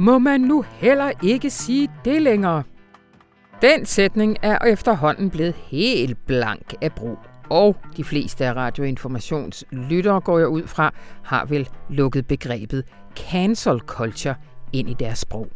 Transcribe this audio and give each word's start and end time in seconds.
må 0.00 0.18
man 0.18 0.40
nu 0.40 0.64
heller 0.72 1.12
ikke 1.22 1.50
sige 1.50 1.88
det 2.04 2.22
længere. 2.22 2.62
Den 3.62 3.86
sætning 3.86 4.36
er 4.42 4.58
efterhånden 4.58 5.30
blevet 5.30 5.54
helt 5.54 6.26
blank 6.26 6.74
af 6.80 6.92
brug, 6.92 7.18
og 7.50 7.76
de 7.96 8.04
fleste 8.04 8.46
af 8.46 8.54
radioinformations 8.54 9.64
lyttere 9.72 10.20
går 10.20 10.38
jeg 10.38 10.48
ud 10.48 10.66
fra, 10.66 10.94
har 11.24 11.44
vel 11.44 11.68
lukket 11.90 12.26
begrebet 12.26 12.84
cancel 13.16 13.78
culture 13.78 14.34
ind 14.72 14.90
i 14.90 14.94
deres 14.94 15.18
sprog. 15.18 15.48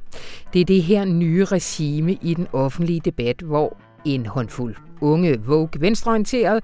Det 0.53 0.61
er 0.61 0.65
det 0.65 0.83
her 0.83 1.05
nye 1.05 1.45
regime 1.45 2.13
i 2.13 2.35
den 2.35 2.47
offentlige 2.53 3.01
debat, 3.01 3.41
hvor 3.41 3.79
en 4.05 4.27
håndfuld 4.27 4.77
unge, 5.01 5.41
vogue, 5.41 5.81
venstreorienterede 5.81 6.61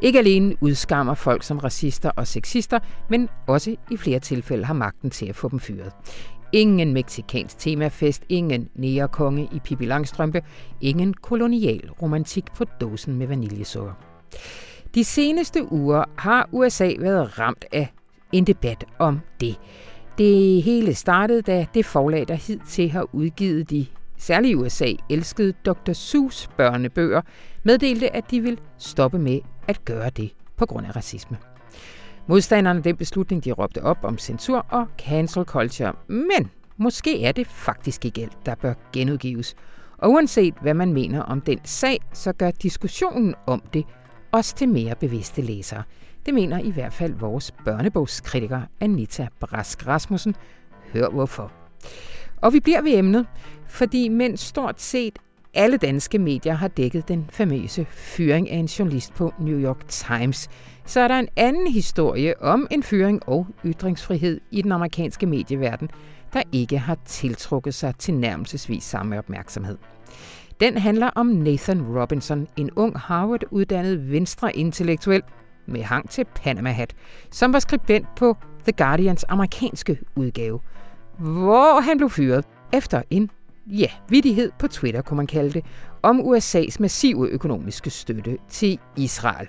ikke 0.00 0.18
alene 0.18 0.56
udskammer 0.60 1.14
folk 1.14 1.42
som 1.42 1.58
racister 1.58 2.10
og 2.16 2.26
sexister, 2.26 2.78
men 3.10 3.28
også 3.46 3.76
i 3.90 3.96
flere 3.96 4.18
tilfælde 4.18 4.64
har 4.64 4.74
magten 4.74 5.10
til 5.10 5.26
at 5.26 5.36
få 5.36 5.48
dem 5.48 5.60
fyret. 5.60 5.92
Ingen 6.52 6.92
meksikansk 6.92 7.58
temafest, 7.58 8.22
ingen 8.28 8.68
nærekonge 8.74 9.48
i 9.52 9.58
Pippi 9.64 9.84
Langstrømpe, 9.84 10.42
ingen 10.80 11.14
kolonial 11.14 11.90
romantik 12.02 12.44
på 12.56 12.64
dåsen 12.64 13.16
med 13.16 13.26
vaniljesukker. 13.26 13.92
De 14.94 15.04
seneste 15.04 15.72
uger 15.72 16.04
har 16.16 16.48
USA 16.52 16.92
været 16.98 17.38
ramt 17.38 17.64
af 17.72 17.92
en 18.32 18.44
debat 18.44 18.84
om 18.98 19.20
det. 19.40 19.56
Det 20.18 20.62
hele 20.62 20.94
startede, 20.94 21.42
da 21.42 21.66
det 21.74 21.86
forlag, 21.86 22.28
der 22.28 22.34
hidtil 22.34 22.90
har 22.90 23.06
udgivet 23.12 23.70
de 23.70 23.86
særligt 24.16 24.52
i 24.52 24.54
USA 24.54 24.92
elskede 25.10 25.52
Dr. 25.52 25.92
Seuss 25.92 26.48
børnebøger, 26.56 27.22
meddelte, 27.62 28.16
at 28.16 28.30
de 28.30 28.40
vil 28.40 28.60
stoppe 28.78 29.18
med 29.18 29.40
at 29.68 29.84
gøre 29.84 30.10
det 30.10 30.30
på 30.56 30.66
grund 30.66 30.86
af 30.86 30.96
racisme. 30.96 31.49
Modstanderne 32.26 32.82
den 32.82 32.96
beslutning, 32.96 33.44
de 33.44 33.52
råbte 33.52 33.82
op 33.82 33.98
om 34.02 34.18
censur 34.18 34.66
og 34.68 34.86
cancel 34.98 35.44
culture, 35.44 35.92
men 36.08 36.50
måske 36.76 37.24
er 37.24 37.32
det 37.32 37.46
faktisk 37.46 38.04
ikke 38.04 38.22
alt, 38.22 38.46
der 38.46 38.54
bør 38.54 38.74
genudgives. 38.92 39.54
Og 39.98 40.10
uanset 40.10 40.54
hvad 40.62 40.74
man 40.74 40.92
mener 40.92 41.22
om 41.22 41.40
den 41.40 41.60
sag, 41.64 41.98
så 42.12 42.32
gør 42.32 42.50
diskussionen 42.50 43.34
om 43.46 43.62
det 43.72 43.84
også 44.32 44.54
til 44.54 44.68
mere 44.68 44.94
bevidste 44.94 45.42
læsere. 45.42 45.82
Det 46.26 46.34
mener 46.34 46.58
i 46.58 46.70
hvert 46.70 46.92
fald 46.92 47.14
vores 47.14 47.52
børnebogskritiker 47.64 48.60
Anita 48.80 49.28
Brask 49.40 49.86
Rasmussen. 49.86 50.34
Hør 50.92 51.08
hvorfor. 51.08 51.52
Og 52.36 52.52
vi 52.52 52.60
bliver 52.60 52.82
ved 52.82 52.98
emnet, 52.98 53.26
fordi 53.68 54.08
mens 54.08 54.40
stort 54.40 54.80
set 54.80 55.18
alle 55.54 55.76
danske 55.76 56.18
medier 56.18 56.54
har 56.54 56.68
dækket 56.68 57.08
den 57.08 57.26
famøse 57.30 57.86
fyring 57.90 58.50
af 58.50 58.56
en 58.56 58.66
journalist 58.66 59.14
på 59.14 59.32
New 59.40 59.58
York 59.58 59.88
Times, 59.88 60.48
så 60.90 61.00
er 61.00 61.08
der 61.08 61.18
en 61.18 61.28
anden 61.36 61.66
historie 61.66 62.42
om 62.42 62.66
en 62.70 62.82
fyring 62.82 63.28
og 63.28 63.46
ytringsfrihed 63.64 64.40
i 64.50 64.62
den 64.62 64.72
amerikanske 64.72 65.26
medieverden, 65.26 65.88
der 66.32 66.42
ikke 66.52 66.78
har 66.78 66.96
tiltrukket 67.06 67.74
sig 67.74 67.94
til 67.98 68.14
nærmelsesvis 68.14 68.84
samme 68.84 69.18
opmærksomhed. 69.18 69.78
Den 70.60 70.78
handler 70.78 71.10
om 71.14 71.26
Nathan 71.26 71.82
Robinson, 71.82 72.48
en 72.56 72.70
ung 72.76 72.98
Harvard-uddannet 72.98 74.10
venstre-intellektuel 74.10 75.22
med 75.66 75.82
hang 75.82 76.10
til 76.10 76.24
Panama-hat, 76.34 76.94
som 77.30 77.52
var 77.52 77.58
skribent 77.58 78.06
på 78.16 78.36
The 78.62 78.72
Guardians 78.72 79.24
amerikanske 79.28 79.98
udgave, 80.16 80.60
hvor 81.18 81.80
han 81.80 81.96
blev 81.96 82.10
fyret 82.10 82.44
efter 82.72 83.02
en 83.10 83.30
ja, 83.66 83.88
vidighed 84.08 84.52
på 84.58 84.68
Twitter, 84.68 85.02
kunne 85.02 85.16
man 85.16 85.26
kalde 85.26 85.52
det, 85.52 85.64
om 86.02 86.20
USA's 86.20 86.76
massive 86.80 87.28
økonomiske 87.28 87.90
støtte 87.90 88.38
til 88.48 88.78
Israel. 88.96 89.48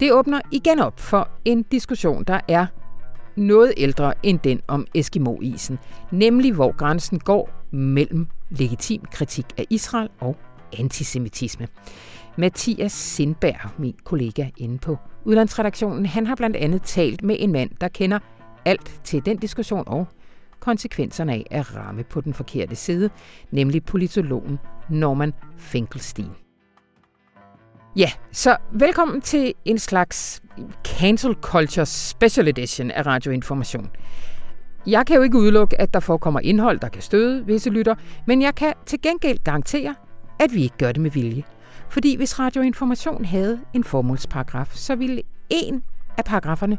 Det 0.00 0.12
åbner 0.12 0.40
igen 0.52 0.80
op 0.80 1.00
for 1.00 1.28
en 1.44 1.62
diskussion, 1.62 2.24
der 2.24 2.40
er 2.48 2.66
noget 3.36 3.74
ældre 3.76 4.14
end 4.22 4.38
den 4.38 4.60
om 4.68 4.86
Eskimo-isen, 4.94 5.78
nemlig 6.10 6.52
hvor 6.52 6.76
grænsen 6.76 7.18
går 7.18 7.50
mellem 7.70 8.26
legitim 8.50 9.02
kritik 9.12 9.46
af 9.56 9.66
Israel 9.70 10.08
og 10.20 10.36
antisemitisme. 10.78 11.68
Mathias 12.38 12.92
Sindberg, 12.92 13.70
min 13.78 13.94
kollega 14.04 14.48
inde 14.56 14.78
på 14.78 14.98
udlandsredaktionen, 15.24 16.06
han 16.06 16.26
har 16.26 16.34
blandt 16.34 16.56
andet 16.56 16.82
talt 16.82 17.22
med 17.22 17.36
en 17.38 17.52
mand, 17.52 17.70
der 17.80 17.88
kender 17.88 18.18
alt 18.64 19.00
til 19.04 19.26
den 19.26 19.36
diskussion 19.36 19.84
og 19.86 20.06
konsekvenserne 20.60 21.32
af 21.32 21.46
at 21.50 21.76
ramme 21.76 22.04
på 22.04 22.20
den 22.20 22.34
forkerte 22.34 22.76
side, 22.76 23.10
nemlig 23.50 23.84
politologen 23.84 24.58
Norman 24.90 25.32
Finkelstein. 25.56 26.43
Ja, 27.96 28.10
så 28.32 28.56
velkommen 28.72 29.20
til 29.20 29.54
en 29.64 29.78
slags 29.78 30.42
Cancel 30.84 31.34
Culture 31.34 31.86
Special 31.86 32.48
Edition 32.48 32.90
af 32.90 33.06
Radioinformation. 33.06 33.90
Jeg 34.86 35.06
kan 35.06 35.16
jo 35.16 35.22
ikke 35.22 35.38
udelukke, 35.38 35.80
at 35.80 35.94
der 35.94 36.00
forekommer 36.00 36.40
indhold, 36.40 36.80
der 36.80 36.88
kan 36.88 37.02
støde 37.02 37.46
visse 37.46 37.70
lytter, 37.70 37.94
men 38.26 38.42
jeg 38.42 38.54
kan 38.54 38.72
til 38.86 39.02
gengæld 39.02 39.38
garantere, 39.44 39.94
at 40.40 40.54
vi 40.54 40.62
ikke 40.62 40.76
gør 40.78 40.92
det 40.92 41.02
med 41.02 41.10
vilje. 41.10 41.42
Fordi 41.88 42.16
hvis 42.16 42.38
Radioinformation 42.38 43.24
havde 43.24 43.60
en 43.72 43.84
formålsparagraf, 43.84 44.70
så 44.72 44.94
ville 44.94 45.22
en 45.50 45.82
af 46.18 46.24
paragraferne 46.24 46.78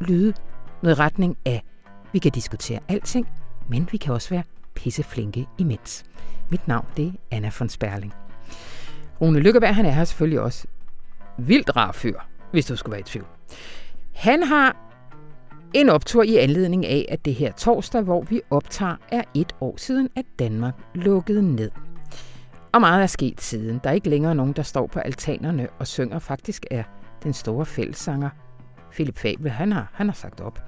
lyde 0.00 0.34
noget 0.82 0.98
retning 0.98 1.36
af 1.44 1.62
vi 2.12 2.18
kan 2.18 2.32
diskutere 2.32 2.78
alting, 2.88 3.28
men 3.68 3.88
vi 3.92 3.96
kan 3.96 4.14
også 4.14 4.30
være 4.30 4.42
pisseflinke 4.74 5.46
imens. 5.58 6.04
Mit 6.50 6.68
navn 6.68 6.86
det 6.96 7.06
er 7.06 7.36
Anna 7.36 7.50
von 7.58 7.68
Sperling. 7.68 8.25
Rune 9.20 9.40
Lykkeberg, 9.40 9.74
han 9.74 9.86
er 9.86 9.90
her 9.90 10.04
selvfølgelig 10.04 10.40
også 10.40 10.66
vildt 11.38 11.76
rar 11.76 11.92
fyr, 11.92 12.18
hvis 12.50 12.66
du 12.66 12.76
skulle 12.76 12.92
være 12.92 13.00
i 13.00 13.04
tvivl. 13.04 13.26
Han 14.14 14.42
har 14.42 14.76
en 15.74 15.88
optur 15.88 16.22
i 16.22 16.36
anledning 16.36 16.86
af, 16.86 17.06
at 17.08 17.24
det 17.24 17.34
her 17.34 17.52
torsdag, 17.52 18.02
hvor 18.02 18.22
vi 18.22 18.40
optager, 18.50 18.96
er 19.12 19.22
et 19.34 19.52
år 19.60 19.74
siden, 19.76 20.08
at 20.16 20.24
Danmark 20.38 20.74
lukkede 20.94 21.54
ned. 21.56 21.70
Og 22.72 22.80
meget 22.80 23.02
er 23.02 23.06
sket 23.06 23.40
siden. 23.40 23.80
Der 23.84 23.90
er 23.90 23.94
ikke 23.94 24.08
længere 24.08 24.34
nogen, 24.34 24.52
der 24.52 24.62
står 24.62 24.86
på 24.86 24.98
altanerne 24.98 25.68
og 25.78 25.86
synger. 25.86 26.18
Faktisk 26.18 26.66
er 26.70 26.82
den 27.22 27.32
store 27.32 27.66
fællessanger 27.66 28.30
Philip 28.92 29.18
Fabel, 29.18 29.50
han 29.50 29.72
har, 29.72 29.90
han 29.92 30.06
har 30.08 30.14
sagt 30.14 30.40
op. 30.40 30.62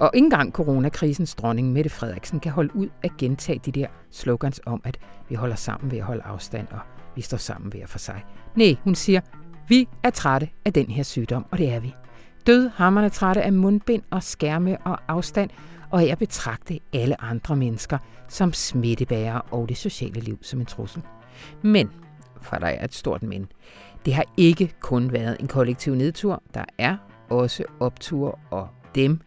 Og 0.00 0.10
ikke 0.14 0.24
engang 0.24 0.52
coronakrisens 0.52 1.34
dronning 1.34 1.72
Mette 1.72 1.90
Frederiksen 1.90 2.40
kan 2.40 2.52
holde 2.52 2.76
ud 2.76 2.88
at 3.02 3.10
gentage 3.18 3.60
de 3.64 3.72
der 3.72 3.86
slogans 4.10 4.60
om, 4.66 4.80
at 4.84 4.98
vi 5.28 5.34
holder 5.34 5.56
sammen 5.56 5.90
ved 5.90 5.98
at 5.98 6.04
holde 6.04 6.22
afstand, 6.22 6.66
og 6.70 6.78
vi 7.16 7.22
står 7.22 7.36
sammen 7.36 7.72
ved 7.72 7.80
at 7.80 7.88
for 7.88 7.98
sig. 7.98 8.24
Nej, 8.56 8.76
hun 8.84 8.94
siger, 8.94 9.20
vi 9.68 9.88
er 10.02 10.10
trætte 10.10 10.48
af 10.64 10.72
den 10.72 10.86
her 10.86 11.02
sygdom, 11.02 11.46
og 11.50 11.58
det 11.58 11.72
er 11.72 11.80
vi. 11.80 11.94
Død 12.46 12.68
hammerne 12.68 13.08
trætte 13.08 13.42
af 13.42 13.52
mundbind 13.52 14.02
og 14.10 14.22
skærme 14.22 14.78
og 14.84 14.98
afstand, 15.08 15.50
og 15.90 16.02
jeg 16.02 16.10
at 16.12 16.18
betragte 16.18 16.78
alle 16.92 17.22
andre 17.22 17.56
mennesker 17.56 17.98
som 18.28 18.52
smittebærere 18.52 19.42
og 19.42 19.68
det 19.68 19.76
sociale 19.76 20.20
liv 20.20 20.38
som 20.42 20.60
en 20.60 20.66
trussel. 20.66 21.02
Men, 21.62 21.90
for 22.42 22.56
der 22.56 22.66
er 22.66 22.84
et 22.84 22.94
stort 22.94 23.22
men, 23.22 23.46
det 24.04 24.14
har 24.14 24.24
ikke 24.36 24.74
kun 24.80 25.12
været 25.12 25.36
en 25.40 25.48
kollektiv 25.48 25.94
nedtur. 25.94 26.42
Der 26.54 26.64
er 26.78 26.96
også 27.30 27.64
optur, 27.80 28.38
og 28.50 28.68
dem 28.94 29.20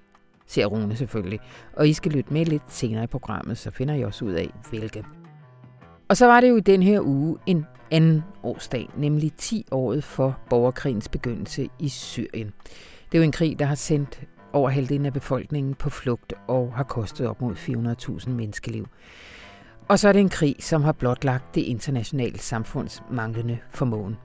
siger 0.54 0.68
Rune 0.68 0.96
selvfølgelig. 0.96 1.40
Og 1.74 1.88
I 1.88 1.94
skal 1.94 2.12
lytte 2.12 2.34
med 2.34 2.46
lidt 2.46 2.64
senere 2.68 3.04
i 3.04 3.08
programmet, 3.08 3.58
så 3.58 3.72
finder 3.72 3.96
I 3.96 4.04
også 4.04 4.26
ud 4.26 4.32
af, 4.32 4.50
hvilke. 4.70 5.04
Og 6.10 6.18
så 6.18 6.26
var 6.26 6.42
det 6.42 6.50
jo 6.50 6.56
i 6.56 6.62
den 6.62 6.84
her 6.84 7.02
uge 7.02 7.38
en 7.46 7.66
anden 7.92 8.24
årsdag, 8.44 8.90
nemlig 8.98 9.34
10 9.34 9.66
året 9.72 10.04
for 10.04 10.40
borgerkrigens 10.50 11.10
begyndelse 11.10 11.70
i 11.80 11.90
Syrien. 11.90 12.54
Det 13.12 13.18
er 13.18 13.18
jo 13.18 13.24
en 13.24 13.32
krig, 13.32 13.60
der 13.60 13.66
har 13.66 13.76
sendt 13.76 14.22
over 14.54 14.70
halvdelen 14.70 15.06
af 15.06 15.14
befolkningen 15.14 15.76
på 15.76 15.90
flugt 15.90 16.34
og 16.48 16.74
har 16.76 16.84
kostet 16.84 17.28
op 17.28 17.42
mod 17.42 17.56
400.000 18.26 18.30
menneskeliv. 18.30 18.88
Og 19.88 20.00
så 20.00 20.08
er 20.08 20.14
det 20.14 20.20
en 20.20 20.30
krig, 20.30 20.56
som 20.60 20.84
har 20.84 20.92
blotlagt 20.92 21.56
det 21.56 21.62
internationale 21.62 22.40
samfunds 22.40 23.04
manglende 23.12 23.58
formåen. 23.70 24.16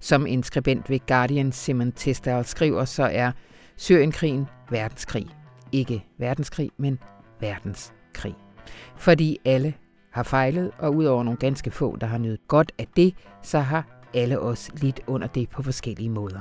Som 0.00 0.26
en 0.26 0.42
skribent 0.42 0.90
ved 0.90 1.06
Guardian 1.06 1.52
Simon 1.52 1.92
Testal 1.92 2.44
skriver, 2.44 2.84
så 2.84 3.02
er 3.02 3.32
Syrienkrigen 3.76 4.46
verdenskrig 4.70 5.41
ikke 5.72 6.04
verdenskrig, 6.18 6.70
men 6.76 6.98
verdenskrig. 7.40 8.34
Fordi 8.96 9.38
alle 9.44 9.74
har 10.10 10.22
fejlet, 10.22 10.70
og 10.78 10.94
udover 10.94 11.22
nogle 11.22 11.38
ganske 11.38 11.70
få, 11.70 11.96
der 11.96 12.06
har 12.06 12.18
nydt 12.18 12.48
godt 12.48 12.72
af 12.78 12.86
det, 12.96 13.14
så 13.42 13.58
har 13.58 14.00
alle 14.14 14.40
os 14.40 14.70
lidt 14.74 15.00
under 15.06 15.26
det 15.26 15.48
på 15.48 15.62
forskellige 15.62 16.10
måder. 16.10 16.40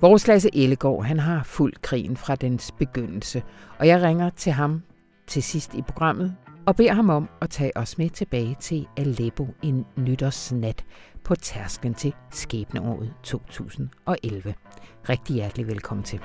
Vores 0.00 0.26
Lasse 0.26 0.50
Ellegaard, 0.56 1.04
han 1.04 1.18
har 1.18 1.42
fulgt 1.42 1.82
krigen 1.82 2.16
fra 2.16 2.36
dens 2.36 2.72
begyndelse, 2.78 3.42
og 3.78 3.86
jeg 3.86 4.02
ringer 4.02 4.30
til 4.30 4.52
ham 4.52 4.82
til 5.26 5.42
sidst 5.42 5.74
i 5.74 5.82
programmet 5.82 6.36
og 6.68 6.76
beder 6.76 6.92
ham 6.92 7.10
om 7.10 7.28
at 7.40 7.50
tage 7.50 7.76
os 7.76 7.98
med 7.98 8.10
tilbage 8.10 8.56
til 8.60 8.86
Aleppo 8.96 9.48
en 9.62 9.86
nytårsnat 9.96 10.84
på 11.24 11.34
tærsken 11.34 11.94
til 11.94 12.14
skæbneåret 12.30 13.14
2011. 13.22 14.54
Rigtig 15.08 15.34
hjertelig 15.34 15.66
velkommen 15.66 16.04
til. 16.04 16.20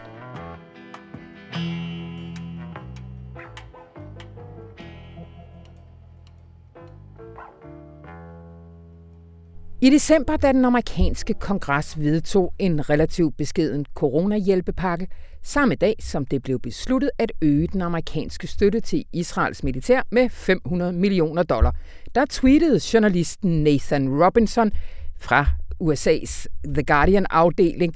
I 9.83 9.89
december, 9.89 10.37
da 10.37 10.51
den 10.51 10.65
amerikanske 10.65 11.33
kongres 11.33 11.99
vedtog 11.99 12.53
en 12.59 12.89
relativt 12.89 13.37
beskeden 13.37 13.85
coronahjælpepakke, 13.93 15.07
samme 15.41 15.75
dag 15.75 15.95
som 15.99 16.25
det 16.25 16.43
blev 16.43 16.59
besluttet 16.59 17.11
at 17.17 17.31
øge 17.41 17.67
den 17.67 17.81
amerikanske 17.81 18.47
støtte 18.47 18.79
til 18.79 19.03
Israels 19.13 19.63
militær 19.63 20.01
med 20.11 20.29
500 20.29 20.93
millioner 20.93 21.43
dollar, 21.43 21.75
der 22.15 22.25
tweetede 22.29 22.79
journalisten 22.93 23.63
Nathan 23.63 24.23
Robinson 24.23 24.71
fra 25.19 25.45
USA's 25.83 26.45
The 26.65 26.83
Guardian-afdeling 26.83 27.93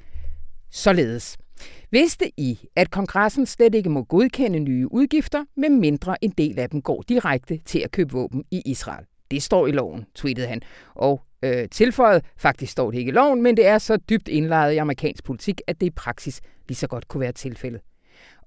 således. 0.72 1.38
Vidste 1.92 2.31
I, 2.38 2.60
at 2.75 2.92
kongressen 2.92 3.45
slet 3.45 3.75
ikke 3.75 3.90
må 3.90 4.04
godkende 4.04 4.60
nye 4.60 4.94
udgifter, 4.94 5.45
med 5.57 5.69
mindre 5.69 6.24
en 6.24 6.33
del 6.38 6.60
af 6.60 6.69
dem 6.69 6.81
går 6.81 7.04
direkte 7.10 7.57
til 7.66 7.80
at 7.80 7.92
købe 7.92 8.12
våben 8.12 8.44
i 8.51 8.62
Israel? 8.66 9.06
Det 9.31 9.44
står 9.44 9.68
i 9.68 9.72
loven, 9.72 10.06
tweetede 10.16 10.48
han. 10.48 10.62
Og 10.95 11.22
øh, 11.44 11.69
tilføjet, 11.72 12.25
faktisk 12.38 12.72
står 12.72 12.92
det 12.92 12.98
ikke 12.98 13.10
i 13.10 13.12
loven, 13.12 13.44
men 13.44 13.57
det 13.57 13.66
er 13.66 13.78
så 13.78 13.98
dybt 13.98 14.28
indlejret 14.28 14.74
i 14.74 14.78
amerikansk 14.78 15.24
politik, 15.24 15.62
at 15.68 15.81
det 15.81 15.88
i 15.88 15.89
praksis 15.89 16.42
lige 16.68 16.75
så 16.75 16.88
godt 16.88 17.07
kunne 17.07 17.22
være 17.22 17.31
tilfældet. 17.31 17.81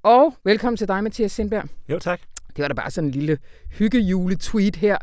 Og 0.03 0.35
velkommen 0.45 0.77
til 0.77 0.89
dig, 0.89 1.05
Mathias 1.05 1.33
Sindberg. 1.33 1.69
Jo, 1.89 1.99
tak. 1.99 2.21
Det 2.57 2.63
var 2.63 2.69
da 2.69 2.75
bare 2.75 2.91
sådan 2.91 3.09
en 3.09 3.15
lille 3.15 3.39
hyggejule-tweet 3.79 4.77
her 4.77 4.99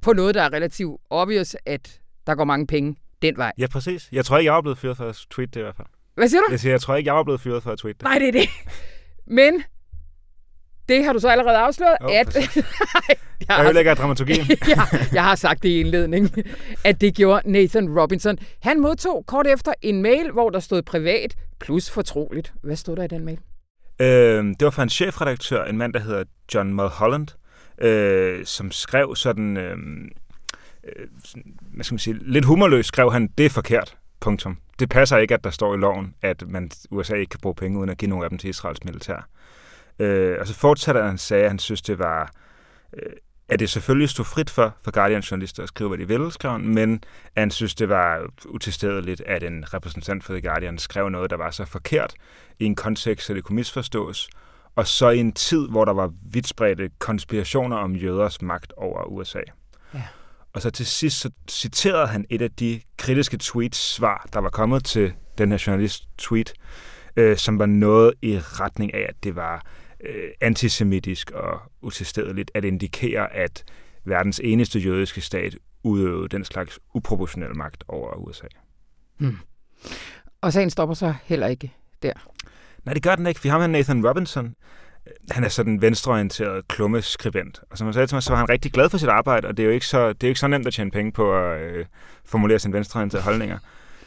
på 0.00 0.12
noget, 0.12 0.34
der 0.34 0.42
er 0.42 0.52
relativt 0.52 1.00
obvious, 1.10 1.56
at 1.66 2.00
der 2.26 2.34
går 2.34 2.44
mange 2.44 2.66
penge 2.66 2.96
den 3.22 3.36
vej. 3.36 3.52
Ja, 3.58 3.66
præcis. 3.66 4.08
Jeg 4.12 4.24
tror 4.24 4.38
ikke, 4.38 4.50
jeg 4.52 4.58
er 4.58 4.62
blevet 4.62 4.78
fyret 4.78 4.96
for 4.96 5.08
at 5.08 5.26
tweet 5.30 5.54
det 5.54 5.60
i 5.60 5.62
hvert 5.62 5.76
fald. 5.76 5.88
Hvad 6.14 6.28
siger 6.28 6.40
du? 6.40 6.46
Jeg 6.50 6.60
siger, 6.60 6.72
jeg 6.72 6.80
tror 6.80 6.96
ikke, 6.96 7.12
jeg 7.12 7.18
er 7.18 7.24
blevet 7.24 7.40
fyret 7.40 7.62
for 7.62 7.70
at 7.70 7.78
tweet 7.78 7.96
det. 7.96 8.02
Nej, 8.02 8.18
det 8.18 8.28
er 8.28 8.32
det. 8.32 8.48
Men 9.26 9.62
det 10.90 11.04
har 11.04 11.12
du 11.12 11.18
så 11.18 11.28
allerede 11.28 11.56
afsløret, 11.56 11.96
Jo, 12.02 12.08
at... 12.08 12.36
jeg, 12.36 12.64
Jeg 13.48 13.64
ødelægger 13.64 13.94
dramaturgien. 13.94 14.46
ja, 14.68 14.80
jeg 15.12 15.24
har 15.24 15.34
sagt 15.34 15.62
det 15.62 15.68
i 15.68 15.80
indledning, 15.80 16.30
at 16.84 17.00
det 17.00 17.14
gjorde 17.14 17.50
Nathan 17.52 17.98
Robinson. 18.00 18.38
Han 18.62 18.80
modtog 18.80 19.24
kort 19.26 19.46
efter 19.46 19.72
en 19.82 20.02
mail, 20.02 20.30
hvor 20.30 20.50
der 20.50 20.60
stod 20.60 20.82
privat 20.82 21.34
plus 21.60 21.90
fortroligt. 21.90 22.52
Hvad 22.62 22.76
stod 22.76 22.96
der 22.96 23.02
i 23.02 23.08
den 23.08 23.24
mail? 23.24 23.38
øh, 24.00 24.44
det 24.44 24.64
var 24.64 24.70
fra 24.70 24.82
en 24.82 24.88
chefredaktør, 24.88 25.64
en 25.64 25.78
mand, 25.78 25.92
der 25.92 26.00
hedder 26.00 26.24
John 26.54 26.74
Mulholland, 26.74 27.28
øh, 27.80 28.44
som 28.44 28.70
skrev 28.70 29.16
sådan, 29.16 29.56
øh, 29.56 29.76
øh, 30.84 31.06
hvad 31.74 31.84
skal 31.84 31.94
man 31.94 31.98
sige, 31.98 32.16
lidt 32.22 32.44
humorløst 32.44 32.88
skrev 32.88 33.12
han, 33.12 33.28
det 33.38 33.46
er 33.46 33.50
forkert, 33.50 33.96
punktum. 34.20 34.58
Det 34.78 34.88
passer 34.88 35.16
ikke, 35.16 35.34
at 35.34 35.44
der 35.44 35.50
står 35.50 35.74
i 35.74 35.76
loven, 35.76 36.14
at 36.22 36.42
man, 36.48 36.70
USA 36.90 37.14
ikke 37.14 37.30
kan 37.30 37.40
bruge 37.42 37.54
penge, 37.54 37.78
uden 37.78 37.90
at 37.90 37.98
give 37.98 38.08
nogle 38.08 38.24
af 38.24 38.30
dem 38.30 38.38
til 38.38 38.50
Israels 38.50 38.84
militær. 38.84 39.28
Øh, 40.00 40.36
og 40.40 40.46
så 40.46 40.54
fortsatte 40.54 41.02
han, 41.02 41.18
sagde, 41.18 41.44
at 41.44 41.50
han 41.50 41.58
synes, 41.58 41.82
det 41.82 41.98
var, 41.98 42.32
øh, 42.92 43.12
at 43.48 43.60
det 43.60 43.70
selvfølgelig 43.70 44.08
stod 44.08 44.24
frit 44.24 44.50
for, 44.50 44.74
for 44.84 44.90
Guardian-journalister 44.90 45.62
at 45.62 45.68
skrive, 45.68 45.88
hvad 45.88 45.98
de 45.98 46.08
ville, 46.08 46.32
skrev 46.32 46.52
han, 46.52 46.68
men 46.68 47.04
han 47.36 47.50
synes, 47.50 47.74
det 47.74 47.88
var 47.88 48.26
utilstedeligt, 48.46 49.20
at 49.20 49.42
en 49.42 49.74
repræsentant 49.74 50.24
for 50.24 50.32
The 50.32 50.42
Guardian 50.42 50.78
skrev 50.78 51.08
noget, 51.08 51.30
der 51.30 51.36
var 51.36 51.50
så 51.50 51.64
forkert 51.64 52.14
i 52.58 52.64
en 52.64 52.74
kontekst, 52.74 53.26
så 53.26 53.34
det 53.34 53.44
kunne 53.44 53.56
misforstås, 53.56 54.28
og 54.76 54.86
så 54.86 55.08
i 55.08 55.18
en 55.18 55.32
tid, 55.32 55.68
hvor 55.68 55.84
der 55.84 55.92
var 55.92 56.12
vidtspredte 56.32 56.90
konspirationer 56.98 57.76
om 57.76 57.96
jøders 57.96 58.42
magt 58.42 58.72
over 58.76 59.04
USA. 59.04 59.40
Ja. 59.94 60.02
Og 60.52 60.62
så 60.62 60.70
til 60.70 60.86
sidst 60.86 61.20
så 61.20 61.30
citerede 61.48 62.06
han 62.06 62.24
et 62.30 62.42
af 62.42 62.50
de 62.50 62.80
kritiske 62.96 63.38
tweets 63.40 63.78
svar, 63.78 64.28
der 64.32 64.38
var 64.38 64.50
kommet 64.50 64.84
til 64.84 65.12
den 65.38 65.50
her 65.50 65.64
journalist 65.66 66.08
tweet, 66.18 66.52
øh, 67.16 67.36
som 67.36 67.58
var 67.58 67.66
noget 67.66 68.14
i 68.22 68.38
retning 68.38 68.94
af, 68.94 69.06
at 69.08 69.24
det 69.24 69.36
var 69.36 69.62
øh, 70.04 70.30
antisemitisk 70.40 71.30
og 71.30 71.60
utilstedeligt 71.82 72.50
at 72.54 72.64
indikere, 72.64 73.32
at 73.32 73.64
verdens 74.04 74.40
eneste 74.44 74.78
jødiske 74.78 75.20
stat 75.20 75.56
udøvede 75.82 76.28
den 76.28 76.44
slags 76.44 76.78
uproportionel 76.94 77.56
magt 77.56 77.84
over 77.88 78.14
USA. 78.14 78.46
Og 80.40 80.52
sagen 80.52 80.70
stopper 80.70 80.94
så 80.94 81.14
heller 81.24 81.46
ikke 81.46 81.72
der. 82.02 82.12
Nej, 82.84 82.94
det 82.94 83.02
gør 83.02 83.14
den 83.16 83.26
ikke. 83.26 83.42
Vi 83.42 83.48
har 83.48 83.58
med 83.58 83.68
Nathan 83.68 84.08
Robinson. 84.08 84.54
Øh, 85.06 85.12
Han 85.30 85.44
er 85.44 85.48
sådan 85.48 85.72
en 85.72 85.82
venstreorienteret 85.82 86.68
klummeskribent. 86.68 87.60
Og 87.70 87.78
som 87.78 87.86
jeg 87.86 87.94
sagde 87.94 88.06
til 88.06 88.14
mig, 88.14 88.22
så 88.22 88.30
var 88.30 88.38
han 88.38 88.48
rigtig 88.48 88.72
glad 88.72 88.90
for 88.90 88.98
sit 88.98 89.08
arbejde, 89.08 89.48
og 89.48 89.56
det 89.56 89.62
er 89.62 89.66
jo 89.66 89.72
ikke 89.72 89.86
så, 89.86 90.08
det 90.08 90.24
er 90.24 90.28
jo 90.28 90.30
ikke 90.30 90.40
så 90.40 90.48
nemt 90.48 90.66
at 90.66 90.74
tjene 90.74 90.90
penge 90.90 91.12
på 91.12 91.36
at 91.36 91.60
øh, 91.60 91.86
formulere 92.24 92.58
sine 92.58 92.74
venstreorienterede 92.74 93.24
holdninger. 93.24 93.58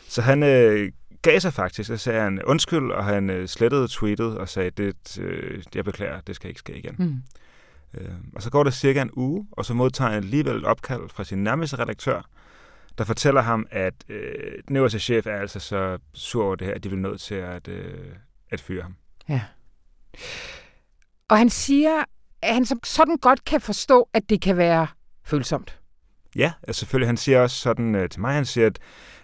Så 0.07 0.22
han 0.22 0.44
øh, 0.44 0.92
gav 1.23 1.39
sig 1.39 1.53
faktisk, 1.53 1.91
og 1.91 1.99
sagde 1.99 2.21
han 2.21 2.43
undskyld, 2.43 2.91
og 2.91 3.05
han 3.05 3.29
øh, 3.29 3.47
slettede 3.47 3.87
tweetet 3.87 4.37
og 4.37 4.49
sagde, 4.49 4.69
det, 4.69 5.19
øh, 5.19 5.63
jeg 5.75 5.85
beklager, 5.85 6.21
det 6.21 6.35
skal 6.35 6.49
ikke 6.49 6.59
ske 6.59 6.77
igen. 6.77 6.95
Mm. 6.99 7.21
Øh, 7.93 8.13
og 8.35 8.41
så 8.41 8.49
går 8.49 8.63
der 8.63 8.71
cirka 8.71 9.01
en 9.01 9.11
uge, 9.13 9.47
og 9.51 9.65
så 9.65 9.73
modtager 9.73 10.09
han 10.09 10.17
alligevel 10.17 10.55
et 10.55 10.65
opkald 10.65 11.09
fra 11.09 11.23
sin 11.23 11.43
nærmeste 11.43 11.79
redaktør, 11.79 12.21
der 12.97 13.03
fortæller 13.03 13.41
ham, 13.41 13.67
at 13.71 13.93
øh, 14.09 14.53
den 14.67 14.75
øverste 14.75 14.99
chef 14.99 15.27
er 15.27 15.35
altså 15.35 15.59
så 15.59 15.97
sur 16.13 16.45
over 16.45 16.55
det 16.55 16.67
her, 16.67 16.73
at 16.73 16.83
de 16.83 16.89
vil 16.89 16.99
nødt 16.99 17.21
til 17.21 17.35
at, 17.35 17.67
øh, 17.67 18.15
at 18.49 18.61
fyre 18.61 18.81
ham. 18.81 18.95
Ja. 19.29 19.41
Og 21.27 21.37
han 21.37 21.49
siger, 21.49 22.03
at 22.41 22.53
han 22.53 22.65
som 22.65 22.79
sådan 22.83 23.17
godt 23.17 23.45
kan 23.45 23.61
forstå, 23.61 24.09
at 24.13 24.29
det 24.29 24.41
kan 24.41 24.57
være 24.57 24.87
følsomt. 25.25 25.79
Ja, 26.35 26.51
altså 26.63 26.80
selvfølgelig. 26.80 27.07
Han 27.07 27.18
siger 27.18 27.41
også 27.41 27.57
sådan 27.57 27.95
øh, 27.95 28.09
til 28.09 28.21
mig, 28.21 28.33
han 28.33 28.45
siger, 28.45 28.68
at 28.68 28.80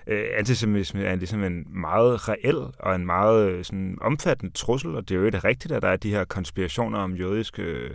øh, 0.08 0.26
antisemitisme 0.38 1.04
er 1.04 1.16
ligesom 1.16 1.44
en 1.44 1.66
meget 1.70 2.30
reel 2.30 2.68
og 2.80 2.96
en 2.96 3.06
meget 3.06 3.50
øh, 3.50 3.66
sådan, 3.66 3.98
omfattende 4.02 4.54
trussel, 4.54 4.96
og 4.96 5.10
det 5.10 5.16
er 5.16 5.20
jo 5.20 5.26
ikke 5.26 5.40
rigtigt, 5.40 5.74
at 5.74 5.82
der 5.82 5.90
er 5.90 5.98
de 5.98 6.10
her 6.10 6.24
konspirationer 6.26 7.00
om 7.00 7.14
jødisk 7.16 7.60
øh, 7.60 7.92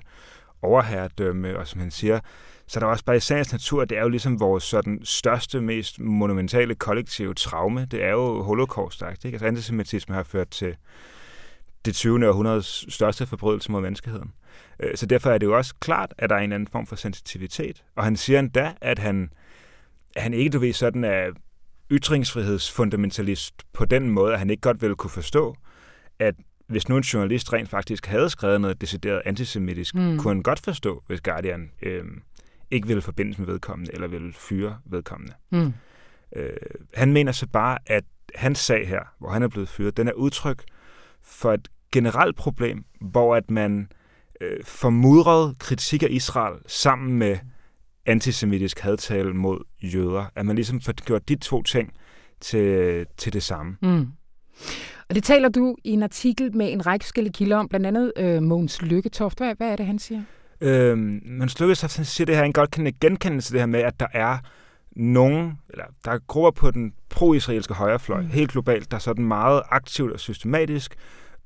overherredømme, 0.63 1.59
og 1.59 1.67
som 1.67 1.81
han 1.81 1.91
siger, 1.91 2.21
så 2.67 2.81
der 2.81 2.87
er 2.87 2.91
også 2.91 3.05
bare 3.05 3.17
i 3.17 3.21
sagens 3.21 3.53
natur, 3.53 3.85
det 3.85 3.99
er 3.99 4.03
jo 4.03 4.09
ligesom 4.09 4.41
vores 4.41 4.65
sådan, 4.65 5.01
største, 5.03 5.61
mest 5.61 6.01
monumentale 6.01 6.75
kollektive 6.75 7.35
traume. 7.35 7.87
Det 7.91 8.05
er 8.05 8.11
jo 8.11 8.43
holocaust 8.43 9.03
ikke? 9.03 9.35
Altså 9.35 9.47
antisemitisme 9.47 10.15
har 10.15 10.23
ført 10.23 10.49
til 10.49 10.77
det 11.85 11.95
20. 11.95 12.29
århundredes 12.29 12.87
største 12.89 13.27
forbrydelse 13.27 13.73
mod 13.73 13.81
menneskeheden. 13.81 14.33
Øh, 14.81 14.97
Så 14.97 15.07
derfor 15.07 15.31
er 15.31 15.39
det 15.39 15.47
jo 15.47 15.57
også 15.57 15.75
klart, 15.81 16.15
at 16.19 16.31
der 16.31 16.37
er 16.37 16.41
en 16.41 16.53
anden 16.53 16.69
form 16.69 16.87
for 16.87 16.97
sensitivitet. 16.97 17.85
Og 17.97 18.05
han 18.05 18.17
siger 18.17 18.39
endda, 18.39 18.73
at 18.81 18.99
han, 18.99 19.31
han 20.17 20.35
ikke, 20.35 20.51
du 20.51 20.59
ved, 20.59 20.73
sådan 20.73 21.05
er 21.05 21.31
ytringsfrihedsfundamentalist 21.91 23.55
på 23.73 23.85
den 23.85 24.11
måde, 24.11 24.33
at 24.33 24.39
han 24.39 24.51
ikke 24.51 24.61
godt 24.61 24.83
ville 24.83 24.97
kunne 24.97 25.11
forstå, 25.11 25.57
at 26.19 26.35
hvis 26.67 26.89
nu 26.89 26.97
en 26.97 27.03
journalist 27.03 27.53
rent 27.53 27.69
faktisk 27.69 28.07
havde 28.07 28.31
skrevet 28.31 28.61
noget 28.61 28.81
decideret 28.81 29.23
antisemitisk, 29.25 29.95
mm. 29.95 30.19
kunne 30.19 30.35
han 30.35 30.43
godt 30.43 30.61
forstå, 30.61 31.03
hvis 31.07 31.21
Guardian 31.21 31.71
øh, 31.83 32.05
ikke 32.71 32.87
ville 32.87 33.03
forbindes 33.03 33.39
med 33.39 33.47
vedkommende, 33.47 33.95
eller 33.95 34.07
ville 34.09 34.33
fyre 34.33 34.79
vedkommende. 34.85 35.35
Mm. 35.51 35.73
Øh, 36.37 36.51
han 36.95 37.13
mener 37.13 37.33
så 37.33 37.47
bare, 37.47 37.79
at 37.87 38.05
hans 38.35 38.59
sag 38.59 38.89
her, 38.89 39.01
hvor 39.19 39.31
han 39.31 39.43
er 39.43 39.49
blevet 39.49 39.69
fyret, 39.69 39.97
den 39.97 40.09
er 40.09 40.13
udtryk 40.13 40.63
for 41.23 41.53
et 41.53 41.69
generelt 41.95 42.37
problem, 42.37 42.85
hvor 43.01 43.37
at 43.37 43.51
man 43.51 43.89
øh, 44.41 44.65
formudret 44.65 45.59
kritik 45.59 46.03
af 46.03 46.09
Israel 46.11 46.55
sammen 46.67 47.19
med 47.19 47.37
antisemitisk 48.07 48.81
hadtale 48.81 49.33
mod 49.33 49.59
jøder. 49.83 50.25
At 50.37 50.47
man 50.47 50.57
ligesom 50.57 50.81
får 50.81 50.93
gjort 50.93 51.29
de 51.29 51.37
to 51.37 51.63
ting 51.63 51.93
til, 52.41 53.07
til 53.17 53.33
det 53.33 53.43
samme. 53.43 53.77
Mm. 53.83 54.07
Og 55.09 55.15
det 55.15 55.25
taler 55.25 55.49
du 55.49 55.77
i 55.85 55.91
en 55.91 56.03
artikel 56.03 56.57
med 56.57 56.73
en 56.73 56.87
række 56.87 57.05
forskellige 57.05 57.33
kilder 57.33 57.57
om, 57.57 57.69
blandt 57.69 57.87
andet 57.87 58.13
øh, 58.17 58.43
Mogens 58.43 58.83
Lykketoft. 58.83 59.39
Hvad, 59.39 59.55
hvad 59.57 59.73
er 59.73 59.77
det, 59.77 59.87
han 59.87 59.99
siger? 59.99 60.23
Øh, 60.61 60.99
men 60.99 61.49
Slukkes 61.49 61.81
han 61.81 62.05
siger 62.05 62.27
det 62.27 62.35
her, 62.35 62.43
han 62.43 62.53
godt 62.53 62.71
kan 62.71 62.93
genkende 63.01 63.41
til 63.41 63.53
det 63.53 63.61
her 63.61 63.67
med, 63.67 63.81
at 63.81 64.01
der 64.01 64.07
er 64.13 64.39
nogen, 64.97 65.53
eller 65.71 65.85
der 66.05 66.11
er 66.11 66.19
grupper 66.27 66.51
på 66.51 66.71
den 66.71 66.93
pro-israelske 67.09 67.75
højrefløj, 67.75 68.21
mm. 68.21 68.27
helt 68.27 68.51
globalt, 68.51 68.91
der 68.91 68.99
sådan 68.99 69.25
meget 69.25 69.63
aktivt 69.71 70.13
og 70.13 70.21
systematisk 70.21 70.95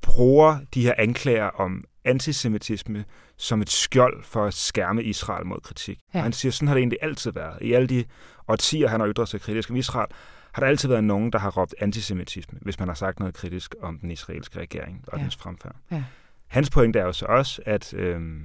bruger 0.01 0.57
de 0.73 0.83
her 0.83 0.93
anklager 0.97 1.45
om 1.45 1.83
antisemitisme 2.05 3.05
som 3.37 3.61
et 3.61 3.69
skjold 3.69 4.23
for 4.23 4.45
at 4.45 4.53
skærme 4.53 5.03
Israel 5.03 5.45
mod 5.45 5.59
kritik. 5.59 5.99
Ja. 6.13 6.19
Han 6.21 6.33
siger, 6.33 6.51
sådan 6.51 6.67
har 6.67 6.75
det 6.75 6.79
egentlig 6.81 6.99
altid 7.01 7.31
været. 7.31 7.61
I 7.61 7.73
alle 7.73 7.87
de 7.87 8.05
årtier, 8.47 8.87
han 8.87 8.99
har 8.99 9.07
ytret 9.07 9.29
sig 9.29 9.41
kritisk 9.41 9.69
om 9.69 9.75
Israel, 9.75 10.07
har 10.51 10.59
der 10.61 10.67
altid 10.67 10.89
været 10.89 11.03
nogen, 11.03 11.31
der 11.31 11.39
har 11.39 11.49
råbt 11.51 11.75
antisemitisme, 11.79 12.59
hvis 12.61 12.79
man 12.79 12.87
har 12.87 12.95
sagt 12.95 13.19
noget 13.19 13.35
kritisk 13.35 13.75
om 13.81 13.99
den 13.99 14.11
israelske 14.11 14.59
regering 14.59 15.03
og 15.07 15.17
Ja. 15.17 15.23
dens 15.23 15.35
fremfærd. 15.35 15.75
Ja. 15.91 16.03
Hans 16.47 16.69
pointe 16.69 16.99
er 16.99 17.03
jo 17.05 17.13
så 17.13 17.25
også, 17.25 17.61
at, 17.65 17.93
øhm, 17.93 18.43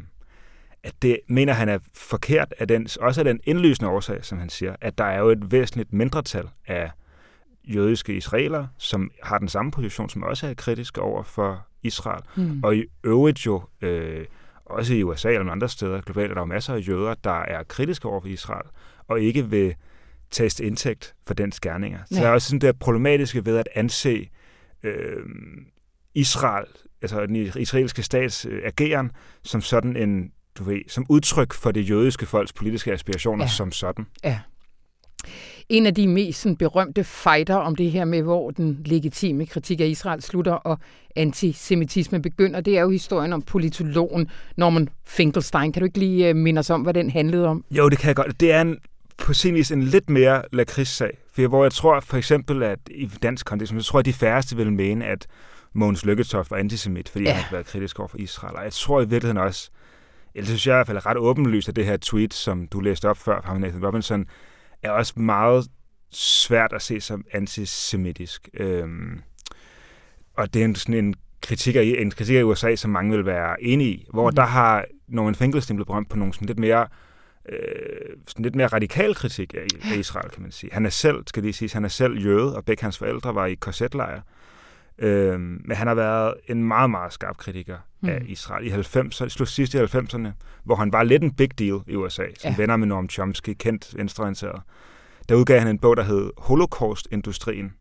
at 0.83 0.95
det 1.03 1.21
mener 1.29 1.53
han 1.53 1.69
er 1.69 1.79
forkert, 1.95 2.55
af 2.59 2.69
den, 2.69 2.89
også 3.01 3.21
af 3.21 3.25
den 3.25 3.41
indlysende 3.45 3.91
årsag, 3.91 4.25
som 4.25 4.39
han 4.39 4.49
siger, 4.49 4.77
at 4.81 4.99
der 4.99 5.05
er 5.05 5.19
jo 5.19 5.29
et 5.31 5.53
væsentligt 5.53 5.93
mindretal 5.93 6.49
af 6.67 6.91
jødiske 7.69 8.15
israelere, 8.17 8.69
som 8.79 9.11
har 9.23 9.39
den 9.39 9.49
samme 9.49 9.71
position, 9.71 10.09
som 10.09 10.23
også 10.23 10.47
er 10.47 10.55
kritiske 10.55 11.01
over 11.01 11.23
for 11.23 11.67
Israel. 11.83 12.23
Mm. 12.37 12.61
Og 12.65 12.77
i 12.77 12.85
øvrigt 13.05 13.47
jo, 13.47 13.63
øh, 13.83 14.25
også 14.65 14.95
i 14.95 15.03
USA 15.03 15.29
eller 15.33 15.53
andre 15.53 15.69
steder 15.69 16.01
globalt, 16.01 16.31
er 16.31 16.35
der 16.35 16.41
jo 16.41 16.45
masser 16.47 16.75
af 16.75 16.89
jøder, 16.89 17.15
der 17.25 17.41
er 17.41 17.63
kritiske 17.63 18.09
over 18.09 18.21
for 18.21 18.29
Israel, 18.29 18.67
og 19.09 19.21
ikke 19.21 19.51
vil 19.51 19.75
tages 20.31 20.55
til 20.55 20.67
indtægt 20.67 21.15
for 21.27 21.35
dens 21.35 21.61
gerninger. 21.61 21.99
Så 22.11 22.15
Ja. 22.15 22.21
der 22.21 22.29
er 22.29 22.33
også 22.33 22.49
sådan 22.49 22.61
det 22.61 22.79
problematiske 22.79 23.47
ved 23.47 23.57
at 23.59 23.69
anse 23.75 24.29
øh, 24.83 25.17
Israel, 26.15 26.67
altså 27.03 27.27
den 27.27 27.37
israelske 27.37 28.03
stats 28.03 28.47
øh, 28.47 28.63
ageren, 28.65 29.11
som 29.43 29.61
sådan 29.61 29.97
en, 29.97 30.33
du 30.59 30.65
ved, 30.65 30.81
som 30.89 31.07
udtryk 31.09 31.53
for 31.55 31.71
det 31.71 31.91
jødiske 31.91 32.27
folks 32.27 32.53
politiske 32.53 32.93
aspirationer 32.93 33.45
Ja. 33.45 33.49
ja. 33.49 33.51
som 33.53 33.73
sådan. 33.73 34.07
En 35.69 35.87
af 35.87 35.95
de 35.95 36.09
mest 36.09 36.41
sådan, 36.41 36.57
berømte 36.57 37.05
fighter 37.05 37.55
om 37.55 37.77
det 37.77 37.91
her 37.91 38.05
med, 38.05 38.23
hvor 38.23 38.51
den 38.51 38.83
legitime 38.85 39.47
kritik 39.47 39.81
af 39.81 39.87
Israel 39.87 40.23
slutter 40.23 40.53
og 40.53 40.79
antisemitisme 41.17 42.23
begynder. 42.23 42.61
Det 42.61 42.79
er 42.79 42.83
jo 42.83 42.91
historien 42.91 43.33
om 43.33 43.43
politologen 43.43 44.31
Norman 44.57 44.89
Finkelstein. 45.07 45.73
Kan 45.73 45.81
du 45.81 45.85
ikke 45.85 45.99
lige 45.99 46.31
uh, 46.31 46.37
minde 46.37 46.59
os 46.59 46.71
om, 46.71 46.83
hvad 46.83 46.95
den 46.95 47.11
handlede 47.11 47.49
om? 47.49 47.65
Jo, 47.71 47.89
det 47.89 47.99
kan 47.99 48.09
jeg 48.09 48.17
godt. 48.17 48.41
Det 48.41 48.53
er 48.53 48.61
en, 48.61 48.79
på 49.19 49.33
sin 49.33 49.55
vis 49.55 49.73
en 49.73 49.83
lidt 49.83 50.11
mere 50.11 50.43
lakridssag. 50.53 51.19
For 51.35 51.47
hvor 51.49 51.65
jeg 51.65 51.73
tror 51.73 52.01
for 52.01 52.17
eksempel, 52.17 52.63
at 52.63 52.79
i 52.91 53.07
dansk 53.23 53.47
kontekst, 53.47 53.75
så 53.75 53.83
tror 53.83 53.99
jeg, 53.99 54.01
at 54.01 54.07
de 54.07 54.13
færreste 54.13 54.57
vil 54.57 54.73
mene, 54.73 55.05
at 55.07 55.27
Mogens 55.73 56.05
Lykketoft 56.05 56.51
var 56.51 56.57
antisemit, 56.57 57.09
fordi 57.09 57.25
ja. 57.25 57.33
han 57.33 57.43
har 57.43 57.57
været 57.57 57.67
kritisk 57.67 57.99
over 57.99 58.09
for 58.09 58.19
Israel. 58.19 58.57
Og 58.57 58.65
jeg 58.65 58.73
tror 58.73 59.01
i 59.01 59.09
virkeligheden 59.09 59.37
også, 59.37 59.71
eller 60.35 60.47
synes 60.47 60.67
jeg 60.67 60.75
i 60.75 60.77
hvert 60.77 60.87
fald 60.87 61.07
ret 61.07 61.17
åbenlyst, 61.17 61.69
at 61.69 61.77
det 61.77 61.85
her 61.85 61.97
tweet, 61.97 62.35
som 62.35 62.67
du 62.67 62.81
læste 62.81 63.09
op 63.09 63.17
før 63.17 63.41
fra 63.45 63.59
Nathan 63.59 63.87
Robinson, 63.87 64.27
er 64.85 64.91
også 64.91 65.21
meget 65.21 65.67
svært 66.11 66.73
at 66.73 66.83
se 66.83 67.01
som 67.01 67.25
antisemitisk. 67.33 68.49
Øhm, 68.55 69.23
og 70.35 70.55
det 70.55 70.61
er 70.61 70.65
en, 70.65 70.75
sådan 70.75 70.95
en 70.95 71.15
kritik, 71.43 71.77
af, 71.77 71.95
en 71.99 72.11
kritik 72.11 72.37
af 72.37 72.43
USA, 72.43 72.75
som 72.75 72.91
mange 72.91 73.17
vil 73.17 73.27
være 73.27 73.63
enige 73.63 73.91
i, 73.91 74.07
hvor 74.13 74.31
mm. 74.31 74.37
der 74.37 74.43
har 74.43 74.85
Norman 75.09 75.35
Finkelstein 75.35 75.77
blevet 75.77 75.87
berømt 75.87 76.09
på 76.09 76.17
nogle 76.17 76.35
sådan 76.35 76.47
lidt 76.47 76.59
mere 76.59 76.87
øh, 77.49 78.17
sådan 78.27 78.43
lidt 78.43 78.55
mere 78.55 78.67
radikal 78.67 79.15
kritik 79.15 79.55
af, 79.55 79.67
af 79.93 79.97
Israel, 79.97 80.31
kan 80.31 80.43
man 80.43 80.53
sige. 80.53 80.73
Han 80.73 80.87
er 80.87 80.91
selv, 80.91 81.17
skal 81.27 81.43
lige 81.43 81.53
sige, 81.53 81.71
han 81.73 81.85
er 81.85 81.89
selv 81.89 82.19
jøde, 82.19 82.57
og 82.57 82.65
begge 82.65 82.83
hans 82.83 82.99
forældre 82.99 83.35
var 83.35 83.47
i 83.47 83.55
korsetlejre. 83.55 84.23
Øh, 84.99 85.41
men 85.41 85.73
han 85.77 85.87
har 85.87 85.95
været 85.95 86.35
en 86.49 86.65
meget, 86.65 86.91
meget 86.91 87.13
skarp 87.13 87.37
kritiker 87.37 87.79
mm. 88.01 88.09
af 88.09 88.23
Israel 88.27 88.67
i 88.67 88.71
90'erne, 88.71 89.29
slut 89.29 89.49
sidst 89.49 89.75
i 89.75 89.79
90'erne, 89.79 90.29
hvor 90.65 90.75
han 90.75 90.93
var 90.93 91.03
lidt 91.03 91.23
en 91.23 91.35
big 91.35 91.59
deal 91.59 91.81
i 91.87 91.97
USA, 91.97 92.27
som 92.39 92.51
ja. 92.51 92.57
venner 92.57 92.77
med 92.77 92.87
Noam 92.87 93.09
Chomsky, 93.09 93.55
kendt 93.59 93.97
venstreorienteret. 93.97 94.63
Der 95.29 95.35
udgav 95.35 95.59
han 95.59 95.69
en 95.69 95.79
bog, 95.79 95.97
der 95.97 96.03
hed 96.03 96.31
Holocaust-industrien, 96.39 97.73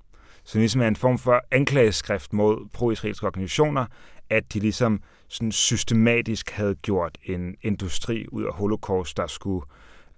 som 0.43 0.59
ligesom 0.59 0.81
er 0.81 0.87
en 0.87 0.95
form 0.95 1.17
for 1.17 1.41
anklageskrift 1.51 2.33
mod 2.33 2.69
pro-israelske 2.73 3.25
organisationer, 3.25 3.85
at 4.29 4.53
de 4.53 4.59
ligesom 4.59 5.01
sådan 5.27 5.51
systematisk 5.51 6.49
havde 6.49 6.75
gjort 6.75 7.17
en 7.23 7.55
industri 7.61 8.27
ud 8.31 8.43
af 8.43 8.53
holocaust, 8.53 9.17
der 9.17 9.27
skulle 9.27 9.65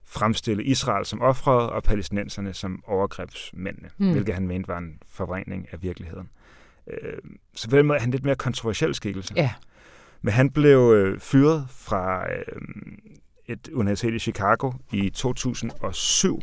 fremstille 0.05 0.63
Israel 0.63 1.05
som 1.05 1.21
offret 1.21 1.69
og 1.69 1.83
palæstinenserne 1.83 2.53
som 2.53 2.83
overgrebsmændene, 2.87 3.89
mm. 3.97 4.11
hvilket 4.11 4.33
han 4.33 4.47
mente 4.47 4.67
var 4.67 4.77
en 4.77 4.99
forvrængning 5.07 5.67
af 5.71 5.83
virkeligheden. 5.83 6.29
Øh, 6.87 7.17
så 7.55 7.69
på 7.69 7.77
den 7.77 7.85
måde 7.85 7.97
er 7.97 8.01
han 8.01 8.11
lidt 8.11 8.25
mere 8.25 8.35
kontroversiel 8.35 8.95
skikkelse. 8.95 9.33
Ja. 9.35 9.53
Men 10.21 10.33
han 10.33 10.49
blev 10.49 10.79
øh, 10.79 11.19
fyret 11.19 11.67
fra 11.69 12.31
øh, 12.31 12.61
et 13.45 13.67
universitet 13.67 14.13
i 14.13 14.19
Chicago 14.19 14.71
i 14.91 15.09
2007, 15.09 16.41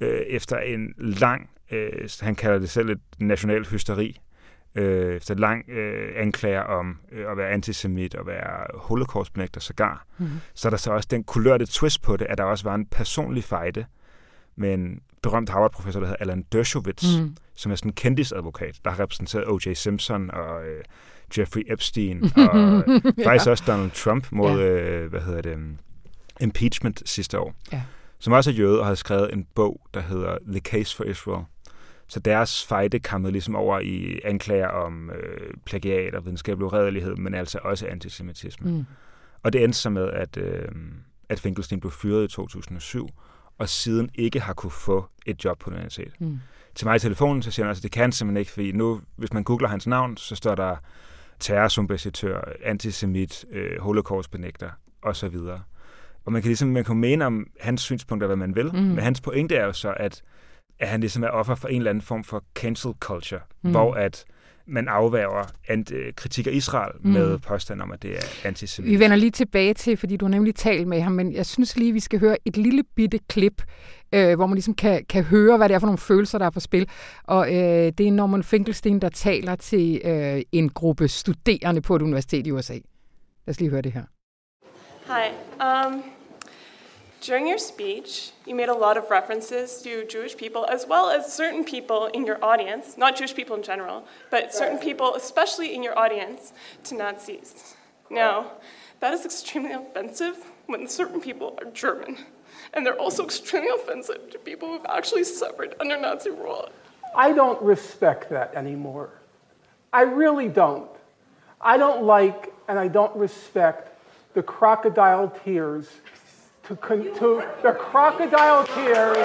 øh, 0.00 0.20
efter 0.20 0.58
en 0.58 0.94
lang, 0.98 1.50
øh, 1.70 2.08
han 2.20 2.34
kalder 2.34 2.58
det 2.58 2.70
selv 2.70 2.90
et 2.90 3.00
national 3.18 3.66
hysteri, 3.66 4.20
øh, 4.74 5.16
efter 5.16 5.34
lang 5.34 5.70
øh, 5.70 6.12
anklager 6.16 6.60
om 6.60 6.98
øh, 7.12 7.30
at 7.30 7.36
være 7.36 7.48
antisemit 7.48 8.14
og 8.14 8.26
være 8.26 8.66
holocaustbenægter 8.74 9.60
sågar. 9.60 10.06
Mm-hmm. 10.18 10.36
Så 10.54 10.68
er 10.68 10.70
der 10.70 10.76
så 10.76 10.92
også 10.92 11.08
den 11.10 11.24
kulørte 11.24 11.66
twist 11.66 12.02
på 12.02 12.16
det, 12.16 12.26
at 12.30 12.38
der 12.38 12.44
også 12.44 12.64
var 12.64 12.74
en 12.74 12.86
personlig 12.86 13.44
fejde 13.44 13.84
med 14.56 14.74
en 14.74 15.00
berømt 15.22 15.48
Harvard-professor, 15.48 16.00
der 16.00 16.06
hedder 16.06 16.22
Alan 16.22 16.44
Dershowitz, 16.52 17.18
mm. 17.18 17.36
som 17.54 17.72
er 17.72 17.76
sådan 17.76 17.88
en 17.88 17.94
kendisadvokat, 17.94 18.80
der 18.84 18.90
har 18.90 19.00
repræsenteret 19.00 19.48
O.J. 19.48 19.72
Simpson 19.74 20.30
og 20.30 20.66
øh, 20.66 20.84
Jeffrey 21.38 21.62
Epstein, 21.66 22.24
og 22.36 22.84
ja. 23.18 23.26
faktisk 23.26 23.50
også 23.50 23.64
Donald 23.66 23.90
Trump 23.90 24.32
mod, 24.32 24.58
ja. 24.58 24.66
øh, 24.66 25.10
hvad 25.10 25.20
hedder 25.20 25.42
det, 25.42 25.58
impeachment 26.40 27.08
sidste 27.08 27.38
år. 27.38 27.54
Ja. 27.72 27.82
Som 28.18 28.32
også 28.32 28.50
er 28.50 28.54
jøde 28.54 28.80
og 28.80 28.86
har 28.86 28.94
skrevet 28.94 29.32
en 29.32 29.46
bog, 29.54 29.80
der 29.94 30.00
hedder 30.00 30.38
The 30.46 30.60
Case 30.60 30.96
for 30.96 31.04
Israel. 31.04 31.44
Så 32.08 32.20
deres 32.20 32.66
fejde 32.66 32.98
kammede 32.98 33.32
ligesom 33.32 33.56
over 33.56 33.80
i 33.80 34.20
anklager 34.24 34.68
om 34.68 35.10
øh, 35.10 35.54
plagiat 35.64 36.14
og 36.14 36.24
videnskabelig 36.24 36.66
uredelighed, 36.66 37.16
men 37.16 37.34
altså 37.34 37.58
også 37.62 37.86
antisemitisme. 37.86 38.70
Mm. 38.70 38.84
Og 39.42 39.52
det 39.52 39.64
endte 39.64 39.78
så 39.78 39.90
med, 39.90 40.10
at, 40.10 40.36
øh, 40.36 40.68
at 41.28 41.40
Finkelstein 41.40 41.80
blev 41.80 41.90
fyret 41.90 42.24
i 42.24 42.28
2007, 42.28 43.08
og 43.58 43.68
siden 43.68 44.10
ikke 44.14 44.40
har 44.40 44.52
kunne 44.52 44.70
få 44.70 45.06
et 45.26 45.44
job 45.44 45.58
på 45.58 45.70
universitet. 45.70 46.12
Mm. 46.18 46.40
Til 46.74 46.86
mig 46.86 46.96
i 46.96 46.98
telefonen, 46.98 47.42
så 47.42 47.50
siger 47.50 47.64
han 47.64 47.68
altså, 47.68 47.82
det 47.82 47.90
kan 47.90 48.02
han 48.02 48.12
simpelthen 48.12 48.40
ikke, 48.40 48.50
fordi 48.50 48.72
nu, 48.72 49.00
hvis 49.16 49.32
man 49.32 49.44
googler 49.44 49.68
hans 49.68 49.86
navn, 49.86 50.16
så 50.16 50.36
står 50.36 50.54
der 50.54 50.76
terrorsympatisør, 51.40 52.40
antisemit, 52.62 53.44
øh, 53.50 53.80
holocaustbenægter 53.80 54.70
osv. 55.02 55.36
Og 56.24 56.32
man 56.32 56.42
kan 56.42 56.48
ligesom 56.48 56.68
man 56.68 56.84
kan 56.84 56.96
mene 56.96 57.26
om 57.26 57.46
hans 57.60 57.82
synspunkter, 57.82 58.26
hvad 58.26 58.36
man 58.36 58.54
vil, 58.54 58.66
mm. 58.72 58.80
men 58.80 58.98
hans 58.98 59.20
pointe 59.20 59.56
er 59.56 59.64
jo 59.64 59.72
så, 59.72 59.94
at, 59.96 60.22
at 60.78 60.88
han 60.88 61.00
ligesom 61.00 61.22
er 61.22 61.28
offer 61.28 61.54
for 61.54 61.68
en 61.68 61.76
eller 61.76 61.90
anden 61.90 62.02
form 62.02 62.24
for 62.24 62.44
cancel 62.54 62.92
culture, 63.00 63.40
mm. 63.62 63.70
hvor 63.70 63.94
at 63.94 64.24
man 64.66 64.88
afværger 64.88 65.44
ant- 65.70 66.12
kritik 66.16 66.46
af 66.46 66.50
Israel 66.52 66.92
mm. 67.00 67.10
med 67.10 67.38
påstand 67.38 67.82
om, 67.82 67.92
at 67.92 68.02
det 68.02 68.10
er 68.10 68.48
antisemitisk. 68.48 68.98
Vi 68.98 69.04
vender 69.04 69.16
lige 69.16 69.30
tilbage 69.30 69.74
til, 69.74 69.96
fordi 69.96 70.16
du 70.16 70.24
har 70.24 70.30
nemlig 70.30 70.54
talt 70.54 70.88
med 70.88 71.00
ham, 71.00 71.12
men 71.12 71.32
jeg 71.32 71.46
synes 71.46 71.76
lige, 71.76 71.92
vi 71.92 72.00
skal 72.00 72.20
høre 72.20 72.36
et 72.44 72.56
lille 72.56 72.82
bitte 72.96 73.18
klip, 73.28 73.62
øh, 74.12 74.34
hvor 74.34 74.46
man 74.46 74.54
ligesom 74.54 74.74
kan, 74.74 75.04
kan 75.08 75.24
høre, 75.24 75.56
hvad 75.56 75.68
det 75.68 75.74
er 75.74 75.78
for 75.78 75.86
nogle 75.86 75.98
følelser, 75.98 76.38
der 76.38 76.46
er 76.46 76.50
på 76.50 76.60
spil. 76.60 76.88
Og 77.24 77.54
øh, 77.54 77.92
det 77.98 78.00
er 78.00 78.12
Norman 78.12 78.42
Finkelstein, 78.42 79.00
der 79.00 79.08
taler 79.08 79.54
til 79.54 80.00
øh, 80.04 80.42
en 80.52 80.68
gruppe 80.68 81.08
studerende 81.08 81.80
på 81.80 81.96
et 81.96 82.02
universitet 82.02 82.46
i 82.46 82.50
USA. 82.50 82.74
Lad 82.74 82.82
os 83.48 83.60
lige 83.60 83.70
høre 83.70 83.82
det 83.82 83.92
her. 83.92 84.04
Hi. 85.06 85.30
Um, 85.60 86.02
During 87.20 87.46
your 87.46 87.58
speech, 87.58 88.30
you 88.44 88.54
made 88.54 88.68
a 88.68 88.74
lot 88.74 88.96
of 88.96 89.10
references 89.10 89.82
to 89.82 90.06
Jewish 90.06 90.36
people 90.36 90.66
as 90.66 90.86
well 90.86 91.10
as 91.10 91.32
certain 91.32 91.64
people 91.64 92.06
in 92.06 92.26
your 92.26 92.42
audience, 92.44 92.96
not 92.96 93.16
Jewish 93.16 93.34
people 93.34 93.56
in 93.56 93.62
general, 93.62 94.04
but 94.30 94.54
certain 94.54 94.78
people, 94.78 95.14
especially 95.14 95.74
in 95.74 95.82
your 95.82 95.98
audience, 95.98 96.52
to 96.84 96.94
Nazis. 96.94 97.74
Now, 98.10 98.52
that 99.00 99.12
is 99.12 99.24
extremely 99.24 99.72
offensive 99.72 100.36
when 100.66 100.86
certain 100.86 101.20
people 101.20 101.58
are 101.58 101.70
German. 101.70 102.18
And 102.74 102.84
they're 102.84 102.98
also 102.98 103.24
extremely 103.24 103.70
offensive 103.70 104.30
to 104.30 104.38
people 104.38 104.68
who've 104.68 104.86
actually 104.86 105.24
suffered 105.24 105.74
under 105.80 105.96
Nazi 105.96 106.30
rule. 106.30 106.68
I 107.14 107.32
don't 107.32 107.60
respect 107.62 108.30
that 108.30 108.54
anymore. 108.54 109.10
I 109.92 110.02
really 110.02 110.48
don't. 110.48 110.90
I 111.60 111.78
don't 111.78 112.04
like 112.04 112.52
and 112.68 112.78
I 112.78 112.88
don't 112.88 113.14
respect 113.16 113.92
the 114.34 114.42
crocodile 114.42 115.28
tears 115.44 115.88
to, 116.68 116.74
to 116.74 117.44
the 117.62 117.72
crocodile 117.72 118.64
tears. 118.66 119.16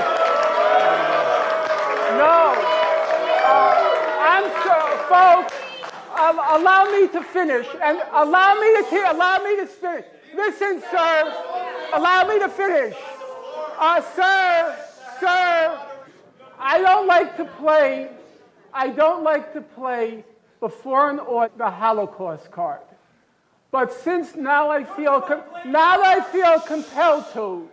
No. 2.17 2.53
Uh, 3.43 3.81
I'm 4.19 4.43
so, 4.63 4.77
folks, 5.09 5.53
um, 6.19 6.39
allow 6.61 6.85
me 6.91 7.07
to 7.07 7.23
finish 7.23 7.67
and 7.81 8.01
allow 8.13 8.53
me 8.55 8.89
to 8.89 9.11
allow 9.11 9.43
me 9.43 9.55
to 9.57 9.65
finish. 9.65 10.05
Listen, 10.35 10.81
sir, 10.91 11.33
allow 11.93 12.27
me 12.27 12.39
to 12.39 12.49
finish. 12.49 12.95
Uh, 13.79 14.01
sir, 14.01 14.77
sir, 15.19 15.79
I 16.59 16.79
don't 16.79 17.07
like 17.07 17.37
to 17.37 17.45
play. 17.45 18.09
I 18.73 18.89
don't 18.89 19.23
like 19.23 19.53
to 19.53 19.61
play 19.61 20.23
the 20.61 20.69
foreign 20.69 21.19
or 21.19 21.49
the 21.57 21.69
Holocaust 21.69 22.51
card. 22.51 22.81
But 23.71 23.93
since 23.93 24.35
now 24.35 24.69
I 24.69 24.83
feel 24.83 25.25
now 25.65 26.01
I 26.03 26.21
feel 26.21 26.59
compelled 26.59 27.25
to. 27.33 27.69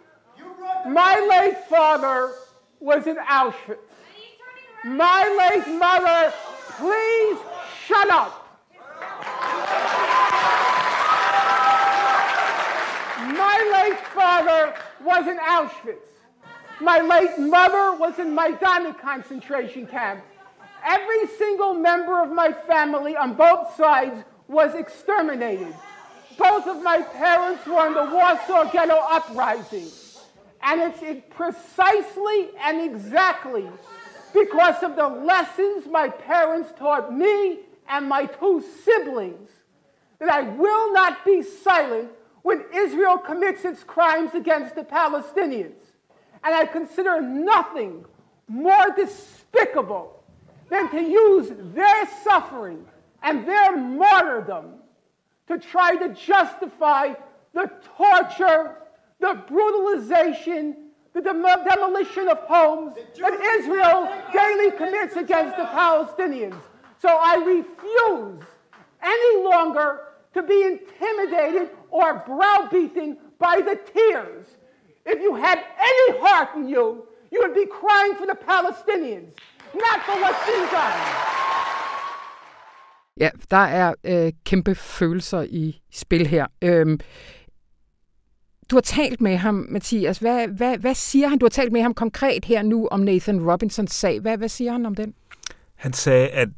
My 0.86 1.18
late 1.28 1.58
father 1.68 2.32
was 2.78 3.08
in 3.08 3.16
Auschwitz. 3.16 3.78
My 4.84 5.24
late 5.40 5.66
mother, 5.76 6.32
please 6.78 7.38
shut 7.84 8.08
up. 8.10 8.44
My 13.36 13.82
late 13.82 13.98
father 14.14 14.74
was 15.02 15.26
in 15.26 15.38
Auschwitz. 15.38 15.96
My 16.80 17.00
late 17.00 17.38
mother 17.40 17.98
was 17.98 18.20
in 18.20 18.36
Majdanek 18.36 19.00
concentration 19.00 19.84
camp. 19.88 20.22
Every 20.86 21.26
single 21.26 21.74
member 21.74 22.22
of 22.22 22.30
my 22.30 22.52
family 22.52 23.16
on 23.16 23.34
both 23.34 23.74
sides 23.76 24.24
was 24.46 24.76
exterminated. 24.76 25.74
Both 26.38 26.68
of 26.68 26.82
my 26.82 27.02
parents 27.02 27.66
were 27.66 27.88
in 27.88 27.94
the 27.94 28.14
Warsaw 28.14 28.70
Ghetto 28.70 28.94
Uprising. 28.94 29.88
And 30.62 30.80
it's 30.80 31.26
precisely 31.30 32.50
and 32.60 32.80
exactly 32.80 33.68
because 34.32 34.82
of 34.82 34.94
the 34.94 35.08
lessons 35.08 35.86
my 35.90 36.08
parents 36.08 36.70
taught 36.78 37.12
me 37.12 37.60
and 37.88 38.08
my 38.08 38.26
two 38.26 38.62
siblings 38.84 39.50
that 40.20 40.30
I 40.30 40.42
will 40.42 40.92
not 40.92 41.24
be 41.24 41.42
silent 41.42 42.10
when 42.42 42.64
Israel 42.74 43.18
commits 43.18 43.64
its 43.64 43.82
crimes 43.82 44.34
against 44.34 44.74
the 44.74 44.82
Palestinians. 44.84 45.74
And 46.44 46.54
I 46.54 46.66
consider 46.66 47.20
nothing 47.20 48.04
more 48.46 48.94
despicable 48.96 50.22
than 50.68 50.88
to 50.90 51.02
use 51.02 51.50
their 51.74 52.08
suffering 52.22 52.84
and 53.22 53.46
their 53.46 53.76
martyrdom 53.76 54.77
to 55.48 55.58
try 55.58 55.96
to 55.96 56.14
justify 56.14 57.14
the 57.54 57.70
torture, 57.96 58.76
the 59.20 59.42
brutalization, 59.48 60.76
the 61.14 61.22
dem- 61.22 61.42
demolition 61.42 62.28
of 62.28 62.38
homes 62.40 62.96
that 63.18 63.32
Israel 63.58 64.08
daily 64.32 64.70
commits 64.76 65.16
against 65.16 65.56
the 65.56 65.64
Palestinians. 65.64 66.60
So 67.00 67.08
I 67.08 67.36
refuse 67.36 68.42
any 69.02 69.44
longer 69.44 70.00
to 70.34 70.42
be 70.42 70.62
intimidated 70.62 71.70
or 71.90 72.22
browbeaten 72.26 73.16
by 73.38 73.60
the 73.60 73.78
tears. 73.92 74.46
If 75.06 75.20
you 75.20 75.34
had 75.34 75.58
any 75.58 76.18
heart 76.20 76.50
in 76.56 76.68
you, 76.68 77.06
you 77.30 77.40
would 77.40 77.54
be 77.54 77.66
crying 77.66 78.14
for 78.14 78.26
the 78.26 78.34
Palestinians, 78.34 79.32
not 79.74 80.02
for 80.04 80.20
what's 80.20 80.46
being 80.46 80.66
done. 80.66 81.47
Ja, 83.20 83.30
der 83.50 83.56
er 83.56 83.94
øh, 84.04 84.32
kæmpe 84.44 84.74
følelser 84.74 85.42
i 85.42 85.80
spil 85.92 86.26
her. 86.26 86.46
Øhm, 86.62 87.00
du 88.70 88.76
har 88.76 88.80
talt 88.80 89.20
med 89.20 89.36
ham, 89.36 89.66
Mathias. 89.68 90.18
Hvad, 90.18 90.48
hvad, 90.48 90.78
hvad 90.78 90.94
siger 90.94 91.28
han? 91.28 91.38
Du 91.38 91.44
har 91.44 91.50
talt 91.50 91.72
med 91.72 91.82
ham 91.82 91.94
konkret 91.94 92.44
her 92.44 92.62
nu 92.62 92.88
om 92.90 93.00
Nathan 93.00 93.50
Robinsons 93.50 93.92
sag. 93.92 94.20
Hvad, 94.20 94.38
hvad 94.38 94.48
siger 94.48 94.72
han 94.72 94.86
om 94.86 94.94
den? 94.94 95.14
Han 95.74 95.92
sagde, 95.92 96.28
at 96.28 96.48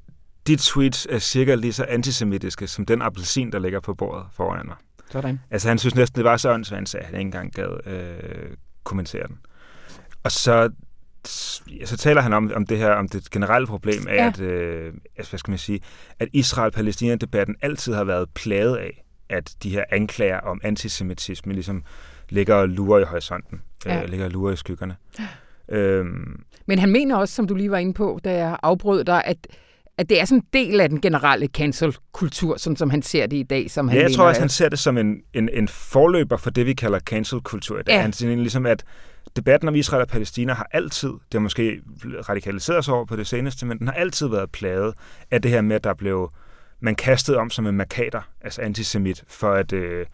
de 0.46 0.56
tweets 0.56 1.06
er 1.10 1.18
cirka 1.18 1.54
lige 1.54 1.72
så 1.72 1.84
antisemitiske 1.88 2.66
som 2.66 2.86
den 2.86 3.02
appelsin, 3.02 3.52
der 3.52 3.58
ligger 3.58 3.80
på 3.80 3.94
bordet 3.94 4.26
foran 4.32 4.66
mig. 4.66 4.76
Sådan. 5.10 5.40
Altså 5.50 5.68
han 5.68 5.78
synes 5.78 5.94
næsten, 5.94 6.16
det 6.16 6.24
var 6.24 6.36
så 6.36 6.52
åndssvagt, 6.52 6.94
at 6.94 7.04
han 7.04 7.14
ikke 7.14 7.20
engang 7.20 7.52
gad 7.52 7.86
øh, 7.86 8.56
kommentere 8.84 9.26
den. 9.26 9.38
Og 10.22 10.32
så, 10.32 10.70
så 11.84 11.96
taler 11.98 12.20
han 12.20 12.32
om, 12.32 12.52
om 12.54 12.66
det 12.66 12.78
her, 12.78 12.90
om 12.90 13.08
det 13.08 13.30
generelle 13.30 13.66
problem 13.66 14.06
af, 14.08 14.14
Ja. 14.14 14.22
ja. 14.22 14.28
at, 14.28 14.40
øh, 14.40 14.92
altså, 15.16 15.30
hvad 15.32 15.38
skal 15.38 15.50
man 15.50 15.58
sige, 15.58 15.80
at 16.18 16.28
Israel-Palæstina-debatten 16.32 17.56
altid 17.62 17.94
har 17.94 18.04
været 18.04 18.28
plaget 18.34 18.76
af, 18.76 19.04
at 19.28 19.54
de 19.62 19.70
her 19.70 19.84
anklager 19.90 20.38
om 20.40 20.60
antisemitisme 20.64 21.52
ligesom 21.52 21.84
ligger 22.28 22.54
og 22.54 22.68
lurer 22.68 23.00
i 23.00 23.04
horisonten, 23.04 23.62
Ja. 23.86 23.94
ja. 23.94 24.02
øh, 24.02 24.08
ligger 24.08 24.24
og 24.26 24.30
lurer 24.32 24.52
i 24.52 24.56
skyggerne. 24.56 24.96
Øhm, 25.68 26.42
Men 26.66 26.78
han 26.78 26.90
mener 26.90 27.16
også, 27.16 27.34
som 27.34 27.46
du 27.46 27.54
lige 27.54 27.70
var 27.70 27.78
inde 27.78 27.94
på, 27.94 28.20
da 28.24 28.32
jeg 28.36 28.56
afbrød 28.62 29.04
dig, 29.04 29.22
at, 29.24 29.36
at 30.00 30.08
det 30.08 30.20
er 30.20 30.24
sådan 30.24 30.38
en 30.38 30.46
del 30.52 30.80
af 30.80 30.88
den 30.88 31.00
generelle 31.00 31.46
cancel-kultur, 31.46 32.56
sådan 32.56 32.76
som 32.76 32.90
han 32.90 33.02
ser 33.02 33.26
det 33.26 33.36
i 33.36 33.42
dag. 33.42 33.70
Som 33.70 33.88
han 33.88 33.96
ja, 33.96 34.02
jeg 34.02 34.08
mener, 34.08 34.16
tror 34.16 34.24
også, 34.26 34.38
at- 34.38 34.42
han 34.42 34.48
ser 34.48 34.68
det 34.68 34.78
som 34.78 34.98
en, 34.98 35.16
en, 35.34 35.48
en 35.52 35.68
forløber 35.68 36.36
for 36.36 36.50
det, 36.50 36.66
vi 36.66 36.72
kalder 36.74 36.98
cancel-kultur 36.98 37.76
dag. 37.82 37.92
Ja. 37.92 38.00
Han 38.00 38.12
siger 38.12 38.36
ligesom, 38.36 38.66
at 38.66 38.84
debatten 39.36 39.68
om 39.68 39.74
Israel 39.74 40.02
og 40.02 40.08
Palæstina 40.08 40.52
har 40.52 40.68
altid, 40.72 41.08
det 41.08 41.32
har 41.32 41.40
måske 41.40 41.80
radikaliseret 42.28 42.84
sig 42.84 42.94
over 42.94 43.04
på 43.04 43.16
det 43.16 43.26
seneste, 43.26 43.66
men 43.66 43.78
den 43.78 43.86
har 43.88 43.94
altid 43.94 44.28
været 44.28 44.50
plaget 44.50 44.94
af 45.30 45.42
det 45.42 45.50
her 45.50 45.60
med, 45.60 45.76
at 45.76 45.84
der 45.84 45.94
blev 45.94 46.30
man 46.82 46.94
kastede 46.94 47.36
om 47.36 47.50
som 47.50 47.66
en 47.66 47.76
markader, 47.76 48.28
altså 48.40 48.62
antisemit, 48.62 49.24
for 49.28 49.52
at 49.52 49.72
øh, 49.72 50.06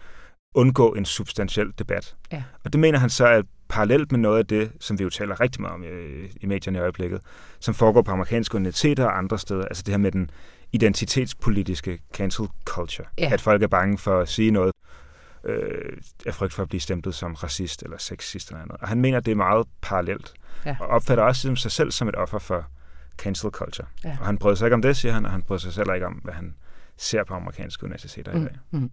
undgå 0.54 0.94
en 0.94 1.04
substantiel 1.04 1.66
debat. 1.78 2.14
Ja. 2.32 2.42
Og 2.64 2.72
det 2.72 2.80
mener 2.80 2.98
han 2.98 3.10
så 3.10 3.26
er 3.26 3.42
parallelt 3.68 4.12
med 4.12 4.20
noget 4.20 4.38
af 4.38 4.46
det, 4.46 4.72
som 4.80 4.98
vi 4.98 5.04
jo 5.04 5.10
taler 5.10 5.40
rigtig 5.40 5.60
meget 5.60 5.74
om 5.74 5.82
i, 5.82 5.86
i 6.40 6.46
medierne 6.46 6.78
i 6.78 6.80
øjeblikket, 6.80 7.20
som 7.60 7.74
foregår 7.74 8.02
på 8.02 8.10
amerikanske 8.10 8.54
universiteter 8.54 9.04
og 9.04 9.18
andre 9.18 9.38
steder, 9.38 9.64
altså 9.64 9.82
det 9.86 9.92
her 9.92 9.98
med 9.98 10.12
den 10.12 10.30
identitetspolitiske 10.72 11.98
cancel 12.14 12.46
culture. 12.64 13.06
Ja. 13.18 13.32
At 13.32 13.40
folk 13.40 13.62
er 13.62 13.66
bange 13.66 13.98
for 13.98 14.20
at 14.20 14.28
sige 14.28 14.50
noget 14.50 14.72
øh, 15.44 15.96
af 16.26 16.34
frygt 16.34 16.52
for 16.52 16.62
at 16.62 16.68
blive 16.68 16.80
stemplet 16.80 17.14
som 17.14 17.34
racist 17.34 17.82
eller 17.82 17.98
sexist 17.98 18.48
eller 18.48 18.62
andet. 18.62 18.76
Og 18.80 18.88
han 18.88 19.00
mener, 19.00 19.20
det 19.20 19.30
er 19.30 19.36
meget 19.36 19.66
parallelt. 19.82 20.34
Ja. 20.66 20.76
Og 20.80 20.86
opfatter 20.86 21.24
også 21.24 21.48
ligesom 21.48 21.56
sig 21.56 21.70
selv 21.70 21.90
som 21.90 22.08
et 22.08 22.16
offer 22.16 22.38
for 22.38 22.66
cancel 23.18 23.50
culture. 23.50 23.88
Ja. 24.04 24.16
Og 24.20 24.26
han 24.26 24.38
bryder 24.38 24.56
sig 24.56 24.66
ikke 24.66 24.74
om 24.74 24.82
det, 24.82 24.96
siger 24.96 25.12
han, 25.12 25.24
og 25.24 25.30
han 25.30 25.42
bryder 25.42 25.60
sig 25.60 25.72
selv 25.72 25.94
ikke 25.94 26.06
om, 26.06 26.12
hvad 26.12 26.34
han 26.34 26.54
ser 26.98 27.24
på 27.24 27.34
amerikanske 27.34 27.84
universiteter 27.84 28.32
i 28.32 28.40
dag. 28.40 28.56
Mm. 28.70 28.90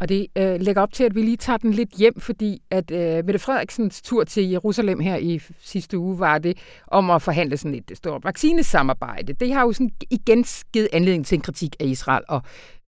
Og 0.00 0.08
det 0.08 0.26
øh, 0.38 0.60
lægger 0.60 0.82
op 0.82 0.92
til, 0.92 1.04
at 1.04 1.14
vi 1.14 1.22
lige 1.22 1.36
tager 1.36 1.56
den 1.56 1.70
lidt 1.70 1.90
hjem, 1.90 2.20
fordi 2.20 2.62
at 2.70 2.90
øh, 2.90 3.24
Mette 3.24 3.38
Frederiksens 3.38 4.02
tur 4.02 4.24
til 4.24 4.50
Jerusalem 4.50 5.00
her 5.00 5.16
i 5.16 5.40
sidste 5.60 5.98
uge 5.98 6.18
var 6.18 6.38
det 6.38 6.58
om 6.86 7.10
at 7.10 7.22
forhandle 7.22 7.56
sådan 7.56 7.74
et 7.74 7.92
stort 7.94 8.24
vaccinesamarbejde. 8.24 9.32
Det 9.32 9.52
har 9.52 9.62
jo 9.62 9.72
sådan 9.72 9.90
igen 10.10 10.44
givet 10.72 10.88
anledning 10.92 11.26
til 11.26 11.36
en 11.36 11.42
kritik 11.42 11.76
af 11.80 11.84
Israel 11.84 12.24
og 12.28 12.42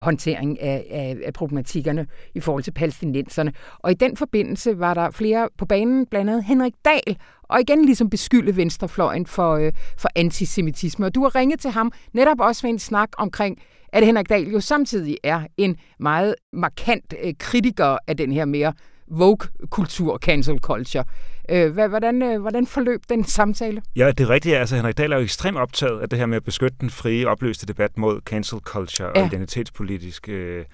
håndtering 0.02 0.60
af, 0.60 0.86
af, 0.90 1.16
af 1.24 1.32
problematikkerne 1.32 2.06
i 2.34 2.40
forhold 2.40 2.62
til 2.62 2.72
palæstinenserne. 2.72 3.52
Og 3.78 3.90
i 3.90 3.94
den 3.94 4.16
forbindelse 4.16 4.78
var 4.78 4.94
der 4.94 5.10
flere 5.10 5.48
på 5.58 5.66
banen, 5.66 6.06
blandt 6.06 6.30
andet 6.30 6.44
Henrik 6.44 6.74
Dahl, 6.84 7.18
og 7.42 7.60
igen 7.60 7.84
ligesom 7.84 8.10
beskylde 8.10 8.56
venstrefløjen 8.56 9.26
for, 9.26 9.54
øh, 9.54 9.72
for 9.98 10.08
antisemitisme. 10.14 11.06
Og 11.06 11.14
du 11.14 11.22
har 11.22 11.34
ringet 11.34 11.60
til 11.60 11.70
ham 11.70 11.92
netop 12.12 12.40
også 12.40 12.66
med 12.66 12.72
en 12.72 12.78
snak 12.78 13.08
omkring, 13.18 13.58
at 13.88 14.06
Henrik 14.06 14.28
Dahl 14.28 14.52
jo 14.52 14.60
samtidig 14.60 15.18
er 15.24 15.40
en 15.56 15.76
meget 15.98 16.34
markant 16.52 17.14
øh, 17.24 17.32
kritiker 17.38 17.98
af 18.06 18.16
den 18.16 18.32
her 18.32 18.44
mere 18.44 18.72
woke-kultur, 19.12 20.18
cancel 20.18 20.58
culture. 20.58 21.04
Øh, 21.50 21.72
hvordan, 21.88 22.22
øh, 22.22 22.40
hvordan 22.40 22.66
forløb 22.66 23.00
den 23.08 23.24
samtale? 23.24 23.82
Ja, 23.96 24.10
det 24.10 24.20
er 24.20 24.30
rigtigt. 24.30 24.56
Altså, 24.56 24.76
Henrik 24.76 24.98
Dahl 24.98 25.12
er 25.12 25.16
jo 25.16 25.22
ekstremt 25.22 25.58
optaget 25.58 26.00
af 26.00 26.08
det 26.08 26.18
her 26.18 26.26
med 26.26 26.36
at 26.36 26.44
beskytte 26.44 26.76
den 26.80 26.90
frie, 26.90 27.28
opløste 27.28 27.66
debat 27.66 27.98
mod 27.98 28.20
cancel 28.20 28.58
culture 28.58 29.10
Ja. 29.14 29.20
og 29.20 29.26
identitetspolitisk 29.26 30.28
øh, 30.28 30.64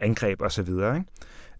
angreb 0.00 0.42
osv. 0.42 0.68
Ikke? 0.68 1.02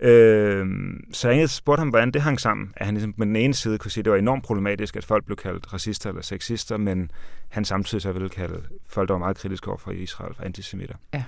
Øh, 0.00 0.66
så 1.12 1.30
jeg 1.30 1.50
spurgte 1.50 1.80
ham, 1.80 1.88
hvordan 1.88 2.10
det 2.10 2.22
hang 2.22 2.40
sammen. 2.40 2.72
At 2.76 2.86
han 2.86 2.94
ligesom 2.94 3.12
på 3.12 3.24
den 3.24 3.36
ene 3.36 3.54
side 3.54 3.78
kunne 3.78 3.90
sige, 3.90 4.02
at 4.02 4.04
det 4.04 4.12
var 4.12 4.18
enormt 4.18 4.44
problematisk, 4.44 4.96
at 4.96 5.04
folk 5.04 5.24
blev 5.24 5.36
kaldt 5.36 5.72
racister 5.72 6.08
eller 6.08 6.22
sexister, 6.22 6.76
men 6.76 7.10
han 7.48 7.64
samtidig 7.64 8.02
så 8.02 8.12
ville 8.12 8.28
kalde 8.28 8.62
folk, 8.88 9.08
der 9.08 9.14
var 9.14 9.18
meget 9.18 9.36
kritiske 9.36 9.68
over 9.68 9.78
for 9.78 9.90
Israel, 9.90 10.34
for 10.34 10.44
antisemitter. 10.44 10.96
Ja. 11.14 11.24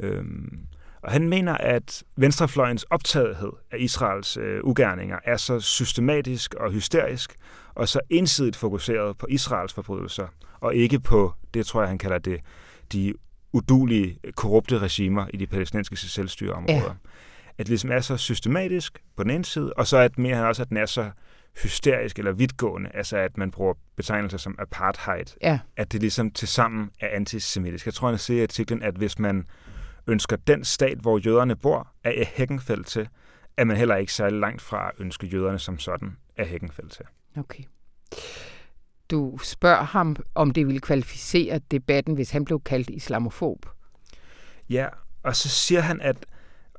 Øhm, 0.00 0.58
og 1.02 1.12
han 1.12 1.28
mener, 1.28 1.54
at 1.54 2.02
venstrefløjens 2.16 2.82
optagethed 2.82 3.52
af 3.70 3.76
Israels 3.78 4.36
øh, 4.36 4.60
ugerninger 4.64 5.18
er 5.24 5.36
så 5.36 5.60
systematisk 5.60 6.54
og 6.54 6.72
hysterisk, 6.72 7.36
og 7.74 7.88
så 7.88 8.00
ensidigt 8.10 8.56
fokuseret 8.56 9.16
på 9.16 9.26
Israels 9.30 9.72
forbrydelser, 9.72 10.26
og 10.60 10.74
ikke 10.74 11.00
på, 11.00 11.34
det 11.54 11.66
tror 11.66 11.80
jeg, 11.80 11.88
han 11.88 11.98
kalder 11.98 12.18
det, 12.18 12.40
de 12.92 13.14
udulige, 13.52 14.18
korrupte 14.36 14.78
regimer 14.78 15.26
i 15.34 15.36
de 15.36 15.46
palæstinensiske 15.46 16.08
selvstyreområder. 16.08 16.82
Ja. 16.82 17.10
At 17.58 17.66
det 17.66 17.68
ligesom 17.68 17.92
er 17.92 18.00
så 18.00 18.16
systematisk 18.16 19.02
på 19.16 19.22
den 19.22 19.30
ene 19.30 19.44
side, 19.44 19.72
og 19.72 19.86
så 19.86 19.96
at 19.96 20.18
mere 20.18 20.36
han 20.36 20.44
også, 20.44 20.62
at 20.62 20.68
den 20.68 20.76
er 20.76 20.86
så 20.86 21.10
hysterisk 21.62 22.18
eller 22.18 22.32
vidtgående, 22.32 22.90
altså 22.94 23.16
at 23.16 23.38
man 23.38 23.50
bruger 23.50 23.74
betegnelser 23.96 24.38
som 24.38 24.54
apartheid, 24.58 25.24
Ja, 25.42 25.58
at 25.76 25.92
det 25.92 26.00
ligesom 26.00 26.30
til 26.30 26.48
sammen 26.48 26.90
er 27.00 27.08
antisemitisk. 27.12 27.86
Jeg 27.86 27.94
tror, 27.94 28.08
han 28.08 28.18
siger 28.18 28.40
i 28.40 28.42
artiklen, 28.42 28.82
at 28.82 28.94
hvis 28.94 29.18
man 29.18 29.46
ønsker 30.06 30.36
den 30.36 30.64
stat, 30.64 30.98
hvor 30.98 31.18
jøderne 31.18 31.56
bor, 31.56 31.88
af 32.04 32.32
Heckenfeldt 32.34 32.86
til, 32.86 33.08
er 33.56 33.64
man 33.64 33.76
heller 33.76 33.96
ikke 33.96 34.12
særlig 34.12 34.40
langt 34.40 34.62
fra 34.62 34.88
at 34.88 34.92
ønske 34.98 35.26
jøderne 35.26 35.58
som 35.58 35.78
sådan 35.78 36.16
af 36.36 36.46
Heckenfeldt 36.46 36.92
til. 36.92 37.04
okay. 37.38 37.62
Du 39.10 39.38
spørger 39.42 39.82
ham, 39.82 40.16
om 40.34 40.50
det 40.50 40.66
ville 40.66 40.80
kvalificere 40.80 41.60
debatten, 41.70 42.14
hvis 42.14 42.30
han 42.30 42.44
blev 42.44 42.60
kaldt 42.60 42.90
islamofob. 42.90 43.66
Ja, 44.70 44.86
og 45.22 45.36
så 45.36 45.48
siger 45.48 45.80
han, 45.80 46.00
at 46.00 46.16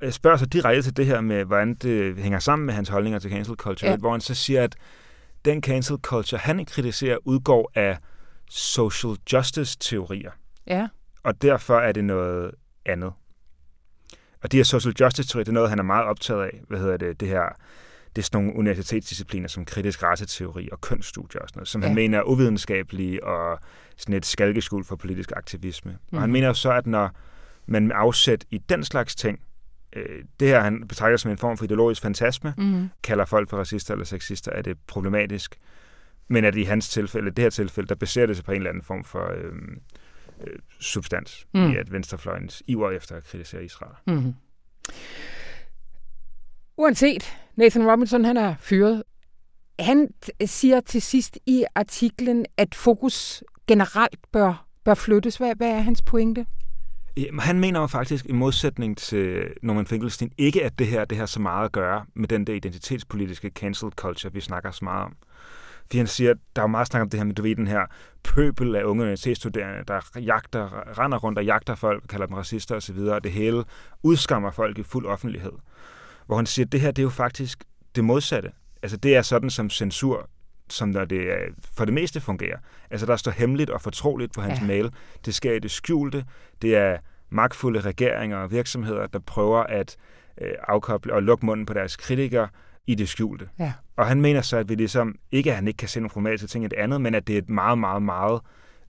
jeg 0.02 0.14
spørger 0.14 0.38
så 0.38 0.46
direkte 0.46 0.82
til 0.82 0.98
det 0.98 1.06
her 1.06 1.22
med, 1.22 1.46
hvordan 1.46 1.74
det 1.76 2.18
hænger 2.18 2.40
sammen 2.40 2.66
med 2.66 2.74
hans 2.74 2.90
holdninger 2.90 3.20
til 3.20 3.32
cancel 3.32 3.56
culture, 3.56 3.92
Ja. 3.92 3.98
hvor 3.98 4.12
han 4.12 4.22
så 4.22 4.34
siger, 4.36 4.64
at 4.64 4.76
den 5.46 5.62
cancel 5.64 5.98
culture, 6.02 6.40
han 6.40 6.66
kritiserer, 6.66 7.18
udgår 7.26 7.72
af 7.76 7.98
social 8.50 9.14
justice 9.34 9.78
teorier. 9.80 10.32
Ja, 10.68 10.88
og 11.24 11.42
derfor 11.42 11.78
er 11.80 11.92
det 11.92 12.04
noget 12.04 12.52
andet. 12.86 13.14
Og 14.44 14.52
de 14.52 14.58
her 14.58 14.64
social 14.64 14.94
justice 15.02 15.30
teorier, 15.30 15.44
det 15.44 15.50
er 15.52 15.54
noget, 15.54 15.70
han 15.70 15.80
er 15.80 15.84
meget 15.84 16.06
optaget 16.06 16.44
af. 16.44 16.62
Hvad 16.68 16.80
hedder 16.80 16.98
det? 16.98 17.20
Det 17.20 17.28
her, 17.28 17.44
det 18.16 18.22
er 18.22 18.24
sådan 18.26 18.44
nogle 18.46 18.60
universitetsdiscipliner 18.60 19.48
som 19.48 19.66
kritisk 19.66 20.04
raceteori 20.04 20.70
og 20.72 20.82
kønsstudier 20.82 21.42
og 21.42 21.50
sådan 21.50 21.60
noget, 21.60 21.68
som 21.68 21.82
ja. 21.82 21.88
Han 21.88 21.96
mener 21.96 22.18
er 22.18 22.24
uvidenskabelige 22.24 23.24
og 23.24 23.60
sådan 23.98 24.16
et 24.16 24.26
skalkeskjul 24.26 24.84
for 24.84 24.96
politisk 24.96 25.32
aktivisme. 25.36 25.92
Mm. 25.92 26.18
Og 26.18 26.22
han 26.22 26.30
Mhm. 26.30 26.34
mener 26.34 26.54
så, 26.54 26.72
at 26.72 26.88
når 26.88 27.12
man 27.68 27.88
med 27.88 27.96
afsæt 27.96 28.46
i 28.52 28.58
den 28.58 28.84
slags 28.84 29.16
ting, 29.16 29.40
øh, 29.94 30.24
det 30.40 30.48
her 30.48 30.62
han 30.62 30.88
betragter 30.88 31.18
som 31.18 31.32
en 31.32 31.38
form 31.38 31.58
for 31.58 31.66
ideologisk 31.66 32.02
fantasme, 32.02 32.54
mm-hmm. 32.58 32.90
kalder 33.04 33.26
folk 33.26 33.50
for 33.50 33.58
racister 33.58 33.94
eller 33.94 34.06
sexister, 34.06 34.52
er 34.52 34.62
det 34.62 34.78
problematisk. 34.88 35.60
Men 36.28 36.46
at 36.46 36.56
i 36.56 36.64
hans 36.64 36.90
tilfælde, 36.90 37.32
det 37.32 37.44
her 37.44 37.50
tilfælde, 37.50 37.88
der 37.88 37.96
baserer 37.96 38.26
det 38.26 38.36
sig 38.36 38.46
på 38.46 38.52
en 38.52 38.58
eller 38.58 38.70
anden 38.70 38.84
form 38.84 39.04
for 39.04 39.32
øh, 39.32 39.52
øh, 40.48 40.60
substans 40.80 41.48
Mm. 41.54 41.60
mm. 41.60 41.72
i 41.72 41.76
at 41.76 41.92
venstrefløjens 41.92 42.64
iver 42.68 42.92
efter 42.92 43.16
at 43.16 43.24
kritisere 43.24 43.66
Israel. 43.66 43.96
Mm-hmm. 44.08 44.34
Uanset, 46.78 47.38
Nathan 47.56 47.92
Robinson 47.92 48.26
han 48.26 48.38
er 48.38 48.56
fyret. 48.60 49.04
Han 49.80 50.10
siger 50.46 50.82
til 50.82 51.02
sidst 51.02 51.38
i 51.46 51.66
artiklen, 51.76 52.46
at 52.58 52.76
fokus 52.76 53.44
generelt 53.68 54.20
bør, 54.32 54.68
bør 54.84 54.94
flyttes. 54.94 55.38
Hvad, 55.38 55.56
hvad 55.56 55.70
er 55.70 55.80
hans 55.80 56.02
pointe? 56.02 56.46
Jamen, 57.18 57.40
han 57.40 57.60
mener 57.60 57.80
jo 57.80 57.88
faktisk, 57.88 58.26
i 58.26 58.32
modsætning 58.32 58.98
til 58.98 59.54
Norman 59.62 59.86
Finkelstein, 59.86 60.32
ikke 60.38 60.64
at 60.64 60.80
det 60.80 60.88
her 60.88 61.06
det 61.06 61.18
har 61.18 61.26
så 61.26 61.42
meget 61.42 61.66
at 61.66 61.72
gøre 61.72 62.06
med 62.14 62.28
den 62.28 62.48
der 62.48 62.54
identitetspolitiske 62.54 63.50
cancel 63.50 63.90
culture, 63.90 64.34
vi 64.34 64.42
snakker 64.42 64.72
så 64.72 64.86
meget 64.86 65.06
om. 65.06 65.16
Fordi 65.82 65.98
han 65.98 66.08
siger, 66.08 66.32
at 66.32 66.38
der 66.56 66.62
er 66.62 66.64
jo 66.64 66.68
meget 66.68 66.88
snak 66.88 67.02
om 67.02 67.10
det 67.10 67.20
her 67.20 67.26
med, 67.26 67.36
du 67.36 67.42
ved, 67.42 67.56
den 67.56 67.68
her 67.68 67.86
pøbel 68.24 68.76
af 68.76 68.84
unge 68.84 69.04
universitetsstuderende, 69.04 69.84
der 69.88 70.20
jagter, 70.20 70.98
render 71.00 71.18
rundt 71.18 71.40
og 71.40 71.46
jagter 71.46 71.76
folk 71.76 72.04
og 72.04 72.10
kalder 72.10 72.26
dem 72.26 72.36
racister 72.36 72.76
osv., 72.76 72.98
og 72.98 73.24
det 73.24 73.32
hele 73.32 73.64
udskammer 74.04 74.52
folk 74.52 74.78
i 74.78 74.84
fuld 74.84 75.06
offentlighed. 75.06 75.52
Hvor 76.26 76.36
han 76.36 76.46
siger, 76.46 76.66
at 76.66 76.72
det 76.72 76.82
her 76.82 76.92
det 76.92 77.02
er 77.02 77.04
jo 77.04 77.10
faktisk 77.10 77.64
det 77.96 78.04
modsatte. 78.04 78.52
altså 78.84 78.98
det 78.98 79.16
er 79.16 79.22
sådan, 79.22 79.50
som 79.50 79.70
censur 79.70 80.30
som 80.70 80.90
når 80.90 81.06
det 81.06 81.32
er, 81.32 81.38
for 81.78 81.86
det 81.86 81.94
meste 81.94 82.22
fungerer. 82.22 82.58
Altså 82.90 83.06
der 83.06 83.16
står 83.16 83.32
hemmeligt 83.32 83.70
og 83.70 83.82
fortroligt 83.82 84.34
på 84.34 84.42
hans 84.42 84.60
ja. 84.62 84.66
mail. 84.66 84.92
Det 85.26 85.36
sker 85.36 85.54
i 85.54 85.60
det 85.60 85.72
skjulte. 85.72 86.26
Det 86.62 86.76
er 86.76 86.98
magtfulde 87.30 87.80
regeringer 87.80 88.38
og 88.38 88.52
virksomheder, 88.52 89.08
der 89.08 89.20
prøver 89.20 89.64
at 89.64 89.98
øh, 90.42 90.52
afkoble 90.68 91.14
og 91.14 91.24
lukke 91.24 91.46
munden 91.46 91.66
på 91.66 91.74
deres 91.74 91.96
kritikere 91.96 92.48
i 92.88 92.96
det 92.96 93.10
skjulte. 93.10 93.50
Ja. 93.60 93.74
Og 93.96 94.08
han 94.08 94.22
mener 94.22 94.42
så, 94.42 94.58
at 94.58 94.70
vi 94.70 94.76
ligesom, 94.76 95.16
ikke 95.32 95.50
at 95.50 95.56
han 95.56 95.68
ikke 95.68 95.78
kan 95.78 95.88
se 95.88 96.00
nogle 96.00 96.10
problematiske 96.10 96.48
ting 96.48 96.66
i 96.66 96.68
det 96.68 96.78
andet, 96.78 97.02
men 97.02 97.16
at 97.16 97.28
det 97.28 97.34
er 97.34 97.38
et 97.38 97.50
meget, 97.50 97.78
meget, 97.78 98.04
meget 98.04 98.42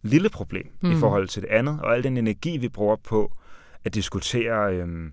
lille 0.02 0.30
problem 0.30 0.66
mm. 0.82 0.92
i 0.92 0.96
forhold 0.96 1.28
til 1.28 1.42
det 1.42 1.48
andet, 1.48 1.80
og 1.80 1.94
al 1.94 2.04
den 2.04 2.16
energi, 2.16 2.56
vi 2.56 2.68
bruger 2.68 2.96
på 2.96 3.32
at 3.84 3.94
diskutere, 3.94 4.74
øhm, 4.74 5.12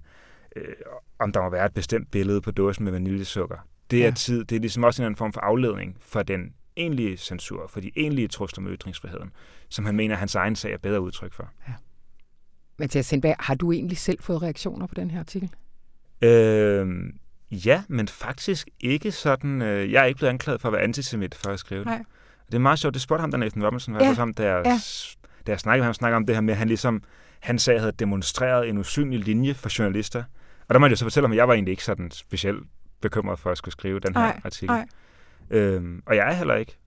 øh, 0.56 0.64
om 1.20 1.32
der 1.32 1.42
må 1.42 1.50
være 1.50 1.66
et 1.66 1.74
bestemt 1.74 2.12
billede 2.12 2.42
på 2.42 2.52
dåsen 2.52 2.84
med 2.84 2.92
vaniljesukker. 2.92 3.58
Det 3.92 4.00
er 4.00 4.06
ja. 4.06 4.12
tid, 4.12 4.46
det 4.46 4.56
er 4.56 4.60
ligesom 4.60 4.84
også 4.84 5.02
en 5.02 5.06
anden 5.06 5.18
form 5.18 5.34
for 5.34 5.42
afledning 5.42 5.98
for 6.00 6.24
den 6.24 6.54
egentlige 6.78 7.18
censur, 7.18 7.68
for 7.68 7.80
de 7.80 7.92
egentlige 7.96 8.28
trusler 8.28 8.64
med 8.64 8.72
ytringsfriheden, 8.72 9.32
som 9.70 9.86
han 9.86 9.96
mener, 9.96 10.16
hans 10.16 10.36
egen 10.36 10.56
sag 10.56 10.74
er 10.74 10.78
bedre 10.78 11.02
udtryk 11.02 11.34
for. 11.34 11.50
Ja. 11.68 11.74
Mathias 12.78 13.06
Sindberg, 13.06 13.36
har 13.40 13.56
du 13.56 13.72
egentlig 13.72 13.98
selv 13.98 14.22
fået 14.22 14.42
reaktioner 14.42 14.88
på 14.88 14.96
den 14.96 15.12
her 15.12 15.20
artikel? 15.20 15.50
Øh, 16.22 16.88
ja, 17.52 17.84
men 17.88 18.08
faktisk 18.08 18.68
ikke 18.80 19.12
sådan... 19.12 19.62
Øh, 19.62 19.92
jeg 19.92 20.02
er 20.02 20.06
ikke 20.06 20.18
blevet 20.18 20.30
anklaget 20.30 20.62
for 20.62 20.70
at 20.70 20.74
være 20.74 20.82
antisemit 20.82 21.36
for 21.36 21.50
at 21.50 21.60
skrive 21.60 21.80
det. 21.80 21.88
Nej. 21.88 22.04
Det 22.48 22.54
er 22.54 22.60
meget 22.60 22.80
sjovt. 22.80 22.94
Det 22.94 23.02
spurgte 23.02 23.22
ham, 23.22 23.32
der 23.32 23.38
Nathan 23.38 23.66
Robinson 23.66 23.94
var 23.94 24.04
ja. 24.04 24.14
ham, 24.14 24.34
da 24.34 24.56
jeg, 24.56 24.62
ja. 24.66 24.80
da 25.48 25.52
jeg 25.52 25.60
snakkede 25.60 25.82
med 25.82 25.86
ham, 25.86 25.94
snakkede 25.94 26.16
om 26.16 26.26
det 26.26 26.36
her 26.36 26.42
med, 26.42 26.54
at 26.54 26.58
han 26.58 26.68
ligesom, 26.68 27.04
han 27.40 27.60
sagde, 27.60 27.80
havde 27.80 27.92
demonstreret 27.92 28.70
en 28.70 28.78
usynlig 28.78 29.20
linje 29.20 29.54
for 29.54 29.80
journalister. 29.80 30.24
Og 30.68 30.74
der 30.74 30.80
må 30.80 30.88
jeg 30.88 30.98
så 30.98 31.06
fortælle 31.06 31.28
ham, 31.28 31.32
at 31.32 31.38
jeg 31.38 31.48
var 31.48 31.54
egentlig 31.54 31.72
ikke 31.72 31.84
sådan 31.84 32.12
specielt 32.12 32.64
bekymret 33.02 33.40
for 33.40 33.52
at 33.52 33.58
skulle 33.58 33.72
skrive 33.72 34.00
den 34.00 34.16
her 34.16 34.24
ej, 34.24 34.42
artikel. 34.44 34.76
Ej. 34.76 34.86
Øhm, 35.50 36.02
og 36.06 36.16
jeg 36.16 36.28
er 36.28 36.34
heller 36.34 36.56
ikke 36.56 36.78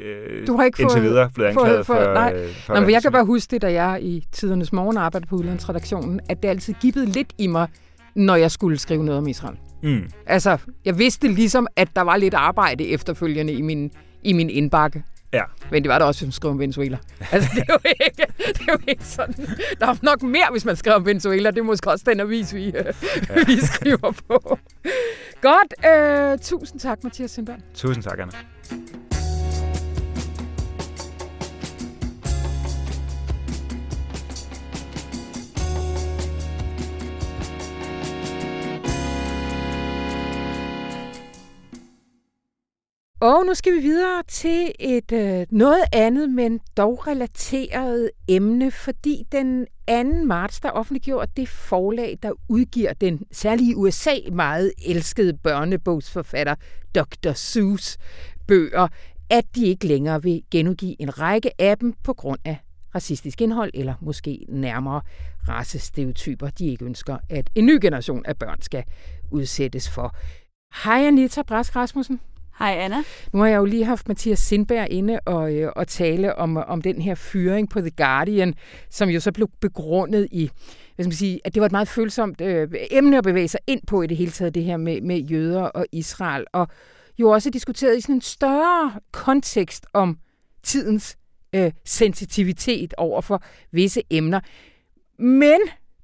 øh, 0.00 0.46
du 0.46 0.56
har 0.56 0.64
ikke 0.64 0.82
indtil 0.82 0.98
fået, 0.98 1.10
videre 1.10 1.30
blevet 1.34 1.48
anklaget 1.48 1.86
fået, 1.86 1.98
for, 1.98 2.04
for, 2.04 2.14
nej. 2.14 2.32
Øh, 2.36 2.54
for 2.54 2.74
Nå, 2.74 2.80
men 2.80 2.90
jeg 2.90 3.02
kan 3.02 3.12
bare 3.12 3.24
huske 3.24 3.50
det, 3.50 3.62
da 3.62 3.72
jeg 3.72 4.02
i 4.02 4.26
tidernes 4.32 4.72
morgen 4.72 4.96
arbejdede 4.96 5.28
på 5.28 5.36
udlandsredaktionen, 5.36 6.20
at 6.28 6.42
det 6.42 6.48
altid 6.48 6.74
gibbede 6.74 7.06
lidt 7.06 7.32
i 7.38 7.46
mig, 7.46 7.68
når 8.14 8.36
jeg 8.36 8.50
skulle 8.50 8.78
skrive 8.78 9.04
noget 9.04 9.18
om 9.18 9.26
Israel. 9.26 9.56
Mm. 9.82 10.10
Altså, 10.26 10.58
jeg 10.84 10.98
vidste 10.98 11.28
ligesom, 11.28 11.66
at 11.76 11.88
der 11.96 12.02
var 12.02 12.16
lidt 12.16 12.34
arbejde 12.34 12.88
efterfølgende 12.88 13.52
i 13.52 13.62
min, 13.62 13.90
i 14.22 14.32
min 14.32 14.50
indbakke. 14.50 15.02
Ja. 15.32 15.42
Men 15.70 15.82
det 15.82 15.88
var 15.88 15.98
der 15.98 16.06
også, 16.06 16.20
hvis 16.20 16.26
man 16.26 16.32
skrev 16.32 16.50
om 16.50 16.58
Venezuela. 16.58 16.98
Altså, 17.32 17.50
det 17.54 17.62
er, 17.68 17.72
jo 17.72 17.78
ikke, 17.84 18.32
det 18.38 18.68
er 18.68 18.72
jo 18.72 18.78
ikke 18.88 19.04
sådan. 19.04 19.46
Der 19.80 19.86
er 19.86 19.94
nok 20.02 20.22
mere, 20.22 20.46
hvis 20.50 20.64
man 20.64 20.76
skriver 20.76 20.96
om 20.96 21.06
Venezuela. 21.06 21.50
Det 21.50 21.58
er 21.58 21.62
måske 21.62 21.90
også 21.90 22.04
den 22.08 22.20
avis, 22.20 22.54
vi, 22.54 22.70
ja. 22.70 22.82
vi 23.46 23.60
skriver 23.60 24.12
på. 24.28 24.58
Godt. 25.40 25.86
Øh, 25.86 26.38
tusind 26.38 26.80
tak, 26.80 27.04
Mathias 27.04 27.30
Sindberg. 27.30 27.58
Tusind 27.74 28.04
tak, 28.04 28.18
Anna. 28.18 28.32
Og 43.20 43.46
nu 43.46 43.54
skal 43.54 43.72
vi 43.72 43.78
videre 43.78 44.22
til 44.28 44.72
et 44.80 45.12
øh, 45.12 45.46
noget 45.50 45.84
andet, 45.92 46.30
men 46.30 46.60
dog 46.76 47.06
relateret 47.06 48.10
emne, 48.28 48.70
fordi 48.70 49.24
den 49.32 49.66
2. 49.88 50.24
marts, 50.24 50.60
der 50.60 50.70
offentliggjorde 50.70 51.32
det 51.36 51.48
forlag, 51.48 52.18
der 52.22 52.32
udgiver 52.48 52.92
den 52.92 53.20
særlige 53.32 53.70
i 53.70 53.74
USA 53.74 54.14
meget 54.32 54.72
elskede 54.86 55.34
børnebogsforfatter 55.34 56.54
Dr. 56.94 57.32
Seuss 57.32 57.98
bøger, 58.48 58.88
at 59.30 59.44
de 59.54 59.66
ikke 59.66 59.86
længere 59.86 60.22
vil 60.22 60.42
genudgive 60.50 61.02
en 61.02 61.18
række 61.18 61.50
af 61.60 61.78
dem 61.78 61.94
på 62.04 62.14
grund 62.14 62.40
af 62.44 62.58
racistisk 62.94 63.40
indhold, 63.40 63.70
eller 63.74 63.94
måske 64.00 64.46
nærmere 64.48 65.00
racestereotyper, 65.48 66.50
de 66.50 66.66
ikke 66.66 66.84
ønsker, 66.84 67.18
at 67.30 67.50
en 67.54 67.66
ny 67.66 67.78
generation 67.82 68.26
af 68.26 68.36
børn 68.36 68.62
skal 68.62 68.84
udsættes 69.30 69.90
for. 69.90 70.16
Hej 70.84 71.06
Anita 71.06 71.42
Brask 71.42 71.76
Rasmussen. 71.76 72.20
Hej 72.58 72.76
Anna. 72.78 73.02
Nu 73.32 73.38
har 73.38 73.46
jeg 73.46 73.56
jo 73.56 73.64
lige 73.64 73.84
haft 73.84 74.08
Mathias 74.08 74.38
Sindberg 74.38 74.86
inde 74.90 75.20
og, 75.24 75.54
øh, 75.54 75.72
og 75.76 75.88
tale 75.88 76.34
om, 76.34 76.56
om 76.56 76.82
den 76.82 77.02
her 77.02 77.14
fyring 77.14 77.70
på 77.70 77.80
The 77.80 77.90
Guardian, 77.90 78.54
som 78.90 79.08
jo 79.08 79.20
så 79.20 79.32
blev 79.32 79.50
begrundet 79.60 80.28
i, 80.30 80.50
hvad 80.94 81.04
skal 81.04 81.08
man 81.08 81.12
sige, 81.12 81.40
at 81.44 81.54
det 81.54 81.60
var 81.60 81.66
et 81.66 81.72
meget 81.72 81.88
følsomt 81.88 82.40
øh, 82.40 82.68
emne 82.90 83.18
at 83.18 83.24
bevæge 83.24 83.48
sig 83.48 83.60
ind 83.66 83.80
på 83.86 84.02
i 84.02 84.06
det 84.06 84.16
hele 84.16 84.30
taget, 84.30 84.54
det 84.54 84.64
her 84.64 84.76
med, 84.76 85.00
med 85.00 85.18
jøder 85.18 85.62
og 85.62 85.86
Israel. 85.92 86.44
Og 86.52 86.68
jo 87.18 87.30
også 87.30 87.50
diskuteret 87.50 87.96
i 87.96 88.00
sådan 88.00 88.14
en 88.14 88.20
større 88.20 88.92
kontekst 89.12 89.86
om 89.92 90.18
tidens 90.62 91.16
øh, 91.52 91.72
sensitivitet 91.84 92.94
over 92.98 93.20
for 93.20 93.42
visse 93.72 94.02
emner. 94.10 94.40
Men 95.18 95.58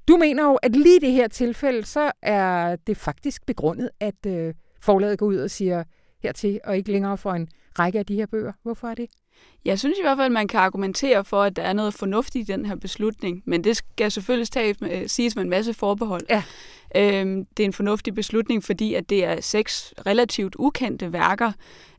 du 0.09 0.17
mener 0.17 0.45
jo, 0.45 0.55
at 0.55 0.77
lige 0.77 0.97
i 0.97 1.01
det 1.07 1.13
her 1.13 1.29
tilfælde, 1.29 1.87
så 1.87 2.13
er 2.23 2.77
det 2.77 2.97
faktisk 2.97 3.47
begrundet, 3.47 3.91
at 4.01 4.27
øh, 4.27 4.55
forlaget 4.81 5.19
går 5.19 5.27
ud 5.27 5.37
og 5.37 5.51
siger, 5.51 5.85
hertil, 6.23 6.61
og 6.65 6.77
ikke 6.77 6.93
længere 6.93 7.19
for 7.19 7.33
en 7.33 7.49
række 7.79 7.99
af 7.99 8.07
de 8.07 8.15
her 8.15 8.27
bøger. 8.27 8.53
Hvorfor 8.63 8.89
er 8.89 8.95
det? 8.95 9.07
Jeg 9.65 9.79
synes 9.79 9.99
i 9.99 10.03
hvert 10.03 10.19
fald, 10.19 10.27
at 10.27 10.33
man 10.33 10.49
kan 10.49 10.61
argumentere 10.61 11.25
for, 11.25 11.43
at 11.43 11.57
der 11.57 11.63
er 11.63 11.73
noget 11.73 11.95
fornuftigt 11.95 12.49
i 12.49 12.53
den 12.53 12.67
her 12.67 12.75
beslutning, 12.75 13.43
men 13.45 13.65
det 13.65 13.77
skal 13.77 14.11
selvfølgelig 14.11 14.51
tages 14.51 14.81
med, 14.81 15.09
siges 15.09 15.37
med 15.37 15.45
en 15.45 15.51
masse 15.51 15.75
forbehold. 15.75 16.23
Ja. 16.31 16.43
Øhm, 16.97 17.45
det 17.57 17.63
er 17.63 17.67
en 17.67 17.73
fornuftig 17.73 18.15
beslutning, 18.15 18.65
fordi 18.65 18.95
at 18.95 19.11
det 19.11 19.25
er 19.25 19.41
seks 19.41 19.95
relativt 20.07 20.55
ukendte 20.59 21.13
værker. 21.13 21.53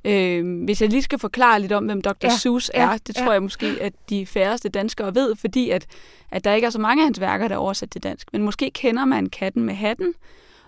Øhm, 0.06 0.64
hvis 0.64 0.82
jeg 0.82 0.90
lige 0.90 1.02
skal 1.02 1.20
forklare 1.20 1.60
lidt 1.60 1.72
om, 1.72 1.86
hvem 1.86 2.02
Dr. 2.02 2.12
Ja. 2.24 2.30
Seuss 2.30 2.72
er, 2.74 2.92
ja. 2.92 2.98
det 3.08 3.16
tror 3.16 3.26
ja. 3.26 3.32
jeg 3.32 3.44
måske, 3.44 3.66
at 3.82 3.94
de 4.10 4.26
færreste 4.26 4.70
danskere 4.70 5.16
ved, 5.16 5.36
fordi 5.36 5.70
at, 5.70 5.86
at 6.32 6.44
der 6.44 6.54
ikke 6.54 6.66
er 6.66 6.72
så 6.72 6.80
mange 6.80 7.02
af 7.02 7.06
hans 7.06 7.20
værker, 7.20 7.48
der 7.48 7.56
er 7.56 7.60
oversat 7.60 7.92
til 7.92 8.04
dansk. 8.04 8.28
Men 8.34 8.44
måske 8.44 8.72
kender 8.72 9.06
man 9.06 9.30
Katten 9.30 9.64
med 9.64 9.74
hatten, 9.74 10.14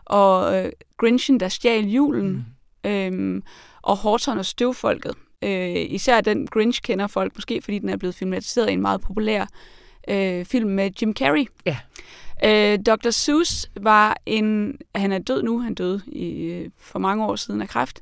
og 0.05 0.57
øh, 0.57 0.71
Grinchen, 0.97 1.39
der 1.39 1.47
stjal 1.47 1.85
julen, 1.85 2.27
mm 2.27 2.43
øhm, 2.85 3.43
og 3.81 3.97
Horton 3.97 4.37
og 4.37 4.45
Støvfolket. 4.45 5.13
Øh, 5.43 5.75
især 5.75 6.21
den 6.21 6.47
Grinch 6.47 6.81
kender 6.81 7.07
folk, 7.07 7.31
måske 7.35 7.61
fordi 7.61 7.79
den 7.79 7.89
er 7.89 7.97
blevet 7.97 8.15
filmatiseret 8.15 8.69
i 8.69 8.73
en 8.73 8.81
meget 8.81 9.01
populær 9.01 9.45
øh, 10.09 10.45
film 10.45 10.69
med 10.69 10.91
Jim 11.01 11.13
Carrey. 11.13 11.45
Ja. 11.65 11.77
Øh, 12.43 12.79
Dr. 12.79 13.09
Seuss 13.09 13.71
var 13.81 14.17
en, 14.25 14.77
han 14.95 15.11
er 15.11 15.19
død 15.19 15.43
nu, 15.43 15.59
han 15.59 15.73
døde 15.73 16.01
i, 16.07 16.43
øh, 16.43 16.69
for 16.79 16.99
mange 16.99 17.25
år 17.25 17.35
siden 17.35 17.61
af 17.61 17.67
kræft, 17.67 18.01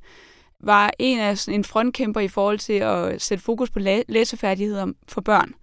var 0.60 0.92
en 1.00 1.20
af 1.20 1.38
sådan, 1.38 1.60
en 1.60 1.64
frontkæmper 1.64 2.20
i 2.20 2.28
forhold 2.28 2.60
til 2.60 2.74
at 2.74 3.22
sætte 3.22 3.44
fokus 3.44 3.70
på 3.70 3.80
læ- 3.80 4.04
læsefærdigheder 4.08 4.88
for 5.08 5.22
børn. 5.22 5.54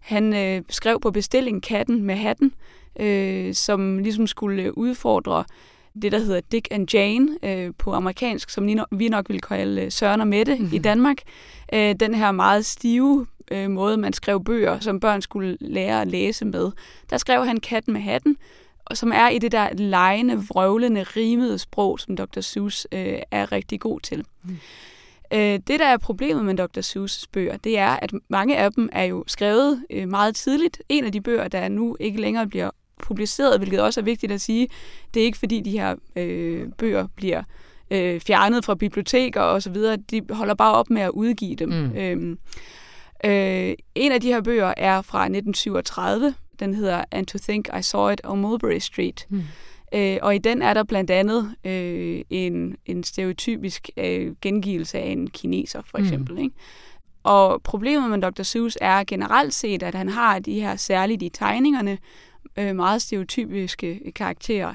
Han 0.00 0.34
øh, 0.34 0.62
skrev 0.68 1.00
på 1.00 1.10
bestilling 1.10 1.62
Katten 1.62 2.02
med 2.02 2.14
hatten, 2.14 2.52
øh, 3.00 3.54
som 3.54 3.98
ligesom 3.98 4.26
skulle 4.26 4.78
udfordre 4.78 5.44
det, 6.02 6.12
der 6.12 6.18
hedder 6.18 6.40
Dick 6.52 6.68
and 6.70 6.94
Jane 6.94 7.38
øh, 7.42 7.72
på 7.78 7.92
amerikansk, 7.92 8.50
som 8.50 8.68
vi 8.90 9.08
nok 9.08 9.28
vil 9.28 9.40
kalde 9.40 9.82
øh, 9.82 9.92
Søren 9.92 10.20
og 10.20 10.28
Mette 10.28 10.54
mm-hmm. 10.54 10.72
i 10.72 10.76
mhm. 10.76 10.82
Danmark. 10.82 11.16
Øh, 11.72 11.94
den 12.00 12.14
her 12.14 12.32
meget 12.32 12.66
stive 12.66 13.26
øh, 13.50 13.70
måde, 13.70 13.96
man 13.96 14.12
skrev 14.12 14.44
bøger, 14.44 14.80
som 14.80 15.00
børn 15.00 15.22
skulle 15.22 15.56
lære 15.60 16.00
at 16.00 16.08
læse 16.08 16.44
med. 16.44 16.70
Der 17.10 17.16
skrev 17.16 17.46
han 17.46 17.60
Katten 17.60 17.92
med 17.92 18.00
hatten, 18.00 18.36
og 18.84 18.96
som 18.96 19.12
er 19.14 19.28
i 19.28 19.38
det 19.38 19.52
der 19.52 19.68
lejende, 19.72 20.46
vrøvlende, 20.48 21.02
rimede 21.02 21.58
sprog, 21.58 22.00
som 22.00 22.16
Dr. 22.16 22.40
Seuss 22.40 22.86
øh, 22.92 23.18
er 23.30 23.52
rigtig 23.52 23.80
god 23.80 24.00
til. 24.00 24.24
Mm. 24.42 24.56
Øh, 25.32 25.60
det, 25.66 25.80
der 25.80 25.86
er 25.86 25.96
problemet 25.96 26.44
med 26.44 26.56
Dr. 26.56 26.80
Seuss' 26.80 27.24
bøger, 27.32 27.56
det 27.56 27.78
er, 27.78 27.90
at 27.90 28.12
mange 28.28 28.56
af 28.56 28.72
dem 28.72 28.88
er 28.92 29.04
jo 29.04 29.24
skrevet 29.26 29.84
øh, 29.90 30.08
meget 30.08 30.36
tidligt. 30.36 30.82
En 30.88 31.04
af 31.04 31.12
de 31.12 31.20
bøger, 31.20 31.48
der 31.48 31.68
nu 31.68 31.96
ikke 32.00 32.20
længere 32.20 32.46
bliver 32.46 32.70
publiceret, 33.02 33.58
hvilket 33.58 33.80
også 33.80 34.00
er 34.00 34.04
vigtigt 34.04 34.32
at 34.32 34.40
sige. 34.40 34.68
Det 35.14 35.20
er 35.20 35.24
ikke 35.24 35.38
fordi, 35.38 35.60
de 35.60 35.70
her 35.70 35.94
øh, 36.16 36.68
bøger 36.78 37.06
bliver 37.16 37.42
øh, 37.90 38.20
fjernet 38.20 38.64
fra 38.64 38.74
biblioteker 38.74 39.40
og 39.40 39.62
så 39.62 39.70
videre. 39.70 39.96
De 39.96 40.20
holder 40.30 40.54
bare 40.54 40.74
op 40.74 40.90
med 40.90 41.02
at 41.02 41.10
udgive 41.10 41.54
dem. 41.54 41.68
Mm. 41.68 41.96
Øhm, 41.96 42.38
øh, 43.24 43.74
en 43.94 44.12
af 44.12 44.20
de 44.20 44.28
her 44.28 44.40
bøger 44.40 44.74
er 44.76 45.02
fra 45.02 45.22
1937. 45.22 46.34
Den 46.60 46.74
hedder 46.74 47.04
And 47.12 47.26
to 47.26 47.38
Think 47.38 47.68
I 47.78 47.82
Saw 47.82 48.08
It 48.08 48.20
on 48.24 48.40
Mulberry 48.40 48.78
Street. 48.78 49.26
Mm. 49.28 49.42
Øh, 49.94 50.18
og 50.22 50.34
i 50.34 50.38
den 50.38 50.62
er 50.62 50.74
der 50.74 50.84
blandt 50.84 51.10
andet 51.10 51.54
øh, 51.64 52.22
en, 52.30 52.76
en 52.86 53.04
stereotypisk 53.04 53.90
øh, 53.96 54.32
gengivelse 54.40 54.98
af 54.98 55.06
en 55.06 55.30
kineser, 55.30 55.82
for 55.86 55.98
mm. 55.98 56.04
eksempel. 56.04 56.34
Mm. 56.34 56.42
Ikke? 56.42 56.56
Og 57.22 57.62
problemet 57.62 58.10
med 58.10 58.30
Dr. 58.30 58.42
Seuss 58.42 58.78
er 58.80 59.04
generelt 59.04 59.54
set, 59.54 59.82
at 59.82 59.94
han 59.94 60.08
har 60.08 60.38
de 60.38 60.60
her 60.60 60.76
særligt 60.76 61.22
i 61.22 61.28
tegningerne, 61.28 61.98
øh, 62.56 62.76
meget 62.76 63.02
stereotypiske 63.02 64.12
karakterer. 64.14 64.74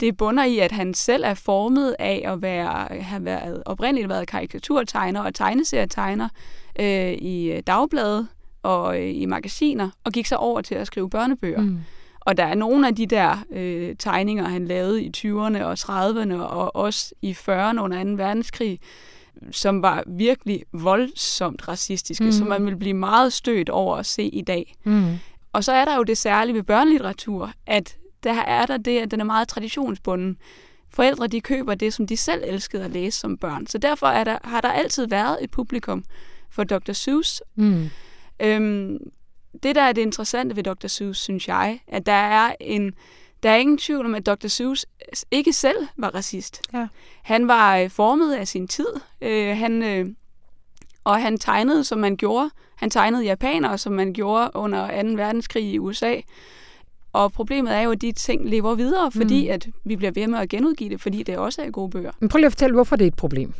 Det 0.00 0.16
bunder 0.16 0.44
i, 0.44 0.58
at 0.58 0.72
han 0.72 0.94
selv 0.94 1.24
er 1.26 1.34
formet 1.34 1.96
af 1.98 2.22
at 2.26 2.42
være, 2.42 3.00
have 3.00 3.24
været, 3.24 3.62
oprindeligt 3.66 4.08
været 4.08 4.28
karikaturtegner 4.28 5.20
og 5.20 5.34
tegneserietegner 5.34 6.28
øh, 6.80 7.12
i 7.12 7.60
dagbladet 7.66 8.28
og 8.62 9.00
øh, 9.02 9.14
i 9.14 9.26
magasiner, 9.26 9.90
og 10.04 10.12
gik 10.12 10.26
så 10.26 10.36
over 10.36 10.60
til 10.60 10.74
at 10.74 10.86
skrive 10.86 11.10
børnebøger. 11.10 11.60
Mm. 11.60 11.78
Og 12.20 12.36
der 12.36 12.44
er 12.44 12.54
nogle 12.54 12.88
af 12.88 12.94
de 12.94 13.06
der 13.06 13.44
øh, 13.52 13.96
tegninger, 13.98 14.48
han 14.48 14.64
lavede 14.64 15.02
i 15.02 15.10
20'erne 15.16 15.62
og 15.62 15.72
30'erne 15.72 16.34
og 16.34 16.76
også 16.76 17.14
i 17.22 17.32
40'erne 17.32 17.80
under 17.80 18.04
2. 18.04 18.10
verdenskrig, 18.10 18.78
som 19.50 19.82
var 19.82 20.04
virkelig 20.06 20.62
voldsomt 20.72 21.68
racistiske, 21.68 22.24
mm. 22.24 22.32
som 22.32 22.46
man 22.46 22.66
vil 22.66 22.76
blive 22.76 22.94
meget 22.94 23.32
stødt 23.32 23.70
over 23.70 23.96
at 23.96 24.06
se 24.06 24.22
i 24.22 24.42
dag. 24.42 24.74
Mm. 24.84 25.18
Og 25.58 25.64
så 25.64 25.72
er 25.72 25.84
der 25.84 25.96
jo 25.96 26.02
det 26.02 26.18
særlige 26.18 26.54
ved 26.56 26.62
børnelitteratur, 26.62 27.52
at 27.66 27.96
der 28.22 28.32
er 28.32 28.66
der 28.66 28.76
det, 28.76 28.98
at 28.98 29.10
den 29.10 29.20
er 29.20 29.24
meget 29.24 29.48
traditionsbunden. 29.48 30.36
Forældre, 30.90 31.26
de 31.26 31.40
køber 31.40 31.74
det, 31.74 31.94
som 31.94 32.06
de 32.06 32.16
selv 32.16 32.42
elskede 32.46 32.84
at 32.84 32.90
læse 32.90 33.18
som 33.18 33.38
børn. 33.38 33.66
Så 33.66 33.78
derfor 33.78 34.06
er 34.06 34.24
der, 34.24 34.38
har 34.44 34.60
der 34.60 34.68
altid 34.68 35.06
været 35.08 35.44
et 35.44 35.50
publikum 35.50 36.04
for 36.50 36.64
Dr. 36.64 36.92
Seuss. 36.92 37.42
Mm. 37.56 37.90
Øhm, 38.40 38.98
det, 39.62 39.74
der 39.74 39.82
er 39.82 39.92
det 39.92 40.02
interessante 40.02 40.56
ved 40.56 40.62
Dr. 40.62 40.86
Seuss, 40.86 41.20
synes 41.20 41.48
jeg, 41.48 41.80
at 41.88 42.06
der 42.06 42.12
er 42.12 42.54
en 42.60 42.94
der 43.42 43.50
er 43.50 43.56
ingen 43.56 43.78
tvivl 43.78 44.06
om, 44.06 44.14
at 44.14 44.26
Dr. 44.26 44.48
Seuss 44.48 44.86
ikke 45.30 45.52
selv 45.52 45.88
var 45.96 46.14
racist. 46.14 46.62
Ja. 46.72 46.86
Han 47.22 47.48
var 47.48 47.76
øh, 47.76 47.90
formet 47.90 48.34
af 48.34 48.48
sin 48.48 48.68
tid. 48.68 48.88
Øh, 49.20 49.56
han, 49.56 49.82
øh, 49.82 50.06
og 51.08 51.22
han 51.22 51.38
tegnede, 51.38 51.84
som 51.84 51.98
man 51.98 52.16
gjorde. 52.16 52.50
Han 52.76 52.90
tegnede 52.90 53.24
japanere, 53.24 53.78
som 53.78 53.92
man 53.92 54.12
gjorde 54.12 54.50
under 54.54 55.02
2. 55.02 55.08
verdenskrig 55.08 55.64
i 55.64 55.78
USA. 55.78 56.14
Og 57.12 57.32
problemet 57.32 57.74
er 57.74 57.80
jo, 57.80 57.90
at 57.90 58.00
de 58.00 58.12
ting 58.12 58.48
lever 58.48 58.74
videre, 58.74 59.12
fordi 59.12 59.46
mm. 59.46 59.52
at 59.52 59.68
vi 59.84 59.96
bliver 59.96 60.10
ved 60.10 60.26
med 60.26 60.38
at 60.38 60.48
genudgive 60.48 60.90
det, 60.90 61.00
fordi 61.00 61.22
det 61.22 61.38
også 61.38 61.62
er 61.62 61.70
gode 61.70 61.90
bøger. 61.90 62.10
Men 62.20 62.28
prøv 62.28 62.38
lige 62.38 62.46
at 62.46 62.52
fortælle, 62.52 62.74
hvorfor 62.74 62.96
det 62.96 63.04
er 63.04 63.08
et 63.08 63.16
problem. 63.16 63.52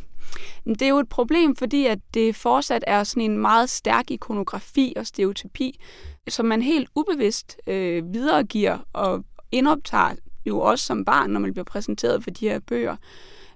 Det 0.65 0.81
er 0.81 0.87
jo 0.87 0.97
et 0.97 1.09
problem, 1.09 1.55
fordi 1.55 1.85
at 1.85 1.99
det 2.13 2.35
fortsat 2.35 2.83
er 2.87 3.03
sådan 3.03 3.23
en 3.23 3.37
meget 3.37 3.69
stærk 3.69 4.11
ikonografi 4.11 4.93
og 4.95 5.07
stereotypi, 5.07 5.79
som 6.27 6.45
man 6.45 6.61
helt 6.61 6.89
ubevidst 6.95 7.57
øh, 7.67 8.13
videregiver 8.13 8.77
og 8.93 9.23
indoptager 9.51 10.15
jo 10.45 10.59
også 10.59 10.85
som 10.85 11.05
barn, 11.05 11.29
når 11.29 11.39
man 11.39 11.53
bliver 11.53 11.65
præsenteret 11.65 12.23
for 12.23 12.29
de 12.29 12.49
her 12.49 12.59
bøger. 12.59 12.95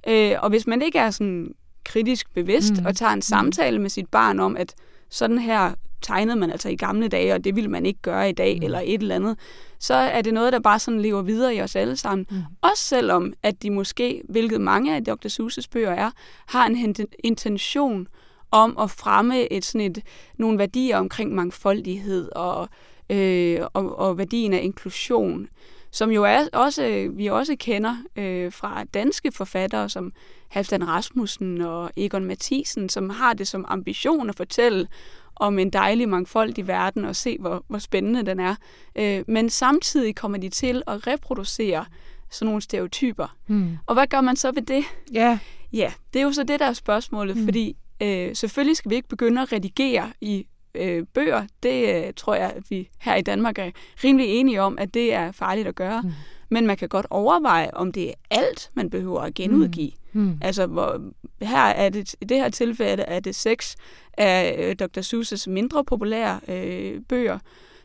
Øh, 0.07 0.35
og 0.39 0.49
hvis 0.49 0.67
man 0.67 0.81
ikke 0.81 0.99
er 0.99 1.11
sådan 1.11 1.53
kritisk 1.85 2.33
bevidst 2.33 2.73
mm. 2.79 2.85
og 2.85 2.95
tager 2.95 3.11
en 3.11 3.17
mm. 3.17 3.21
samtale 3.21 3.79
med 3.79 3.89
sit 3.89 4.07
barn 4.07 4.39
om, 4.39 4.57
at 4.57 4.75
sådan 5.09 5.37
her 5.37 5.73
tegnede 6.01 6.35
man 6.35 6.51
altså 6.51 6.69
i 6.69 6.75
gamle 6.75 7.07
dage, 7.07 7.33
og 7.33 7.43
det 7.43 7.55
ville 7.55 7.69
man 7.69 7.85
ikke 7.85 8.01
gøre 8.01 8.29
i 8.29 8.33
dag, 8.33 8.57
mm. 8.57 8.63
eller 8.63 8.81
et 8.85 9.01
eller 9.01 9.15
andet, 9.15 9.37
så 9.79 9.93
er 9.93 10.21
det 10.21 10.33
noget, 10.33 10.53
der 10.53 10.59
bare 10.59 10.79
sådan 10.79 11.01
lever 11.01 11.21
videre 11.21 11.55
i 11.55 11.61
os 11.61 11.75
alle 11.75 11.95
sammen. 11.95 12.27
Mm. 12.31 12.37
Også 12.61 12.83
selvom, 12.83 13.33
at 13.43 13.63
de 13.63 13.69
måske, 13.69 14.21
hvilket 14.29 14.61
mange 14.61 14.95
af 14.95 15.03
Dr. 15.03 15.27
Seuss' 15.27 15.67
bøger 15.71 15.91
er, 15.91 16.11
har 16.45 16.65
en 16.65 16.95
intention 17.23 18.07
om 18.51 18.77
at 18.81 18.91
fremme 18.91 19.53
et, 19.53 19.65
sådan 19.65 19.91
et, 19.91 20.01
nogle 20.37 20.59
værdier 20.59 20.97
omkring 20.97 21.35
mangfoldighed 21.35 22.29
og, 22.35 22.69
øh, 23.09 23.59
og, 23.73 23.99
og 23.99 24.17
værdien 24.17 24.53
af 24.53 24.59
inklusion 24.63 25.47
som 25.93 26.11
jo 26.11 26.23
er 26.23 26.47
også, 26.53 27.09
vi 27.13 27.27
også 27.27 27.55
kender 27.59 27.95
øh, 28.15 28.51
fra 28.51 28.83
danske 28.83 29.31
forfattere 29.31 29.89
som 29.89 30.11
Halvdan 30.53 30.87
Rasmussen 30.87 31.61
og 31.61 31.91
Egon 31.97 32.25
Mathisen, 32.25 32.89
som 32.89 33.09
har 33.09 33.33
det 33.33 33.47
som 33.47 33.65
ambition 33.67 34.29
at 34.29 34.35
fortælle 34.35 34.87
om 35.35 35.59
en 35.59 35.69
dejlig 35.69 36.09
mangfoldig 36.09 36.67
verden 36.67 37.05
og 37.05 37.15
se, 37.15 37.37
hvor, 37.39 37.63
hvor 37.67 37.77
spændende 37.77 38.25
den 38.25 38.39
er. 38.39 38.55
Øh, 38.95 39.23
men 39.27 39.49
samtidig 39.49 40.15
kommer 40.15 40.37
de 40.37 40.49
til 40.49 40.83
at 40.87 41.07
reproducere 41.07 41.85
sådan 42.31 42.45
nogle 42.45 42.61
stereotyper. 42.61 43.35
Mm. 43.47 43.77
Og 43.85 43.93
hvad 43.93 44.07
gør 44.07 44.21
man 44.21 44.35
så 44.35 44.51
ved 44.51 44.61
det? 44.61 44.83
Ja. 45.13 45.39
Ja, 45.73 45.93
det 46.13 46.19
er 46.19 46.23
jo 46.23 46.31
så 46.31 46.43
det, 46.43 46.59
der 46.59 46.65
er 46.65 46.73
spørgsmålet, 46.73 47.37
mm. 47.37 47.43
fordi 47.43 47.75
øh, 48.01 48.35
selvfølgelig 48.35 48.77
skal 48.77 48.89
vi 48.91 48.95
ikke 48.95 49.09
begynde 49.09 49.41
at 49.41 49.51
redigere 49.51 50.11
i 50.21 50.47
øh, 50.75 51.05
bøger, 51.13 51.45
det 51.63 52.05
øh, 52.07 52.13
tror 52.17 52.35
jeg, 52.35 52.53
at 52.55 52.63
vi 52.69 52.89
her 52.99 53.15
i 53.15 53.21
Danmark 53.21 53.57
er 53.57 53.71
rimelig 54.03 54.27
enige 54.27 54.61
om, 54.61 54.77
at 54.77 54.93
det 54.93 55.13
er 55.13 55.31
farligt 55.31 55.67
at 55.67 55.75
gøre. 55.75 56.01
Mm. 56.01 56.11
Men 56.49 56.67
man 56.67 56.77
kan 56.77 56.89
godt 56.89 57.05
overveje, 57.09 57.71
om 57.73 57.91
det 57.91 58.09
er 58.09 58.13
alt, 58.31 58.69
man 58.73 58.89
behøver 58.89 59.21
at 59.21 59.33
genudgive. 59.33 59.91
Mm. 59.95 60.02
Mm. 60.13 60.37
Altså, 60.41 60.65
hvor, 60.65 61.01
her 61.41 61.65
er 61.65 61.89
det, 61.89 62.15
i 62.21 62.25
det 62.25 62.37
her 62.37 62.49
tilfælde 62.49 63.03
er 63.03 63.19
det 63.19 63.35
seks 63.35 63.75
af 64.13 64.55
øh, 64.59 64.75
Dr. 64.75 65.01
Seuss' 65.01 65.49
mindre 65.49 65.83
populære 65.83 66.39
øh, 66.47 67.01
bøger, 67.09 67.39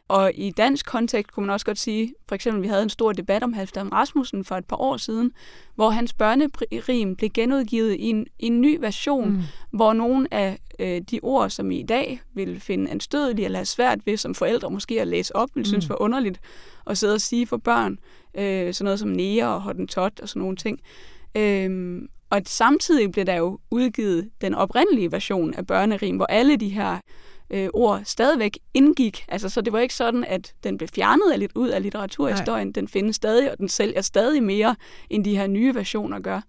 og 0.08 0.32
i 0.34 0.50
dansk 0.50 0.86
kontekst 0.86 1.32
kunne 1.32 1.46
man 1.46 1.52
også 1.52 1.66
godt 1.66 1.78
sige, 1.78 2.14
for 2.28 2.34
eksempel, 2.34 2.62
vi 2.62 2.68
havde 2.68 2.82
en 2.82 2.88
stor 2.88 3.12
debat 3.12 3.42
om 3.42 3.52
Halvdan 3.52 3.92
Rasmussen 3.92 4.44
for 4.44 4.54
et 4.54 4.64
par 4.64 4.80
år 4.80 4.96
siden, 4.96 5.32
hvor 5.74 5.90
hans 5.90 6.12
børnerim 6.12 7.16
blev 7.16 7.30
genudgivet 7.30 7.94
i 7.94 8.02
en, 8.02 8.26
i 8.38 8.46
en 8.46 8.60
ny 8.60 8.78
version, 8.80 9.30
mm. 9.30 9.42
hvor 9.70 9.92
nogle 9.92 10.34
af 10.34 10.58
øh, 10.78 11.00
de 11.10 11.20
ord, 11.22 11.50
som 11.50 11.70
I 11.70 11.78
i 11.78 11.82
dag 11.82 12.20
vil 12.34 12.60
finde 12.60 12.90
anstødelige 12.90 13.44
eller 13.44 13.58
have 13.58 13.66
svært 13.66 14.06
ved 14.06 14.16
som 14.16 14.34
forældre 14.34 14.70
måske 14.70 15.00
at 15.00 15.08
læse 15.08 15.36
op, 15.36 15.48
vil 15.54 15.60
mm. 15.60 15.64
synes 15.64 15.88
var 15.88 16.02
underligt 16.02 16.40
at 16.86 16.98
sidde 16.98 17.14
og 17.14 17.20
sige 17.20 17.46
for 17.46 17.56
børn, 17.56 17.98
øh, 18.34 18.74
sådan 18.74 18.84
noget 18.84 18.98
som 18.98 19.08
nære 19.08 19.48
og 19.48 19.62
hottentot 19.62 20.20
og 20.20 20.28
sådan 20.28 20.40
nogle 20.40 20.56
ting. 20.56 20.80
Øh, 21.34 22.00
og 22.30 22.42
samtidig 22.46 23.12
blev 23.12 23.24
der 23.24 23.34
jo 23.36 23.58
udgivet 23.70 24.30
den 24.40 24.54
oprindelige 24.54 25.12
version 25.12 25.54
af 25.54 25.66
børnerim, 25.66 26.16
hvor 26.16 26.26
alle 26.26 26.56
de 26.56 26.68
her 26.68 26.98
øh, 27.50 27.68
ord 27.74 28.00
stadigvæk 28.04 28.58
indgik. 28.74 29.24
Altså, 29.28 29.48
så 29.48 29.60
det 29.60 29.72
var 29.72 29.78
ikke 29.78 29.94
sådan, 29.94 30.24
at 30.24 30.54
den 30.64 30.78
blev 30.78 30.88
fjernet 30.88 31.38
lidt 31.38 31.52
ud 31.54 31.68
af 31.68 31.82
litteraturhistorien. 31.82 32.68
Nej. 32.68 32.72
Den 32.72 32.88
findes 32.88 33.16
stadig, 33.16 33.52
og 33.52 33.58
den 33.58 33.68
sælger 33.68 34.00
stadig 34.00 34.42
mere, 34.42 34.76
end 35.10 35.24
de 35.24 35.36
her 35.36 35.46
nye 35.46 35.74
versioner 35.74 36.20
gør. 36.20 36.40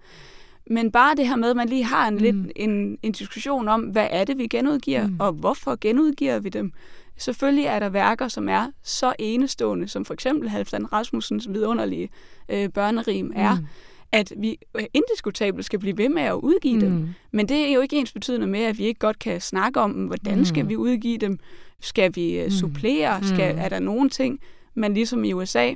Men 0.71 0.91
bare 0.91 1.15
det 1.15 1.27
her 1.27 1.35
med, 1.35 1.49
at 1.49 1.55
man 1.55 1.69
lige 1.69 1.83
har 1.83 2.07
en, 2.07 2.13
mm. 2.13 2.19
lidt, 2.19 2.35
en, 2.55 2.97
en 3.03 3.11
diskussion 3.11 3.67
om, 3.67 3.81
hvad 3.81 4.07
er 4.11 4.23
det, 4.23 4.37
vi 4.37 4.47
genudgiver, 4.47 5.07
mm. 5.07 5.15
og 5.19 5.31
hvorfor 5.31 5.77
genudgiver 5.81 6.39
vi 6.39 6.49
dem. 6.49 6.71
Selvfølgelig 7.17 7.65
er 7.65 7.79
der 7.79 7.89
værker, 7.89 8.27
som 8.27 8.49
er 8.49 8.67
så 8.83 9.13
enestående, 9.19 9.87
som 9.87 10.05
for 10.05 10.13
eksempel 10.13 10.49
Halvdan 10.49 10.93
Rasmussens 10.93 11.49
vidunderlige 11.49 12.09
øh, 12.49 12.69
børnerim 12.69 13.31
er. 13.35 13.55
Mm 13.55 13.65
at 14.11 14.33
vi 14.37 14.57
øh, 14.75 14.83
indiskutabelt 14.93 15.65
skal 15.65 15.79
blive 15.79 15.97
ved 15.97 16.09
med 16.09 16.21
at 16.21 16.33
udgive 16.33 16.75
mm. 16.75 16.79
dem. 16.79 17.13
Men 17.31 17.49
det 17.49 17.57
er 17.57 17.73
jo 17.73 17.81
ikke 17.81 17.97
ens 17.97 18.11
betydende 18.11 18.47
med, 18.47 18.59
at 18.59 18.77
vi 18.77 18.85
ikke 18.85 18.99
godt 18.99 19.19
kan 19.19 19.41
snakke 19.41 19.79
om, 19.79 19.91
hvordan 19.91 20.45
skal 20.45 20.63
mm. 20.63 20.69
vi 20.69 20.75
udgive 20.75 21.17
dem? 21.17 21.39
Skal 21.81 22.15
vi 22.15 22.39
uh, 22.39 22.45
mm. 22.45 22.51
supplere? 22.51 23.23
Skal, 23.23 23.53
mm. 23.53 23.59
Er 23.59 23.69
der 23.69 23.79
nogle 23.79 24.09
ting, 24.09 24.39
man 24.73 24.93
ligesom 24.93 25.23
i 25.23 25.33
USA 25.33 25.73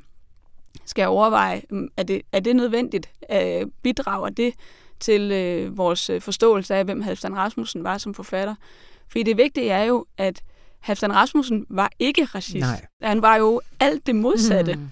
skal 0.86 1.08
overveje, 1.08 1.62
er 1.98 2.04
det, 2.04 2.22
er 2.32 2.40
det 2.40 2.56
nødvendigt? 2.56 3.10
Uh, 3.34 3.70
bidrager 3.82 4.30
det 4.30 4.54
til 5.00 5.22
uh, 5.68 5.78
vores 5.78 6.12
forståelse 6.20 6.76
af, 6.76 6.86
hvem 6.86 7.02
Halvdan 7.02 7.36
Rasmussen 7.36 7.84
var 7.84 7.98
som 7.98 8.14
forfatter? 8.14 8.56
Fordi 9.08 9.24
det 9.24 9.38
vigtige 9.38 9.70
er 9.70 9.84
jo, 9.84 10.06
at 10.18 10.44
Halvdan 10.80 11.14
Rasmussen 11.14 11.66
var 11.70 11.92
ikke 12.00 12.24
racist. 12.26 12.56
Nej. 12.56 12.86
Han 13.02 13.22
var 13.22 13.36
jo 13.36 13.62
alt 13.80 14.08
det 14.08 14.16
modsatte. 14.16 14.74
Mm. 14.74 14.90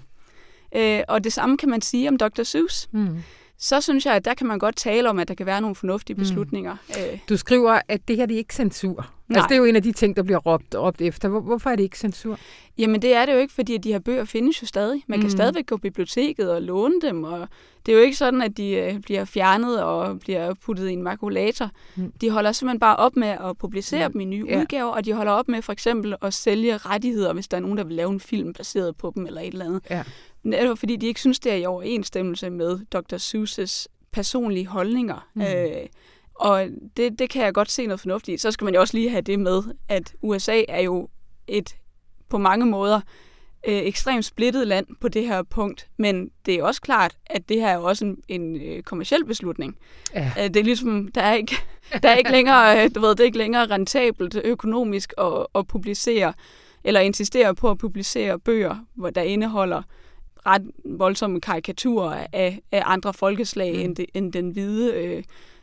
Øh, 0.76 1.00
og 1.08 1.24
det 1.24 1.32
samme 1.32 1.56
kan 1.56 1.68
man 1.68 1.80
sige 1.80 2.08
om 2.08 2.16
Dr. 2.16 2.42
Seuss. 2.42 2.88
Mm. 2.92 3.18
Så 3.58 3.80
synes 3.80 4.06
jeg, 4.06 4.14
at 4.14 4.24
der 4.24 4.34
kan 4.34 4.46
man 4.46 4.58
godt 4.58 4.76
tale 4.76 5.10
om, 5.10 5.18
at 5.18 5.28
der 5.28 5.34
kan 5.34 5.46
være 5.46 5.60
nogle 5.60 5.74
fornuftige 5.74 6.14
mm. 6.14 6.20
beslutninger. 6.20 6.76
Mm. 6.88 7.18
Du 7.28 7.36
skriver, 7.36 7.80
at 7.88 8.08
det 8.08 8.16
her 8.16 8.26
det 8.26 8.34
er 8.34 8.38
ikke 8.38 8.54
censur. 8.54 9.06
Nej. 9.28 9.36
Altså, 9.36 9.48
det 9.48 9.54
er 9.54 9.58
jo 9.58 9.64
en 9.64 9.76
af 9.76 9.82
de 9.82 9.92
ting, 9.92 10.16
der 10.16 10.22
bliver 10.22 10.38
råbt, 10.38 10.74
råbt 10.74 11.00
efter. 11.00 11.28
Hvor, 11.28 11.40
hvorfor 11.40 11.70
er 11.70 11.76
det 11.76 11.82
ikke 11.82 11.98
censur? 11.98 12.38
Jamen, 12.78 13.02
det 13.02 13.14
er 13.14 13.26
det 13.26 13.32
jo 13.32 13.38
ikke, 13.38 13.54
fordi 13.54 13.78
de 13.78 13.92
her 13.92 13.98
bøger 13.98 14.24
findes 14.24 14.62
jo 14.62 14.66
stadig. 14.66 15.02
Man 15.06 15.18
kan 15.18 15.26
mm. 15.26 15.30
stadigvæk 15.30 15.66
gå 15.66 15.76
på 15.76 15.80
biblioteket 15.80 16.50
og 16.50 16.62
låne 16.62 17.00
dem, 17.02 17.24
og 17.24 17.48
det 17.86 17.92
er 17.92 17.96
jo 17.96 18.02
ikke 18.02 18.16
sådan, 18.16 18.42
at 18.42 18.56
de 18.56 18.70
øh, 18.70 19.00
bliver 19.00 19.24
fjernet 19.24 19.82
og 19.82 20.20
bliver 20.20 20.54
puttet 20.54 20.88
i 20.88 20.92
en 20.92 21.02
makulator. 21.02 21.70
Mm. 21.96 22.12
De 22.20 22.30
holder 22.30 22.52
simpelthen 22.52 22.80
bare 22.80 22.96
op 22.96 23.16
med 23.16 23.28
at 23.28 23.58
publicere 23.58 24.08
mm. 24.08 24.12
dem 24.12 24.20
i 24.20 24.24
nye 24.24 24.46
ja. 24.48 24.60
udgaver, 24.60 24.90
og 24.90 25.04
de 25.04 25.12
holder 25.12 25.32
op 25.32 25.48
med 25.48 25.62
for 25.62 25.72
eksempel 25.72 26.14
at 26.22 26.34
sælge 26.34 26.76
rettigheder, 26.76 27.32
hvis 27.32 27.48
der 27.48 27.56
er 27.56 27.60
nogen, 27.60 27.78
der 27.78 27.84
vil 27.84 27.96
lave 27.96 28.10
en 28.12 28.20
film 28.20 28.52
baseret 28.52 28.96
på 28.96 29.12
dem 29.14 29.26
eller 29.26 29.40
et 29.40 29.52
eller 29.52 29.64
andet. 29.64 29.82
Ja. 29.90 30.02
Netop 30.42 30.78
fordi 30.78 30.96
de 30.96 31.06
ikke 31.06 31.20
synes, 31.20 31.40
det 31.40 31.52
er 31.52 31.56
i 31.56 31.64
overensstemmelse 31.64 32.50
med 32.50 32.78
Dr. 32.92 33.16
Seuss' 33.16 33.86
personlige 34.12 34.66
holdninger. 34.66 35.28
Mm. 35.34 35.42
Øh, 35.42 35.86
og 36.34 36.68
det, 36.96 37.18
det 37.18 37.30
kan 37.30 37.44
jeg 37.44 37.54
godt 37.54 37.70
se 37.70 37.86
noget 37.86 38.00
fornuftigt 38.00 38.40
Så 38.40 38.50
skal 38.50 38.64
man 38.64 38.74
jo 38.74 38.80
også 38.80 38.96
lige 38.96 39.10
have 39.10 39.22
det 39.22 39.40
med, 39.40 39.62
at 39.88 40.14
USA 40.22 40.62
er 40.68 40.80
jo 40.80 41.08
et 41.46 41.76
på 42.28 42.38
mange 42.38 42.66
måder 42.66 43.00
øh, 43.68 43.74
ekstremt 43.74 44.24
splittet 44.24 44.66
land 44.66 44.86
på 45.00 45.08
det 45.08 45.26
her 45.26 45.42
punkt, 45.42 45.88
men 45.96 46.30
det 46.46 46.54
er 46.54 46.62
også 46.64 46.80
klart, 46.80 47.16
at 47.26 47.48
det 47.48 47.60
her 47.60 47.68
er 47.68 47.78
også 47.78 48.04
en, 48.04 48.16
en 48.28 48.56
øh, 48.62 48.82
kommersiel 48.82 49.24
beslutning. 49.24 49.76
Ja. 50.14 50.32
Øh, 50.38 50.44
det 50.44 50.56
er 50.56 50.64
ligesom, 50.64 51.08
der 51.08 51.22
er 51.22 51.34
ikke, 51.34 51.56
der 52.02 52.08
er 52.08 52.14
ikke 52.14 52.30
længere, 52.30 52.84
øh, 52.84 52.90
du 52.94 53.00
ved, 53.00 53.10
det 53.10 53.20
er 53.20 53.24
ikke 53.24 53.38
længere 53.38 53.66
rentabelt 53.66 54.36
økonomisk 54.44 55.12
at, 55.18 55.46
at 55.54 55.66
publicere, 55.66 56.32
eller 56.84 57.00
insistere 57.00 57.54
på 57.54 57.70
at 57.70 57.78
publicere 57.78 58.38
bøger, 58.38 58.76
hvor 58.94 59.10
der 59.10 59.22
indeholder 59.22 59.82
ret 60.46 60.62
voldsomme 60.84 61.40
karikaturer 61.40 62.26
af, 62.32 62.60
af 62.72 62.82
andre 62.84 63.14
folkeslag 63.14 63.72
mm. 63.74 63.80
end, 63.80 63.96
det, 63.96 64.06
end 64.14 64.32
den 64.32 64.50
hvide 64.50 64.94
øh, 64.94 65.22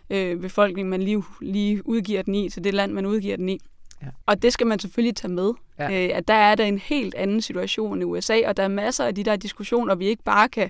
øh, 0.10 0.38
befolkning, 0.38 0.89
man 0.89 1.02
lige, 1.02 1.24
lige 1.42 1.88
udgiver 1.88 2.22
den 2.22 2.36
i, 2.36 2.50
til 2.50 2.63
det 2.63 2.74
land, 2.74 2.92
man 2.92 3.06
udgiver 3.06 3.38
den 3.38 3.50
i. 3.50 3.60
Ja. 4.02 4.08
Og 4.26 4.42
det 4.42 4.54
skal 4.54 4.68
man 4.68 4.80
selvfølgelig 4.80 5.15
tage 5.15 5.34
med. 5.34 5.54
Ja. 5.80 6.06
Øh, 6.06 6.18
at 6.18 6.28
der 6.28 6.34
er 6.34 6.56
der 6.56 6.65
en 6.65 6.78
helt 6.78 7.15
anden 7.15 7.42
situation 7.42 8.02
i 8.02 8.06
USA, 8.06 8.42
og 8.46 8.58
der 8.58 8.63
er 8.63 8.68
masser 8.68 9.06
af 9.06 9.15
de 9.15 9.24
der 9.24 9.36
diskussioner, 9.36 9.96
vi 9.96 10.08
ikke 10.08 10.24
bare 10.24 10.50
kan 10.50 10.70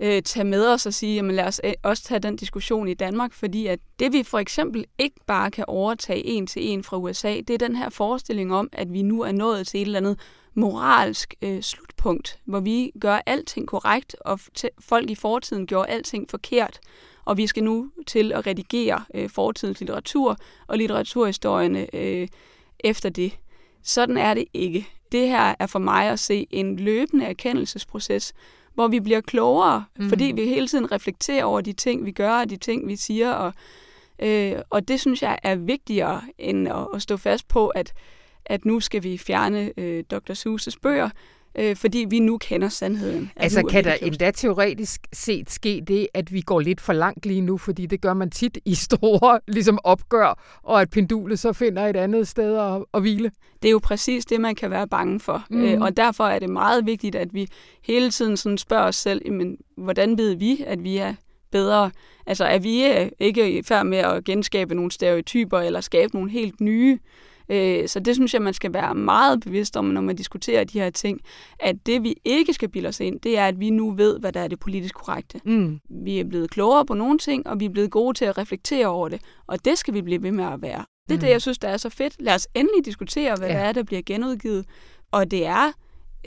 øh, 0.00 0.22
tage 0.22 0.44
med 0.44 0.66
os 0.66 0.86
og 0.86 0.94
sige, 0.94 1.14
jamen 1.14 1.34
lad 1.34 1.44
os 1.44 1.60
øh, 1.64 1.72
også 1.82 2.02
tage 2.02 2.18
den 2.18 2.36
diskussion 2.36 2.88
i 2.88 2.94
Danmark, 2.94 3.32
fordi 3.32 3.66
at 3.66 3.78
det 3.98 4.12
vi 4.12 4.22
for 4.22 4.38
eksempel 4.38 4.84
ikke 4.98 5.16
bare 5.26 5.50
kan 5.50 5.64
overtage 5.68 6.26
en 6.26 6.46
til 6.46 6.68
en 6.68 6.84
fra 6.84 6.96
USA, 6.96 7.36
det 7.48 7.50
er 7.50 7.58
den 7.58 7.76
her 7.76 7.90
forestilling 7.90 8.54
om, 8.54 8.68
at 8.72 8.92
vi 8.92 9.02
nu 9.02 9.20
er 9.20 9.32
nået 9.32 9.66
til 9.66 9.80
et 9.80 9.86
eller 9.86 9.98
andet 9.98 10.18
moralsk 10.54 11.34
øh, 11.42 11.62
slutpunkt, 11.62 12.38
hvor 12.44 12.60
vi 12.60 12.92
gør 13.00 13.20
alting 13.26 13.68
korrekt, 13.68 14.16
og 14.20 14.40
folk 14.78 15.10
i 15.10 15.14
fortiden 15.14 15.66
gjorde 15.66 15.88
alting 15.88 16.30
forkert, 16.30 16.80
og 17.24 17.36
vi 17.36 17.46
skal 17.46 17.64
nu 17.64 17.90
til 18.06 18.32
at 18.32 18.46
redigere 18.46 19.04
øh, 19.14 19.30
fortidens 19.30 19.80
litteratur 19.80 20.36
og 20.66 20.78
litteraturhistorierne 20.78 21.94
øh, 21.94 22.28
efter 22.80 23.08
det. 23.08 23.38
Sådan 23.82 24.16
er 24.16 24.34
det 24.34 24.44
ikke. 24.54 24.88
Det 25.12 25.28
her 25.28 25.54
er 25.58 25.66
for 25.66 25.78
mig 25.78 26.08
at 26.08 26.18
se 26.18 26.46
en 26.50 26.76
løbende 26.76 27.24
erkendelsesproces, 27.24 28.32
hvor 28.74 28.88
vi 28.88 29.00
bliver 29.00 29.20
klogere, 29.20 29.84
mm. 29.98 30.08
fordi 30.08 30.24
vi 30.24 30.46
hele 30.46 30.68
tiden 30.68 30.92
reflekterer 30.92 31.44
over 31.44 31.60
de 31.60 31.72
ting, 31.72 32.04
vi 32.04 32.12
gør, 32.12 32.40
og 32.40 32.50
de 32.50 32.56
ting, 32.56 32.88
vi 32.88 32.96
siger, 32.96 33.32
og, 33.32 33.52
øh, 34.18 34.54
og 34.70 34.88
det 34.88 35.00
synes 35.00 35.22
jeg 35.22 35.38
er 35.42 35.54
vigtigere 35.54 36.22
end 36.38 36.68
at, 36.68 36.86
at 36.94 37.02
stå 37.02 37.16
fast 37.16 37.48
på, 37.48 37.68
at, 37.68 37.92
at 38.52 38.64
nu 38.64 38.80
skal 38.80 39.02
vi 39.02 39.18
fjerne 39.18 39.72
øh, 39.76 40.04
Dr. 40.10 40.32
Seuss' 40.32 40.76
bøger, 40.82 41.10
øh, 41.58 41.76
fordi 41.76 42.06
vi 42.10 42.18
nu 42.18 42.38
kender 42.38 42.68
sandheden. 42.68 43.30
Altså 43.36 43.62
kan 43.62 43.84
der 43.84 43.94
endda 43.94 44.30
teoretisk 44.30 45.00
set 45.12 45.50
ske 45.50 45.82
det, 45.86 46.08
at 46.14 46.32
vi 46.32 46.40
går 46.40 46.60
lidt 46.60 46.80
for 46.80 46.92
langt 46.92 47.26
lige 47.26 47.40
nu, 47.40 47.58
fordi 47.58 47.86
det 47.86 48.00
gør 48.00 48.14
man 48.14 48.30
tit 48.30 48.58
i 48.64 48.74
store 48.74 49.40
ligesom 49.54 49.78
opgør, 49.84 50.60
og 50.62 50.80
at 50.80 50.90
pendulet 50.90 51.38
så 51.38 51.52
finder 51.52 51.86
et 51.86 51.96
andet 51.96 52.28
sted 52.28 52.58
at, 52.58 52.84
at 52.94 53.00
hvile? 53.00 53.30
Det 53.62 53.68
er 53.68 53.72
jo 53.72 53.80
præcis 53.82 54.24
det, 54.24 54.40
man 54.40 54.54
kan 54.54 54.70
være 54.70 54.88
bange 54.88 55.20
for. 55.20 55.44
Mm. 55.50 55.64
Øh, 55.64 55.80
og 55.80 55.96
derfor 55.96 56.24
er 56.24 56.38
det 56.38 56.50
meget 56.50 56.86
vigtigt, 56.86 57.14
at 57.14 57.34
vi 57.34 57.48
hele 57.82 58.10
tiden 58.10 58.36
sådan 58.36 58.58
spørger 58.58 58.84
os 58.86 58.96
selv, 58.96 59.22
jamen, 59.24 59.56
hvordan 59.76 60.18
ved 60.18 60.34
vi, 60.34 60.64
at 60.66 60.84
vi 60.84 60.96
er 60.96 61.14
bedre? 61.50 61.90
Altså 62.26 62.44
er 62.44 62.58
vi 62.58 62.84
øh, 62.86 63.08
ikke 63.18 63.58
i 63.58 63.62
færd 63.62 63.86
med 63.86 63.98
at 63.98 64.24
genskabe 64.24 64.74
nogle 64.74 64.90
stereotyper, 64.90 65.58
eller 65.58 65.80
skabe 65.80 66.14
nogle 66.14 66.30
helt 66.30 66.60
nye 66.60 66.98
Øh, 67.48 67.88
så 67.88 68.00
det 68.00 68.14
synes 68.14 68.34
jeg, 68.34 68.42
man 68.42 68.54
skal 68.54 68.74
være 68.74 68.94
meget 68.94 69.40
bevidst 69.40 69.76
om, 69.76 69.84
når 69.84 70.00
man 70.00 70.16
diskuterer 70.16 70.64
de 70.64 70.80
her 70.80 70.90
ting, 70.90 71.20
at 71.60 71.76
det 71.86 72.02
vi 72.02 72.14
ikke 72.24 72.52
skal 72.52 72.68
bilde 72.68 72.88
os 72.88 73.00
ind, 73.00 73.20
det 73.20 73.38
er, 73.38 73.46
at 73.46 73.60
vi 73.60 73.70
nu 73.70 73.90
ved, 73.90 74.18
hvad 74.18 74.32
der 74.32 74.40
er 74.40 74.48
det 74.48 74.60
politisk 74.60 74.94
korrekte. 74.94 75.40
Mm. 75.44 75.80
Vi 76.04 76.20
er 76.20 76.24
blevet 76.24 76.50
klogere 76.50 76.86
på 76.86 76.94
nogle 76.94 77.18
ting, 77.18 77.46
og 77.46 77.60
vi 77.60 77.64
er 77.64 77.70
blevet 77.70 77.90
gode 77.90 78.18
til 78.18 78.24
at 78.24 78.38
reflektere 78.38 78.86
over 78.86 79.08
det, 79.08 79.20
og 79.46 79.64
det 79.64 79.78
skal 79.78 79.94
vi 79.94 80.02
blive 80.02 80.22
ved 80.22 80.32
med 80.32 80.44
at 80.44 80.62
være. 80.62 80.84
Det 81.08 81.14
er 81.14 81.18
mm. 81.18 81.20
det, 81.20 81.28
jeg 81.28 81.42
synes, 81.42 81.58
der 81.58 81.68
er 81.68 81.76
så 81.76 81.88
fedt. 81.88 82.16
Lad 82.18 82.34
os 82.34 82.48
endelig 82.54 82.84
diskutere, 82.84 83.36
hvad 83.38 83.48
ja. 83.48 83.54
det 83.54 83.62
er, 83.62 83.72
der 83.72 83.82
bliver 83.82 84.02
genudgivet. 84.06 84.66
Og 85.10 85.30
det 85.30 85.46
er 85.46 85.72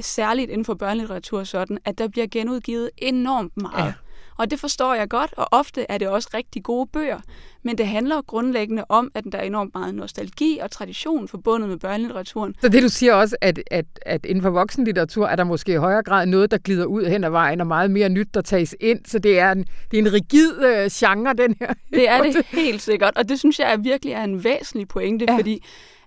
særligt 0.02 0.52
inden 0.52 0.66
for 0.66 0.74
børnelitteratur 0.74 1.44
sådan, 1.44 1.78
at 1.86 1.98
der 1.98 2.08
bliver 2.08 2.28
genudgivet 2.32 2.90
enormt 2.98 3.58
meget. 3.58 3.86
Ja. 3.86 3.94
Og 4.38 4.52
det 4.52 4.60
forstår 4.60 4.94
jeg 4.94 5.10
godt, 5.10 5.34
og 5.38 5.48
ofte 5.52 5.86
er 5.90 5.98
det 5.98 6.08
også 6.08 6.30
rigtig 6.34 6.64
gode 6.64 6.88
bøger. 6.94 7.20
Men 7.64 7.78
det 7.78 7.88
handler 7.88 8.22
grundlæggende 8.22 8.86
om, 8.90 9.12
at 9.14 9.24
der 9.32 9.38
er 9.38 9.44
enormt 9.44 9.74
meget 9.74 9.96
nostalgi 9.96 10.60
og 10.62 10.72
tradition 10.72 11.28
forbundet 11.28 11.70
med 11.70 11.78
børnelitteraturen. 11.78 12.56
Så 12.62 12.70
det 12.70 12.84
du 12.84 12.90
siger 12.90 13.14
også, 13.14 13.36
at, 13.42 13.60
at, 13.72 13.86
at 14.02 14.26
inden 14.26 14.42
for 14.42 14.50
voksenlitteratur 14.50 15.28
er 15.28 15.36
der 15.36 15.44
måske 15.44 15.74
i 15.74 15.76
højere 15.76 16.04
grad 16.04 16.26
noget, 16.26 16.52
der 16.52 16.58
glider 16.58 16.86
ud 16.86 17.06
hen 17.06 17.24
ad 17.24 17.30
vejen, 17.30 17.62
og 17.62 17.68
meget 17.68 17.92
mere 17.92 18.10
nyt, 18.10 18.28
der 18.34 18.42
tages 18.42 18.76
ind. 18.80 19.00
Så 19.06 19.20
det 19.20 19.40
er 19.40 19.52
en, 19.52 19.66
det 19.92 20.00
er 20.00 20.02
en 20.02 20.14
rigid 20.14 20.64
øh, 20.64 20.90
genre, 20.92 21.34
den 21.34 21.56
her. 21.60 21.74
Det 21.94 22.10
er 22.10 22.24
det 22.24 22.46
helt 22.46 22.82
sikkert, 22.82 23.18
og 23.18 23.30
det 23.30 23.40
synes 23.40 23.60
jeg 23.60 23.74
er 23.74 23.78
virkelig 23.78 24.14
er 24.14 24.24
en 24.24 24.44
væsentlig 24.44 24.88
pointe, 24.88 25.26
ja. 25.30 25.38
fordi 25.38 25.64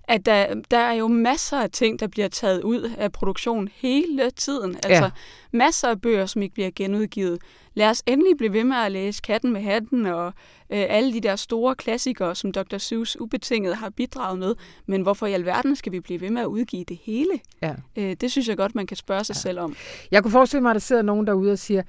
at 0.09 0.25
der, 0.25 0.45
der 0.71 0.77
er 0.77 0.93
jo 0.93 1.07
masser 1.07 1.57
af 1.57 1.71
ting, 1.71 1.99
der 1.99 2.07
bliver 2.07 2.27
taget 2.27 2.61
ud 2.61 2.91
af 2.97 3.11
produktion 3.11 3.69
hele 3.75 4.31
tiden. 4.31 4.75
Altså 4.75 5.03
ja. 5.03 5.09
masser 5.51 5.87
af 5.87 6.01
bøger, 6.01 6.25
som 6.25 6.41
ikke 6.41 6.53
bliver 6.53 6.69
genudgivet. 6.75 7.39
Lad 7.73 7.89
os 7.89 8.03
endelig 8.05 8.37
blive 8.37 8.53
ved 8.53 8.63
med 8.63 8.77
at 8.77 8.91
læse 8.91 9.21
Katten 9.21 9.53
med 9.53 9.61
hatten 9.61 10.05
og 10.05 10.25
øh, 10.69 10.85
alle 10.89 11.13
de 11.13 11.21
der 11.21 11.35
store 11.35 11.75
klassikere, 11.75 12.35
som 12.35 12.51
Dr. 12.51 12.77
Seuss 12.77 13.19
ubetinget 13.19 13.75
har 13.75 13.89
bidraget 13.89 14.39
med. 14.39 14.55
Men 14.85 15.01
hvorfor 15.01 15.25
i 15.25 15.33
alverden 15.33 15.75
skal 15.75 15.91
vi 15.91 15.99
blive 15.99 16.21
ved 16.21 16.29
med 16.29 16.41
at 16.41 16.45
udgive 16.45 16.83
det 16.83 16.99
hele? 17.03 17.39
Ja. 17.61 17.73
Øh, 17.95 18.15
det 18.21 18.31
synes 18.31 18.47
jeg 18.47 18.57
godt, 18.57 18.75
man 18.75 18.87
kan 18.87 18.97
spørge 18.97 19.23
sig 19.23 19.33
ja. 19.33 19.39
selv 19.39 19.59
om. 19.59 19.75
Jeg 20.11 20.23
kunne 20.23 20.31
forestille 20.31 20.61
mig, 20.61 20.69
at 20.69 20.73
der 20.73 20.79
sidder 20.79 21.01
nogen 21.01 21.27
derude 21.27 21.51
og 21.51 21.59
siger, 21.59 21.83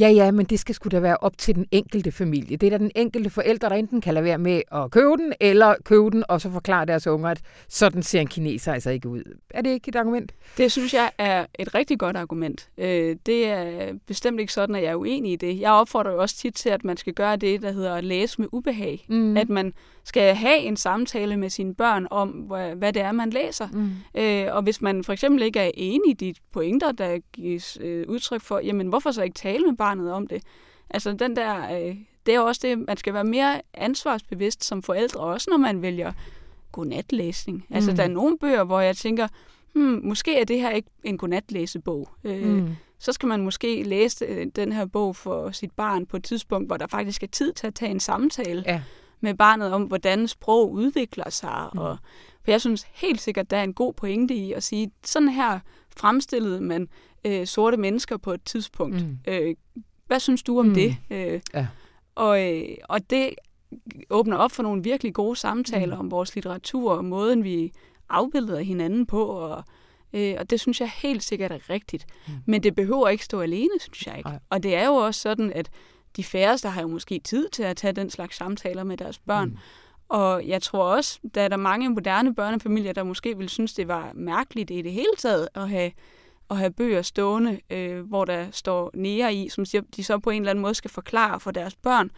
Ja, 0.00 0.08
ja, 0.08 0.30
men 0.30 0.46
det 0.46 0.60
skal 0.60 0.74
sgu 0.74 0.88
da 0.88 1.00
være 1.00 1.16
op 1.16 1.38
til 1.38 1.54
den 1.54 1.66
enkelte 1.70 2.12
familie. 2.12 2.56
Det 2.56 2.66
er 2.66 2.70
da 2.70 2.78
den 2.78 2.90
enkelte 2.94 3.30
forældre, 3.30 3.68
der 3.68 3.74
enten 3.74 4.00
kan 4.00 4.14
lade 4.14 4.24
være 4.24 4.38
med 4.38 4.62
at 4.72 4.90
købe 4.90 5.16
den, 5.16 5.32
eller 5.40 5.74
købe 5.84 6.10
den, 6.10 6.24
og 6.28 6.40
så 6.40 6.50
forklare 6.50 6.86
deres 6.86 7.06
unger, 7.06 7.28
at 7.28 7.40
sådan 7.68 8.02
ser 8.02 8.20
en 8.20 8.26
kineser 8.26 8.72
altså 8.72 8.90
ikke 8.90 9.08
ud. 9.08 9.22
Er 9.50 9.62
det 9.62 9.70
ikke 9.70 9.88
et 9.88 9.96
argument? 9.96 10.32
Det 10.58 10.72
synes 10.72 10.94
jeg 10.94 11.10
er 11.18 11.46
et 11.58 11.74
rigtig 11.74 11.98
godt 11.98 12.16
argument. 12.16 12.68
Øh, 12.78 13.16
det 13.26 13.46
er 13.46 13.92
bestemt 14.06 14.40
ikke 14.40 14.52
sådan, 14.52 14.74
at 14.74 14.82
jeg 14.82 14.90
er 14.90 14.96
uenig 14.96 15.32
i 15.32 15.36
det. 15.36 15.60
Jeg 15.60 15.70
opfordrer 15.72 16.12
jo 16.12 16.20
også 16.20 16.36
tit 16.36 16.54
til, 16.54 16.68
at 16.68 16.84
man 16.84 16.96
skal 16.96 17.12
gøre 17.12 17.36
det, 17.36 17.62
der 17.62 17.72
hedder 17.72 17.94
at 17.94 18.04
læse 18.04 18.40
med 18.40 18.48
ubehag. 18.52 19.06
Mm. 19.08 19.36
At 19.36 19.48
man 19.48 19.72
skal 20.04 20.34
have 20.34 20.58
en 20.58 20.76
samtale 20.76 21.36
med 21.36 21.50
sine 21.50 21.74
børn 21.74 22.06
om, 22.10 22.28
hvad 22.76 22.92
det 22.92 23.02
er, 23.02 23.12
man 23.12 23.30
læser. 23.30 23.68
Mm. 23.72 23.90
Øh, 24.14 24.54
og 24.54 24.62
hvis 24.62 24.82
man 24.82 25.04
for 25.04 25.12
eksempel 25.12 25.42
ikke 25.42 25.60
er 25.60 25.70
enig 25.74 26.10
i 26.10 26.12
de 26.12 26.34
pointer, 26.52 26.92
der 26.92 27.18
gives 27.32 27.78
øh, 27.80 28.04
udtryk 28.08 28.40
for, 28.40 28.58
jamen 28.58 28.86
hvorfor 28.86 29.10
så 29.10 29.22
ikke 29.22 29.34
tale 29.34 29.64
med 29.66 29.76
barnet 29.76 30.12
om 30.12 30.26
det? 30.26 30.42
Altså 30.90 31.12
den 31.12 31.36
der, 31.36 31.78
øh, 31.80 31.96
det 32.26 32.34
er 32.34 32.40
også 32.40 32.60
det, 32.64 32.78
man 32.78 32.96
skal 32.96 33.14
være 33.14 33.24
mere 33.24 33.60
ansvarsbevidst 33.74 34.64
som 34.64 34.82
forældre, 34.82 35.20
også 35.20 35.50
når 35.50 35.56
man 35.56 35.82
vælger 35.82 36.12
godnatlæsning. 36.72 37.56
Altså, 37.56 37.68
mm. 37.70 37.74
Altså 37.74 37.92
der 37.92 38.02
er 38.02 38.14
nogle 38.14 38.38
bøger, 38.38 38.64
hvor 38.64 38.80
jeg 38.80 38.96
tænker, 38.96 39.28
hmm, 39.72 40.00
måske 40.04 40.40
er 40.40 40.44
det 40.44 40.60
her 40.60 40.70
ikke 40.70 40.88
en 41.04 41.18
godnatlæsebog. 41.18 42.08
Øh, 42.24 42.46
mm. 42.46 42.68
Så 42.98 43.12
skal 43.12 43.26
man 43.26 43.40
måske 43.40 43.82
læse 43.82 44.24
øh, 44.24 44.46
den 44.56 44.72
her 44.72 44.86
bog 44.86 45.16
for 45.16 45.50
sit 45.50 45.70
barn 45.72 46.06
på 46.06 46.16
et 46.16 46.24
tidspunkt, 46.24 46.68
hvor 46.68 46.76
der 46.76 46.86
faktisk 46.86 47.22
er 47.22 47.26
tid 47.26 47.52
til 47.52 47.66
at 47.66 47.74
tage 47.74 47.90
en 47.90 48.00
samtale. 48.00 48.64
Ja 48.66 48.82
med 49.24 49.34
barnet 49.34 49.72
om, 49.72 49.82
hvordan 49.82 50.28
sprog 50.28 50.72
udvikler 50.72 51.30
sig. 51.30 51.68
Mm. 51.72 51.78
Og, 51.78 51.98
for 52.44 52.50
jeg 52.50 52.60
synes 52.60 52.86
helt 52.92 53.20
sikkert, 53.20 53.50
der 53.50 53.56
er 53.56 53.62
en 53.62 53.74
god 53.74 53.92
pointe 53.92 54.34
i 54.34 54.52
at 54.52 54.62
sige, 54.62 54.90
sådan 55.04 55.28
her 55.28 55.60
fremstillede 55.96 56.60
man 56.60 56.88
øh, 57.24 57.46
sorte 57.46 57.76
mennesker 57.76 58.16
på 58.16 58.32
et 58.32 58.44
tidspunkt. 58.44 58.94
Mm. 58.94 59.18
Øh, 59.28 59.54
hvad 60.06 60.20
synes 60.20 60.42
du 60.42 60.58
om 60.58 60.66
mm. 60.66 60.74
det? 60.74 60.96
Øh, 61.10 61.40
ja. 61.54 61.66
og, 62.14 62.54
øh, 62.54 62.76
og 62.88 63.10
det 63.10 63.30
åbner 64.10 64.36
op 64.36 64.52
for 64.52 64.62
nogle 64.62 64.82
virkelig 64.82 65.14
gode 65.14 65.36
samtaler 65.36 65.94
mm. 65.94 66.00
om 66.00 66.10
vores 66.10 66.34
litteratur 66.34 66.92
og 66.92 67.04
måden, 67.04 67.44
vi 67.44 67.72
afbilleder 68.08 68.60
hinanden 68.60 69.06
på. 69.06 69.24
Og, 69.24 69.64
øh, 70.12 70.34
og 70.38 70.50
det 70.50 70.60
synes 70.60 70.80
jeg 70.80 70.90
helt 71.02 71.22
sikkert 71.22 71.52
er 71.52 71.70
rigtigt. 71.70 72.06
Mm. 72.26 72.32
Men 72.46 72.62
det 72.62 72.74
behøver 72.74 73.08
ikke 73.08 73.24
stå 73.24 73.40
alene, 73.40 73.80
synes 73.80 74.06
jeg 74.06 74.18
ikke. 74.18 74.28
Ej. 74.28 74.38
Og 74.50 74.62
det 74.62 74.74
er 74.74 74.86
jo 74.86 74.94
også 74.94 75.20
sådan, 75.20 75.52
at 75.52 75.70
de 76.16 76.24
færreste 76.24 76.68
har 76.68 76.80
jo 76.80 76.88
måske 76.88 77.18
tid 77.24 77.48
til 77.48 77.62
at 77.62 77.76
tage 77.76 77.92
den 77.92 78.10
slags 78.10 78.36
samtaler 78.36 78.84
med 78.84 78.96
deres 78.96 79.18
børn. 79.18 79.48
Mm. 79.48 79.58
Og 80.08 80.46
jeg 80.46 80.62
tror 80.62 80.84
også, 80.84 81.20
der 81.34 81.42
er 81.42 81.48
der 81.48 81.56
mange 81.56 81.88
moderne 81.88 82.34
børnefamilier, 82.34 82.92
der 82.92 83.02
måske 83.02 83.38
vil 83.38 83.48
synes, 83.48 83.74
det 83.74 83.88
var 83.88 84.10
mærkeligt 84.14 84.70
i 84.70 84.82
det 84.82 84.92
hele 84.92 85.14
taget 85.18 85.48
at 85.54 85.68
have, 85.68 85.92
at 86.50 86.56
have 86.56 86.70
bøger 86.70 87.02
stående, 87.02 87.60
øh, 87.70 88.00
hvor 88.00 88.24
der 88.24 88.46
står 88.50 88.90
nære 88.94 89.34
i, 89.34 89.48
som 89.48 89.64
de 89.96 90.04
så 90.04 90.18
på 90.18 90.30
en 90.30 90.42
eller 90.42 90.50
anden 90.50 90.62
måde 90.62 90.74
skal 90.74 90.90
forklare 90.90 91.40
for 91.40 91.50
deres 91.50 91.76
børn. 91.76 92.10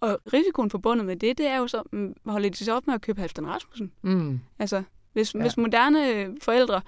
Og 0.00 0.18
risikoen 0.32 0.70
forbundet 0.70 1.06
med 1.06 1.16
det, 1.16 1.38
det 1.38 1.46
er 1.46 1.56
jo 1.56 1.66
så, 1.66 1.82
mm, 1.92 2.14
holder 2.26 2.50
de 2.50 2.56
sig 2.56 2.74
op 2.74 2.86
med 2.86 2.94
at 2.94 3.00
købe 3.00 3.20
Halvdan 3.20 3.46
Rasmussen? 3.46 3.92
Mm. 4.02 4.40
Altså, 4.58 4.82
hvis, 5.12 5.34
ja. 5.34 5.40
hvis 5.40 5.56
moderne 5.56 6.34
forældre 6.42 6.80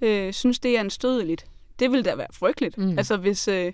øh, 0.00 0.32
synes, 0.32 0.60
det 0.60 0.76
er 0.76 0.80
anstødeligt, 0.80 1.46
det 1.78 1.92
vil 1.92 2.04
da 2.04 2.14
være 2.14 2.26
frygteligt. 2.32 2.78
Mm. 2.78 2.98
Altså, 2.98 3.16
hvis... 3.16 3.48
Øh, 3.48 3.72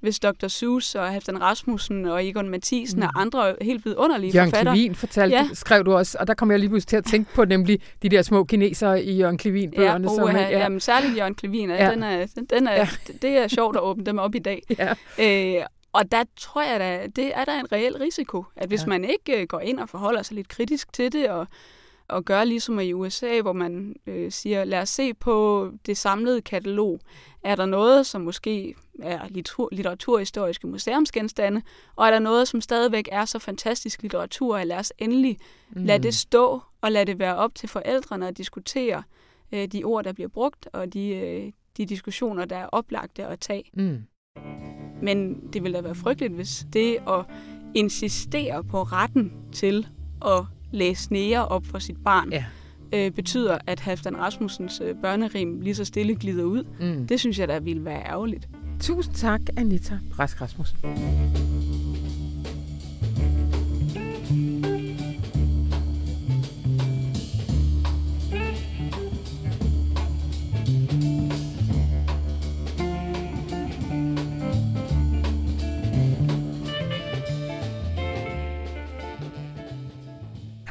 hvis 0.00 0.18
Dr. 0.20 0.48
Seuss 0.48 0.94
og 0.94 1.12
Halvdan 1.12 1.40
Rasmussen 1.40 2.04
og 2.04 2.26
Egon 2.26 2.48
Mathisen 2.48 3.00
mm. 3.00 3.06
og 3.06 3.20
andre 3.20 3.54
helt 3.62 3.84
vidunderlige 3.84 4.32
Jørgen 4.32 4.50
forfattere. 4.50 4.74
Jørgen 4.74 4.84
Klevin 4.84 4.94
fortalte, 4.94 5.36
ja. 5.36 5.48
skrev 5.52 5.84
du 5.84 5.94
også, 5.94 6.16
og 6.20 6.26
der 6.26 6.34
kom 6.34 6.50
jeg 6.50 6.58
lige 6.58 6.68
pludselig 6.68 6.88
til 6.88 6.96
at 6.96 7.04
tænke 7.04 7.34
på 7.34 7.44
nemlig 7.44 7.80
de 8.02 8.08
der 8.08 8.22
små 8.22 8.44
kinesere 8.44 9.02
i 9.02 9.16
Jørgen 9.16 9.38
Klevin-bøgerne. 9.38 10.10
Ja, 10.10 10.16
som, 10.16 10.36
ja. 10.36 10.58
jamen, 10.58 10.80
særligt 10.80 11.16
Jørgen 11.16 11.34
Klevin, 11.34 11.70
ja. 11.70 11.90
den 11.90 12.02
er, 12.02 12.26
den 12.50 12.66
er, 12.66 12.72
ja. 12.72 12.88
det 13.22 13.30
er 13.30 13.48
sjovt 13.48 13.76
at 13.76 13.82
åbne 13.82 14.04
dem 14.04 14.18
op 14.18 14.34
i 14.34 14.38
dag. 14.38 14.62
Ja. 14.78 14.94
Øh, 15.58 15.66
og 15.92 16.12
der 16.12 16.24
tror 16.36 16.62
jeg 16.62 16.80
da, 16.80 17.06
det 17.16 17.32
er 17.34 17.44
der 17.44 17.60
en 17.60 17.72
reel 17.72 17.96
risiko, 18.00 18.44
at 18.56 18.68
hvis 18.68 18.82
ja. 18.82 18.86
man 18.86 19.04
ikke 19.04 19.40
øh, 19.40 19.46
går 19.46 19.60
ind 19.60 19.80
og 19.80 19.88
forholder 19.88 20.22
sig 20.22 20.34
lidt 20.34 20.48
kritisk 20.48 20.92
til 20.92 21.12
det, 21.12 21.28
og 21.28 21.46
og 22.08 22.24
gøre 22.24 22.46
ligesom 22.46 22.80
i 22.80 22.92
USA, 22.92 23.40
hvor 23.40 23.52
man 23.52 23.96
øh, 24.06 24.32
siger, 24.32 24.64
lad 24.64 24.80
os 24.80 24.88
se 24.88 25.14
på 25.14 25.68
det 25.86 25.96
samlede 25.96 26.40
katalog. 26.40 27.00
Er 27.44 27.56
der 27.56 27.66
noget, 27.66 28.06
som 28.06 28.20
måske 28.20 28.74
er 29.02 29.28
litteratur, 29.28 29.68
litteraturhistoriske 29.72 30.66
museumsgenstande, 30.66 31.62
og 31.96 32.06
er 32.06 32.10
der 32.10 32.18
noget, 32.18 32.48
som 32.48 32.60
stadigvæk 32.60 33.08
er 33.12 33.24
så 33.24 33.38
fantastisk 33.38 34.02
litteratur, 34.02 34.56
at 34.56 34.66
lad 34.66 34.76
os 34.76 34.92
endelig 34.98 35.38
mm. 35.70 35.84
lade 35.84 36.02
det 36.02 36.14
stå, 36.14 36.60
og 36.80 36.92
lade 36.92 37.04
det 37.04 37.18
være 37.18 37.36
op 37.36 37.54
til 37.54 37.68
forældrene 37.68 38.28
at 38.28 38.38
diskutere 38.38 39.02
øh, 39.52 39.66
de 39.66 39.84
ord, 39.84 40.04
der 40.04 40.12
bliver 40.12 40.28
brugt, 40.28 40.68
og 40.72 40.92
de, 40.92 41.08
øh, 41.08 41.52
de 41.76 41.86
diskussioner, 41.86 42.44
der 42.44 42.56
er 42.56 42.66
oplagte 42.66 43.26
at 43.26 43.40
tage. 43.40 43.64
Mm. 43.74 44.02
Men 45.02 45.40
det 45.52 45.62
ville 45.62 45.76
da 45.76 45.82
være 45.82 45.94
frygteligt, 45.94 46.32
hvis 46.32 46.66
det 46.72 46.98
at 47.08 47.24
insistere 47.74 48.64
på 48.64 48.82
retten 48.82 49.32
til 49.52 49.86
at 50.24 50.44
læse 50.72 51.12
nære 51.12 51.48
op 51.48 51.66
for 51.66 51.78
sit 51.78 51.96
barn, 52.04 52.32
ja. 52.32 52.44
øh, 52.92 53.10
betyder, 53.10 53.58
at 53.66 53.80
Halfdan 53.80 54.18
Rasmussens 54.18 54.80
øh, 54.84 54.94
børnerim 55.02 55.60
lige 55.60 55.74
så 55.74 55.84
stille 55.84 56.14
glider 56.14 56.44
ud. 56.44 56.64
Mm. 56.80 57.06
Det 57.06 57.20
synes 57.20 57.38
jeg 57.38 57.48
da 57.48 57.58
ville 57.58 57.84
være 57.84 58.02
ærgerligt. 58.06 58.48
Tusind 58.80 59.14
tak, 59.14 59.40
Anita 59.56 59.98
Brask 60.16 60.40
Rasmussen. 60.40 60.78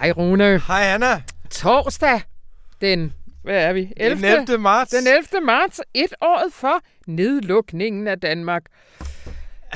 Hej 0.06 0.12
Rune. 0.12 0.60
Hej 0.68 0.84
Anna. 0.84 1.24
Torsdag 1.50 2.22
den, 2.82 3.14
hvad 3.44 3.64
er 3.64 3.74
vi? 3.74 3.94
11. 3.98 4.22
Den 4.22 4.40
11. 4.40 4.58
marts. 4.58 4.92
Den 4.92 5.08
11. 5.08 5.46
marts, 5.46 5.82
et 5.94 6.14
år 6.22 6.50
for 6.52 6.82
nedlukningen 7.08 8.08
af 8.08 8.20
Danmark. 8.20 8.66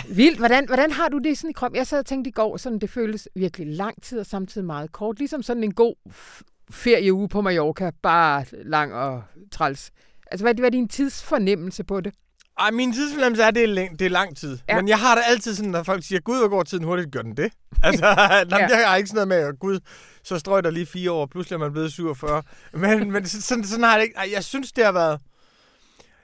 Vildt. 0.10 0.38
Hvordan, 0.38 0.68
hvordan 0.68 0.92
har 0.92 1.10
du 1.10 1.18
det 1.18 1.38
sådan 1.38 1.50
i 1.50 1.54
kroppen? 1.54 1.78
Jeg 1.78 1.88
sad 1.88 2.00
og 2.00 2.06
tænkte 2.06 2.28
i 2.28 2.32
går, 2.32 2.58
sådan 2.58 2.80
det 2.80 2.90
føles 2.90 3.28
virkelig 3.36 3.68
lang 3.68 4.04
tid 4.04 4.20
og 4.20 4.26
samtidig 4.26 4.68
meget 4.68 4.92
kort. 4.92 5.20
Ligesom 5.20 5.44
sådan 5.44 5.64
en 5.64 5.74
god 5.74 5.96
ferieuge 6.72 7.30
på 7.30 7.42
Mallorca, 7.42 7.92
bare 8.02 8.46
lang 8.52 8.94
og 8.94 9.24
træls. 9.52 9.92
Altså, 10.32 10.46
hvad, 10.46 10.54
hvad 10.54 10.66
er 10.66 10.70
din 10.70 10.88
tidsfornemmelse 10.88 11.84
på 11.84 12.02
det? 12.02 12.14
Ej, 12.60 12.72
min 12.72 12.94
tidsfornemmelse 12.94 13.44
er, 13.44 13.48
at 13.48 13.56
det 13.56 13.64
er, 13.64 13.68
læng- 13.68 13.96
det 14.00 14.06
er 14.06 14.10
lang 14.10 14.38
tid. 14.38 14.58
Ja. 14.70 14.76
Men 14.76 14.88
jeg 14.88 15.00
har 15.00 15.16
det 15.16 15.24
altid 15.28 15.56
sådan, 15.56 15.72
når 15.72 15.84
folk 15.84 16.04
siger, 16.04 16.20
Gud, 16.20 16.38
hvor 16.40 16.48
går 16.48 16.64
tiden 16.64 16.84
hurtigt, 16.84 17.12
gør 17.12 17.22
den 17.22 17.38
det? 17.38 17.52
Altså, 17.84 18.06
ja. 18.06 18.68
jeg 18.70 18.90
har 18.90 18.96
ikke 18.96 19.10
sådan 19.10 19.28
noget 19.28 19.46
med, 19.48 19.60
Gud, 19.60 19.80
så 20.24 20.40
strøg 20.40 20.64
der 20.64 20.72
lige 20.72 20.86
fire 20.86 21.12
år, 21.12 21.26
pludselig 21.26 21.56
er 21.56 21.60
man 21.60 21.72
blevet 21.72 21.94
47. 21.94 22.44
Men, 22.74 23.12
men 23.12 23.26
sådan, 23.26 23.64
sådan 23.64 23.84
har 23.84 23.98
det 23.98 24.04
ikke. 24.04 24.18
Ej, 24.18 24.30
jeg 24.34 24.44
synes, 24.44 24.72
det 24.72 24.86
har 24.86 24.92
været... 24.92 25.20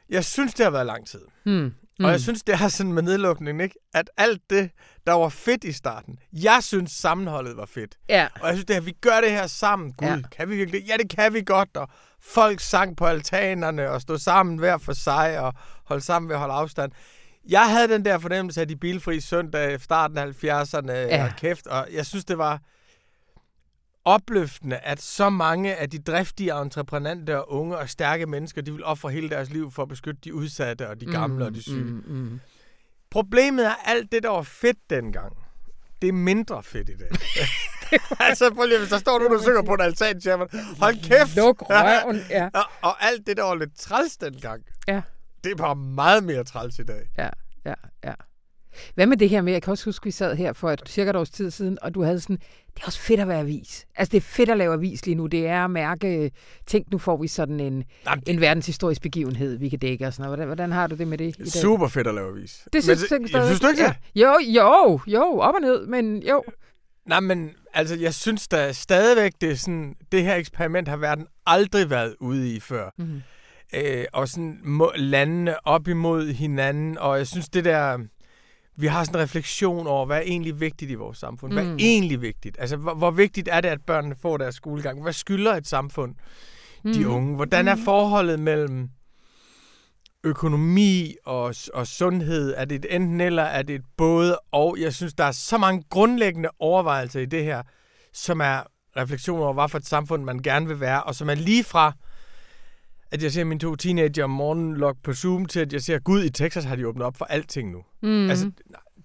Jeg 0.10 0.26
synes, 0.26 0.54
det 0.54 0.64
har 0.64 0.72
været 0.72 0.86
lang 0.86 1.08
tid. 1.08 1.22
Hmm. 1.46 1.74
Mm. 2.00 2.06
Og 2.06 2.12
jeg 2.12 2.20
synes, 2.22 2.44
det 2.44 2.56
er 2.56 2.68
sådan 2.68 2.94
med 2.94 3.04
nedlukningen, 3.04 3.62
ikke? 3.64 3.76
at 3.94 4.10
alt 4.18 4.42
det, 4.50 4.70
der 5.08 5.14
var 5.14 5.30
fedt 5.30 5.64
i 5.64 5.72
starten, 5.72 6.20
jeg 6.34 6.60
synes, 6.62 6.92
sammenholdet 6.92 7.58
var 7.58 7.66
fedt. 7.66 7.98
Ja. 8.10 8.28
Og 8.42 8.48
jeg 8.48 8.56
synes, 8.56 8.66
det 8.66 8.76
her, 8.76 8.82
vi 8.82 8.92
gør 9.02 9.22
det 9.22 9.32
her 9.32 9.48
sammen. 9.48 9.94
Gud, 9.94 10.08
ja. 10.08 10.18
kan 10.32 10.50
vi 10.50 10.56
virkelig? 10.56 10.84
Ja, 10.88 10.98
det 10.98 11.10
kan 11.10 11.34
vi 11.34 11.42
godt. 11.46 11.78
Og 11.78 11.90
folk 12.26 12.60
sang 12.60 12.98
på 12.98 13.06
altanerne 13.06 13.90
og 13.90 14.02
stod 14.02 14.18
sammen 14.18 14.58
hver 14.58 14.78
for 14.78 14.94
sig 14.94 15.40
og 15.40 15.54
holdt 15.84 16.04
sammen 16.04 16.30
ved 16.30 16.36
at 16.36 16.40
holde 16.40 16.54
afstand. 16.54 16.92
Jeg 17.50 17.70
havde 17.70 17.88
den 17.88 18.06
der 18.06 18.18
fornemmelse 18.18 18.62
af 18.62 18.68
de 18.68 18.76
bilfri 18.76 19.20
søndag 19.20 19.82
starten 19.82 20.18
af 20.18 20.26
70'erne 20.26 20.92
ja. 20.92 21.24
og 21.24 21.32
kæft, 21.38 21.68
og 21.68 21.88
jeg 21.94 22.06
synes, 22.06 22.26
det 22.26 22.38
var 22.38 22.60
opløftende, 24.06 24.78
at 24.78 25.02
så 25.02 25.30
mange 25.30 25.76
af 25.76 25.90
de 25.90 26.00
driftige, 26.00 26.62
entreprenante 26.62 27.40
og 27.40 27.52
unge 27.52 27.78
og 27.78 27.90
stærke 27.90 28.26
mennesker, 28.26 28.62
de 28.62 28.72
vil 28.72 28.84
ofre 28.84 29.10
hele 29.10 29.30
deres 29.30 29.50
liv 29.50 29.72
for 29.72 29.82
at 29.82 29.90
beskytte 29.90 30.22
de 30.24 30.34
udsatte 30.34 30.90
og 30.90 31.02
de 31.02 31.06
gamle 31.06 31.36
mm, 31.36 31.46
og 31.46 31.56
de 31.56 31.64
syge. 31.64 31.84
Mm, 31.84 32.04
mm. 32.08 32.40
Problemet 33.10 33.66
er 33.66 33.76
alt 33.86 34.12
det, 34.12 34.24
der 34.24 34.30
var 34.30 34.42
fedt 34.42 34.90
dengang. 34.90 35.38
Det 36.02 36.08
er 36.08 36.14
mindre 36.14 36.64
fedt 36.64 36.90
i 36.90 36.98
dag. 36.98 37.10
altså, 38.28 38.54
prøv 38.54 38.66
lige, 38.66 38.80
hvis 38.80 38.90
der 38.90 38.98
står 38.98 39.20
nogen, 39.20 39.34
der 39.34 39.42
synger 39.42 39.62
på 39.62 39.74
en 39.74 39.82
altan, 39.82 40.22
siger 40.22 40.38
man, 40.38 40.48
hold 40.80 41.04
kæft! 41.04 41.36
Luk 41.36 41.62
røven, 41.70 42.22
ja. 42.30 42.50
og, 42.60 42.64
og 42.82 43.06
alt 43.06 43.28
det, 43.28 43.38
der 43.38 43.44
var 43.44 43.56
lidt 43.56 43.80
træls 43.80 44.18
dengang, 44.18 44.64
ja. 44.88 45.02
det 45.44 45.52
er 45.52 45.56
bare 45.56 45.76
meget 45.76 46.24
mere 46.24 46.44
træls 46.44 46.80
i 46.80 46.84
dag. 46.84 47.10
Ja, 47.18 47.30
ja, 47.66 47.74
ja. 48.04 48.14
Hvad 48.96 49.06
med 49.06 49.18
det 49.18 49.30
her 49.30 49.42
med, 49.42 49.54
jeg 49.54 49.62
kan 49.62 49.72
også 49.72 49.86
huske, 49.86 50.04
vi 50.04 50.12
sad 50.12 50.36
her 50.36 50.54
for 50.54 50.72
et 50.72 50.82
cirka 50.88 51.10
et 51.10 51.16
års 51.16 51.30
tid 51.30 51.52
siden, 51.52 51.78
og 51.82 51.96
du 51.96 52.04
havde 52.04 52.20
sådan, 52.20 52.38
det 52.76 52.82
er 52.82 52.86
også 52.86 53.00
fedt 53.00 53.20
at 53.20 53.28
være 53.28 53.40
avis. 53.40 53.86
Altså, 53.96 54.12
det 54.12 54.18
er 54.18 54.22
fedt 54.22 54.50
at 54.50 54.58
lave 54.58 54.74
avis 54.74 55.06
lige 55.06 55.16
nu. 55.16 55.28
Det 55.28 55.48
er 55.48 55.64
at 55.64 55.72
mærke, 55.72 56.32
tænk, 56.68 56.92
nu 56.92 56.98
får 56.98 57.18
vi 57.18 57.28
sådan 57.28 57.60
en, 57.60 57.84
Jamen, 58.08 58.24
en 58.28 58.42
verdenshistorisk 58.42 59.02
begivenhed, 59.02 59.58
vi 59.58 59.70
kan 59.70 59.80
dække 59.80 60.08
og 60.08 60.14
sådan 60.14 60.24
noget. 60.24 60.38
Hvordan, 60.38 60.48
hvordan 60.48 60.72
har 60.72 60.88
du 60.88 60.96
det 60.96 61.08
med 61.08 61.18
det 61.18 61.28
i 61.28 61.32
dag? 61.32 61.48
Super 61.48 61.88
fedt 61.88 62.08
at 62.08 62.16
lave 62.16 62.30
avis. 62.30 62.68
Det 62.74 62.84
synes, 62.84 63.12
men, 63.12 63.30
jeg, 63.34 63.46
synes 63.46 63.60
du 63.60 63.68
ikke 63.68 63.84
det? 63.84 63.94
Ja. 64.16 64.22
Jo, 64.22 64.40
jo, 64.48 65.00
jo, 65.08 65.40
op 65.40 65.56
og 65.56 65.62
ned, 65.62 65.86
men 65.86 66.24
jo. 66.24 66.44
Nej, 67.06 67.20
men 67.20 67.52
altså, 67.74 67.96
jeg 67.96 68.14
synes 68.14 68.48
da 68.48 68.72
stadigvæk, 68.72 69.32
det, 69.42 69.52
er 69.52 69.56
sådan, 69.56 69.96
det 70.12 70.24
her 70.24 70.36
eksperiment 70.36 70.88
har 70.88 70.98
verden 70.98 71.28
aldrig 71.46 71.90
været 71.90 72.16
ude 72.20 72.56
i 72.56 72.60
før. 72.60 72.90
Mm-hmm. 72.98 73.22
Øh, 73.74 74.06
og 74.14 74.28
sådan 74.28 74.60
må, 74.64 74.92
landene 74.96 75.68
op 75.68 75.88
imod 75.88 76.34
hinanden, 76.34 76.98
og 76.98 77.18
jeg 77.18 77.28
synes, 77.28 77.50
det 77.50 77.66
der 77.66 77.98
vi 78.78 78.88
har 78.88 79.04
sådan 79.04 79.20
en 79.20 79.24
refleksion 79.24 79.88
over, 79.88 80.06
hvad 80.06 80.18
er 80.18 80.22
egentlig 80.22 80.60
vigtigt 80.60 80.92
i 80.92 80.94
vores 80.94 81.18
samfund? 81.18 81.54
Hvad 81.54 81.64
er 81.64 81.72
mm. 81.72 81.78
egentlig 81.80 82.22
vigtigt? 82.22 82.58
Altså, 82.60 82.78
hvor, 82.78 82.94
hvor 82.94 83.12
vigtigt 83.12 83.50
er 83.52 83.62
det, 83.62 83.70
at 83.70 83.82
børnene 83.82 84.16
får 84.22 84.38
deres 84.38 84.56
skolegang? 84.56 85.02
Hvad 85.02 85.14
skylder 85.14 85.56
et 85.56 85.68
samfund 85.68 86.16
de 86.94 87.00
mm. 87.00 87.12
unge? 87.12 87.36
Hvordan 87.36 87.68
er 87.68 87.76
mm. 87.76 87.82
forholdet 87.82 88.40
mellem 88.40 88.90
økonomi 90.24 91.16
og, 91.26 91.56
og 91.74 91.88
sundhed? 91.88 92.54
Er 92.58 92.66
det 92.66 92.76
et 92.76 92.96
enten 92.96 93.22
eller? 93.22 93.44
Er 93.44 93.62
det 93.62 93.76
et 93.76 93.86
både 93.98 94.40
og? 94.52 94.78
Jeg 94.80 94.94
synes, 94.94 95.14
der 95.14 95.24
er 95.24 95.32
så 95.32 95.58
mange 95.58 95.84
grundlæggende 95.90 96.50
overvejelser 96.60 97.20
i 97.20 97.26
det 97.26 97.44
her, 97.44 97.62
som 98.14 98.42
er 98.42 98.64
refleksioner 98.98 99.44
over, 99.44 99.54
hvad 99.54 99.70
for 99.70 99.78
et 99.78 99.86
samfund 99.86 100.24
man 100.24 100.40
gerne 100.40 100.68
vil 100.68 100.80
være, 100.80 101.04
og 101.04 101.16
som 101.16 101.30
er 101.30 101.36
lige 101.36 101.64
fra 101.64 101.94
at 103.12 103.24
jeg 103.24 103.32
ser 103.32 103.44
mine 103.44 103.60
to 103.60 103.76
teenager 103.76 104.24
om 104.24 104.30
morgenen 104.30 104.78
logge 104.78 105.00
på 105.04 105.14
Zoom, 105.14 105.46
til 105.46 105.60
at 105.60 105.74
jeg 105.74 105.82
ser, 105.82 106.00
Gud, 106.00 106.24
i 106.24 106.30
Texas 106.30 106.64
har 106.64 106.76
de 106.76 106.88
åbnet 106.88 107.06
op 107.06 107.18
for 107.18 107.26
alting 107.26 107.72
nu. 107.72 107.84
Mm. 108.02 108.30
Altså, 108.30 108.52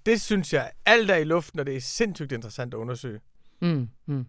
det 0.07 0.21
synes 0.21 0.53
jeg, 0.53 0.71
alt 0.87 1.11
er 1.11 1.17
i 1.17 1.25
luften, 1.25 1.61
og 1.61 1.67
det 1.67 1.77
er 1.77 1.81
sindssygt 1.81 2.33
interessant 2.33 2.75
at 2.75 2.79
undersøge. 2.79 3.21
Mm. 3.63 3.89
Mm. 4.07 4.27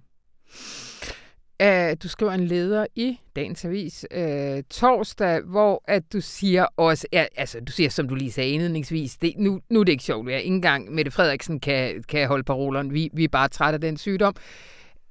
Uh, 1.64 1.94
du 2.04 2.08
skriver 2.08 2.32
en 2.32 2.46
leder 2.46 2.86
i 2.96 3.20
Dagens 3.36 3.66
Avis 3.66 4.06
uh, 4.18 4.64
torsdag, 4.70 5.42
hvor 5.42 5.84
at 5.88 6.14
du 6.14 6.22
siger 6.22 6.66
også, 6.78 7.08
ja, 7.14 7.26
altså 7.36 7.60
du 7.60 7.72
siger, 7.72 7.90
som 7.90 8.08
du 8.08 8.16
lige 8.16 8.32
sagde 8.32 8.50
indledningsvis, 8.50 9.18
det, 9.18 9.34
nu, 9.38 9.62
nu 9.70 9.80
er 9.80 9.84
det 9.84 9.92
ikke 9.92 10.04
sjovt, 10.04 10.30
at 10.30 10.42
ikke 10.42 10.56
engang 10.56 10.92
Mette 10.92 11.12
Frederiksen 11.12 11.60
kan, 11.60 12.04
kan 12.04 12.28
holde 12.28 12.44
parolerne, 12.44 12.90
vi, 12.90 13.10
vi 13.14 13.24
er 13.24 13.28
bare 13.28 13.48
trætte 13.48 13.76
af 13.76 13.82
den 13.82 13.98
sygdom. 13.98 14.36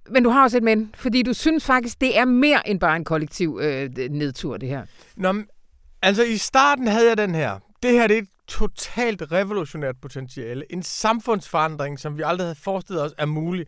Men 0.08 0.22
du 0.24 0.30
har 0.30 0.42
også 0.42 0.56
et 0.56 0.62
men, 0.62 0.94
fordi 0.94 1.22
du 1.22 1.34
synes 1.34 1.64
faktisk, 1.64 2.00
det 2.00 2.18
er 2.18 2.24
mere 2.24 2.68
end 2.68 2.80
bare 2.80 2.96
en 2.96 3.04
kollektiv 3.04 3.58
øh, 3.62 3.90
nedtur, 4.10 4.56
det 4.56 4.68
her. 4.68 4.84
Nå, 5.16 5.34
altså 6.02 6.22
i 6.22 6.36
starten 6.36 6.86
havde 6.86 7.08
jeg 7.08 7.16
den 7.16 7.34
her. 7.34 7.58
Det 7.82 7.90
her 7.90 8.06
det 8.06 8.18
er 8.18 8.22
et 8.22 8.28
totalt 8.48 9.32
revolutionært 9.32 9.96
potentiale. 10.02 10.72
En 10.72 10.82
samfundsforandring, 10.82 11.98
som 11.98 12.16
vi 12.18 12.22
aldrig 12.26 12.44
havde 12.46 12.58
forestillet 12.62 13.04
os 13.04 13.14
er 13.18 13.26
mulig. 13.26 13.66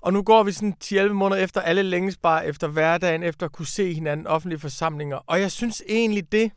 Og 0.00 0.12
nu 0.12 0.22
går 0.22 0.42
vi 0.42 0.52
sådan 0.52 0.74
10-11 0.84 1.08
måneder 1.08 1.42
efter 1.42 1.60
alle 1.60 1.82
længes 1.82 2.16
bare 2.16 2.46
efter 2.46 2.68
hverdagen, 2.68 3.22
efter 3.22 3.46
at 3.46 3.52
kunne 3.52 3.66
se 3.66 3.94
hinanden 3.94 4.26
offentlige 4.26 4.60
forsamlinger. 4.60 5.16
Og 5.16 5.40
jeg 5.40 5.52
synes 5.52 5.82
egentlig 5.88 6.32
det, 6.32 6.50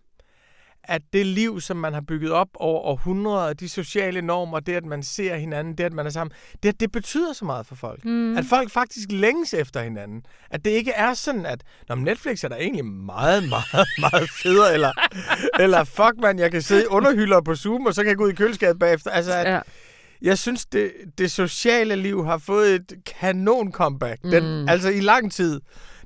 at 0.83 1.01
det 1.13 1.25
liv, 1.25 1.61
som 1.61 1.77
man 1.77 1.93
har 1.93 2.01
bygget 2.01 2.31
op 2.31 2.47
over 2.55 2.79
århundreder, 2.81 3.53
de 3.53 3.69
sociale 3.69 4.21
normer, 4.21 4.59
det 4.59 4.73
at 4.73 4.85
man 4.85 5.03
ser 5.03 5.35
hinanden, 5.35 5.77
det 5.77 5.83
at 5.83 5.93
man 5.93 6.05
er 6.05 6.09
sammen, 6.09 6.33
det, 6.63 6.79
det 6.79 6.91
betyder 6.91 7.33
så 7.33 7.45
meget 7.45 7.65
for 7.65 7.75
folk. 7.75 8.05
Mm. 8.05 8.37
At 8.37 8.45
folk 8.45 8.71
faktisk 8.71 9.11
længes 9.11 9.53
efter 9.53 9.81
hinanden. 9.81 10.23
At 10.49 10.65
det 10.65 10.71
ikke 10.71 10.91
er 10.91 11.13
sådan, 11.13 11.45
at 11.45 11.63
når 11.89 11.95
Netflix 11.95 12.43
er 12.43 12.47
der 12.47 12.55
egentlig 12.55 12.85
meget, 12.85 13.49
meget, 13.49 13.87
meget 13.99 14.29
federe, 14.43 14.73
eller, 14.73 14.91
eller 15.63 15.83
fuck 15.83 16.13
man, 16.21 16.39
jeg 16.39 16.51
kan 16.51 16.61
sidde 16.61 16.91
underhylder 16.91 17.41
på 17.41 17.55
Zoom, 17.55 17.85
og 17.85 17.93
så 17.93 18.01
kan 18.01 18.09
jeg 18.09 18.17
gå 18.17 18.23
ud 18.23 18.31
i 18.31 18.35
køleskabet 18.35 18.79
bagefter. 18.79 19.11
Altså, 19.11 19.33
at, 19.33 19.53
ja. 19.53 19.59
Jeg 20.21 20.37
synes, 20.37 20.65
det, 20.65 20.91
det 21.17 21.31
sociale 21.31 21.95
liv 21.95 22.25
har 22.25 22.37
fået 22.37 22.75
et 22.75 22.93
kanon 23.05 23.71
comeback. 23.71 24.21
Den, 24.21 24.61
mm. 24.61 24.69
Altså 24.69 24.89
i 24.89 24.99
lang 24.99 25.31
tid. 25.31 25.61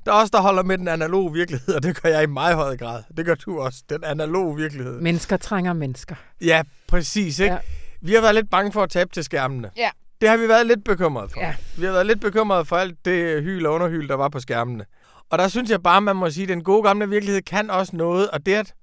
Der 0.06 0.12
er 0.12 0.16
også 0.16 0.30
der 0.32 0.40
holder 0.40 0.62
med 0.62 0.78
den 0.78 0.88
analoge 0.88 1.32
virkelighed, 1.32 1.74
og 1.74 1.82
det 1.82 2.02
gør 2.02 2.08
jeg 2.08 2.22
i 2.22 2.26
meget 2.26 2.56
høj 2.56 2.76
grad. 2.76 3.02
Det 3.16 3.26
gør 3.26 3.34
du 3.34 3.60
også, 3.60 3.82
den 3.88 4.04
analoge 4.04 4.56
virkelighed. 4.56 5.00
Mennesker 5.00 5.36
trænger 5.36 5.72
mennesker. 5.72 6.14
Ja, 6.40 6.62
præcis. 6.88 7.38
Ikke? 7.38 7.54
Ja. 7.54 7.60
Vi 8.00 8.14
har 8.14 8.20
været 8.20 8.34
lidt 8.34 8.50
bange 8.50 8.72
for 8.72 8.82
at 8.82 8.90
tabe 8.90 9.10
til 9.12 9.24
skærmene. 9.24 9.70
Ja. 9.76 9.90
Det 10.20 10.28
har 10.28 10.36
vi 10.36 10.48
været 10.48 10.66
lidt 10.66 10.84
bekymret 10.84 11.32
for. 11.32 11.40
Ja. 11.40 11.54
Vi 11.78 11.84
har 11.84 11.92
været 11.92 12.06
lidt 12.06 12.20
bekymret 12.20 12.66
for 12.66 12.76
alt 12.76 13.04
det 13.04 13.42
hyl 13.42 13.66
og 13.66 13.74
underhyl, 13.74 14.08
der 14.08 14.14
var 14.14 14.28
på 14.28 14.40
skærmene. 14.40 14.84
Og 15.30 15.38
der 15.38 15.48
synes 15.48 15.70
jeg 15.70 15.82
bare, 15.82 16.00
man 16.00 16.16
må 16.16 16.30
sige, 16.30 16.42
at 16.42 16.48
den 16.48 16.64
gode 16.64 16.82
gamle 16.82 17.08
virkelighed 17.08 17.42
kan 17.42 17.70
også 17.70 17.96
noget, 17.96 18.30
og 18.30 18.46
det 18.46 18.54
at 18.54 18.74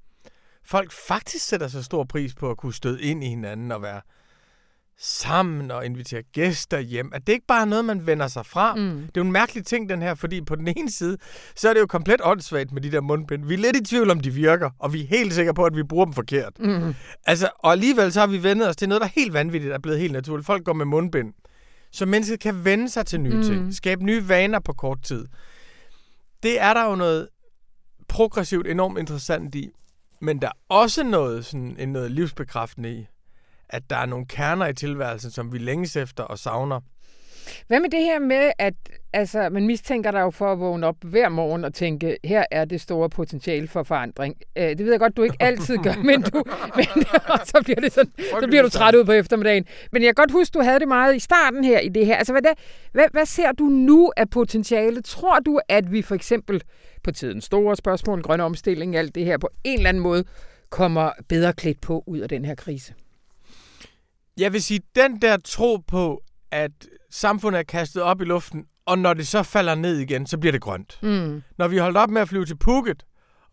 folk 0.65 0.91
faktisk 1.07 1.45
sætter 1.45 1.67
så 1.67 1.83
stor 1.83 2.03
pris 2.03 2.35
på 2.35 2.51
at 2.51 2.57
kunne 2.57 2.73
støde 2.73 3.01
ind 3.01 3.23
i 3.23 3.27
hinanden 3.27 3.71
og 3.71 3.81
være 3.81 4.01
sammen 4.99 5.71
og 5.71 5.85
invitere 5.85 6.21
gæster 6.21 6.79
hjem. 6.79 7.11
At 7.13 7.27
det 7.27 7.33
ikke 7.33 7.47
bare 7.47 7.61
er 7.61 7.65
noget, 7.65 7.85
man 7.85 8.07
vender 8.07 8.27
sig 8.27 8.45
fra. 8.45 8.75
Mm. 8.75 8.81
Det 8.81 9.05
er 9.05 9.11
jo 9.17 9.21
en 9.21 9.31
mærkelig 9.31 9.65
ting, 9.65 9.89
den 9.89 10.01
her, 10.01 10.15
fordi 10.15 10.41
på 10.41 10.55
den 10.55 10.67
ene 10.67 10.91
side, 10.91 11.17
så 11.55 11.69
er 11.69 11.73
det 11.73 11.81
jo 11.81 11.85
komplet 11.85 12.21
åndssvagt 12.23 12.71
med 12.71 12.81
de 12.81 12.91
der 12.91 13.01
mundbind. 13.01 13.45
Vi 13.45 13.53
er 13.53 13.57
lidt 13.57 13.75
i 13.75 13.83
tvivl 13.83 14.09
om, 14.09 14.19
de 14.19 14.31
virker, 14.31 14.69
og 14.79 14.93
vi 14.93 15.01
er 15.01 15.07
helt 15.07 15.33
sikre 15.33 15.53
på, 15.53 15.65
at 15.65 15.75
vi 15.75 15.83
bruger 15.83 16.05
dem 16.05 16.13
forkert. 16.13 16.59
Mm. 16.59 16.95
Altså, 17.25 17.49
og 17.59 17.71
alligevel 17.71 18.11
så 18.11 18.19
har 18.19 18.27
vi 18.27 18.43
vendet 18.43 18.69
os 18.69 18.75
til 18.75 18.89
noget, 18.89 19.01
der 19.01 19.07
er 19.07 19.11
helt 19.15 19.33
vanvittigt, 19.33 19.73
er 19.73 19.79
blevet 19.79 19.99
helt 19.99 20.13
naturligt. 20.13 20.45
Folk 20.45 20.65
går 20.65 20.73
med 20.73 20.85
mundbind. 20.85 21.33
Så 21.91 22.05
mennesket 22.05 22.39
kan 22.39 22.65
vende 22.65 22.89
sig 22.89 23.05
til 23.05 23.21
nye 23.21 23.35
mm. 23.35 23.43
ting. 23.43 23.73
Skabe 23.73 24.05
nye 24.05 24.29
vaner 24.29 24.59
på 24.59 24.73
kort 24.73 25.03
tid. 25.03 25.25
Det 26.43 26.61
er 26.61 26.73
der 26.73 26.89
jo 26.89 26.95
noget 26.95 27.27
progressivt 28.07 28.67
enormt 28.67 28.99
interessant 28.99 29.55
i. 29.55 29.69
Men 30.21 30.41
der 30.41 30.47
er 30.47 30.51
også 30.69 31.03
noget, 31.03 31.45
sådan, 31.45 31.89
noget 31.89 32.11
livsbekræftende 32.11 32.91
i 32.91 33.05
at 33.73 33.89
der 33.89 33.95
er 33.95 34.05
nogle 34.05 34.25
kerner 34.25 34.67
i 34.67 34.73
tilværelsen, 34.73 35.31
som 35.31 35.53
vi 35.53 35.57
længes 35.57 35.95
efter 35.95 36.23
og 36.23 36.39
savner. 36.39 36.79
Hvad 37.67 37.79
med 37.79 37.89
det 37.89 37.99
her 37.99 38.19
med, 38.19 38.51
at 38.59 38.73
altså, 39.13 39.49
man 39.49 39.67
mistænker 39.67 40.11
dig 40.11 40.21
jo 40.21 40.29
for 40.29 40.51
at 40.51 40.59
vågne 40.59 40.87
op 40.87 40.95
hver 41.01 41.29
morgen 41.29 41.65
og 41.65 41.73
tænke, 41.73 42.17
her 42.23 42.43
er 42.51 42.65
det 42.65 42.81
store 42.81 43.09
potentiale 43.09 43.67
for 43.67 43.83
forandring. 43.83 44.35
Øh, 44.57 44.63
det 44.63 44.79
ved 44.79 44.91
jeg 44.91 44.99
godt, 44.99 45.17
du 45.17 45.23
ikke 45.23 45.35
altid 45.39 45.77
gør, 45.77 45.93
men, 46.03 46.21
du, 46.21 46.43
men 46.77 46.85
så 47.45 47.61
bliver, 47.63 47.81
det 47.81 47.93
sådan, 47.93 48.11
så 48.41 48.47
bliver 48.47 48.63
du 48.63 48.69
træt 48.69 48.95
ud 48.95 49.05
på 49.05 49.11
eftermiddagen. 49.11 49.65
Men 49.91 50.01
jeg 50.01 50.07
kan 50.07 50.21
godt 50.21 50.31
huske, 50.31 50.53
du 50.53 50.61
havde 50.61 50.79
det 50.79 50.87
meget 50.87 51.15
i 51.15 51.19
starten 51.19 51.63
her 51.63 51.79
i 51.79 51.89
det 51.89 52.05
her. 52.05 52.15
Altså, 52.15 52.33
hvad, 52.33 52.41
det, 52.41 52.51
hvad, 52.91 53.05
hvad 53.11 53.25
ser 53.25 53.51
du 53.51 53.63
nu 53.63 54.11
af 54.17 54.29
potentiale? 54.29 55.01
Tror 55.01 55.39
du, 55.39 55.59
at 55.69 55.91
vi 55.91 56.01
for 56.01 56.15
eksempel 56.15 56.61
på 57.03 57.11
tiden 57.11 57.41
store 57.41 57.75
spørgsmål, 57.75 58.21
grøn 58.21 58.39
omstilling, 58.39 58.95
alt 58.95 59.15
det 59.15 59.25
her, 59.25 59.37
på 59.37 59.49
en 59.63 59.77
eller 59.77 59.89
anden 59.89 60.03
måde 60.03 60.23
kommer 60.69 61.11
bedre 61.29 61.53
klædt 61.53 61.81
på 61.81 62.03
ud 62.07 62.19
af 62.19 62.29
den 62.29 62.45
her 62.45 62.55
krise? 62.55 62.93
Jeg 64.37 64.53
vil 64.53 64.63
sige, 64.63 64.79
den 64.95 65.21
der 65.21 65.37
tro 65.37 65.77
på, 65.87 66.23
at 66.51 66.71
samfundet 67.11 67.59
er 67.59 67.63
kastet 67.63 68.01
op 68.01 68.21
i 68.21 68.25
luften, 68.25 68.65
og 68.85 68.99
når 68.99 69.13
det 69.13 69.27
så 69.27 69.43
falder 69.43 69.75
ned 69.75 69.97
igen, 69.97 70.27
så 70.27 70.37
bliver 70.37 70.51
det 70.51 70.61
grønt. 70.61 70.99
Mm. 71.01 71.43
Når 71.57 71.67
vi 71.67 71.77
holdt 71.77 71.97
op 71.97 72.09
med 72.09 72.21
at 72.21 72.29
flyve 72.29 72.45
til 72.45 72.57
Phuket, 72.57 73.03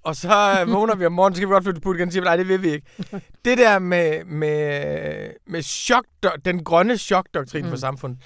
og 0.04 0.16
så 0.16 0.58
øh, 0.60 0.70
vågner 0.74 0.94
vi 0.94 1.06
om 1.06 1.12
morgenen, 1.12 1.34
så 1.34 1.38
skal 1.38 1.48
vi 1.48 1.52
godt 1.52 1.64
flyve 1.64 1.74
til 1.74 1.80
Phuket 1.80 1.98
igen, 1.98 2.08
og 2.08 2.12
siger, 2.12 2.24
nej, 2.24 2.36
det 2.36 2.48
vil 2.48 2.62
vi 2.62 2.70
ikke. 2.70 2.86
Det 3.44 3.58
der 3.58 3.78
med, 3.78 4.24
med, 4.24 5.30
med 5.46 5.62
chok, 5.62 6.04
den 6.44 6.64
grønne 6.64 6.98
chokdoktrin 6.98 7.64
mm. 7.64 7.70
for 7.70 7.76
samfundet, 7.76 8.18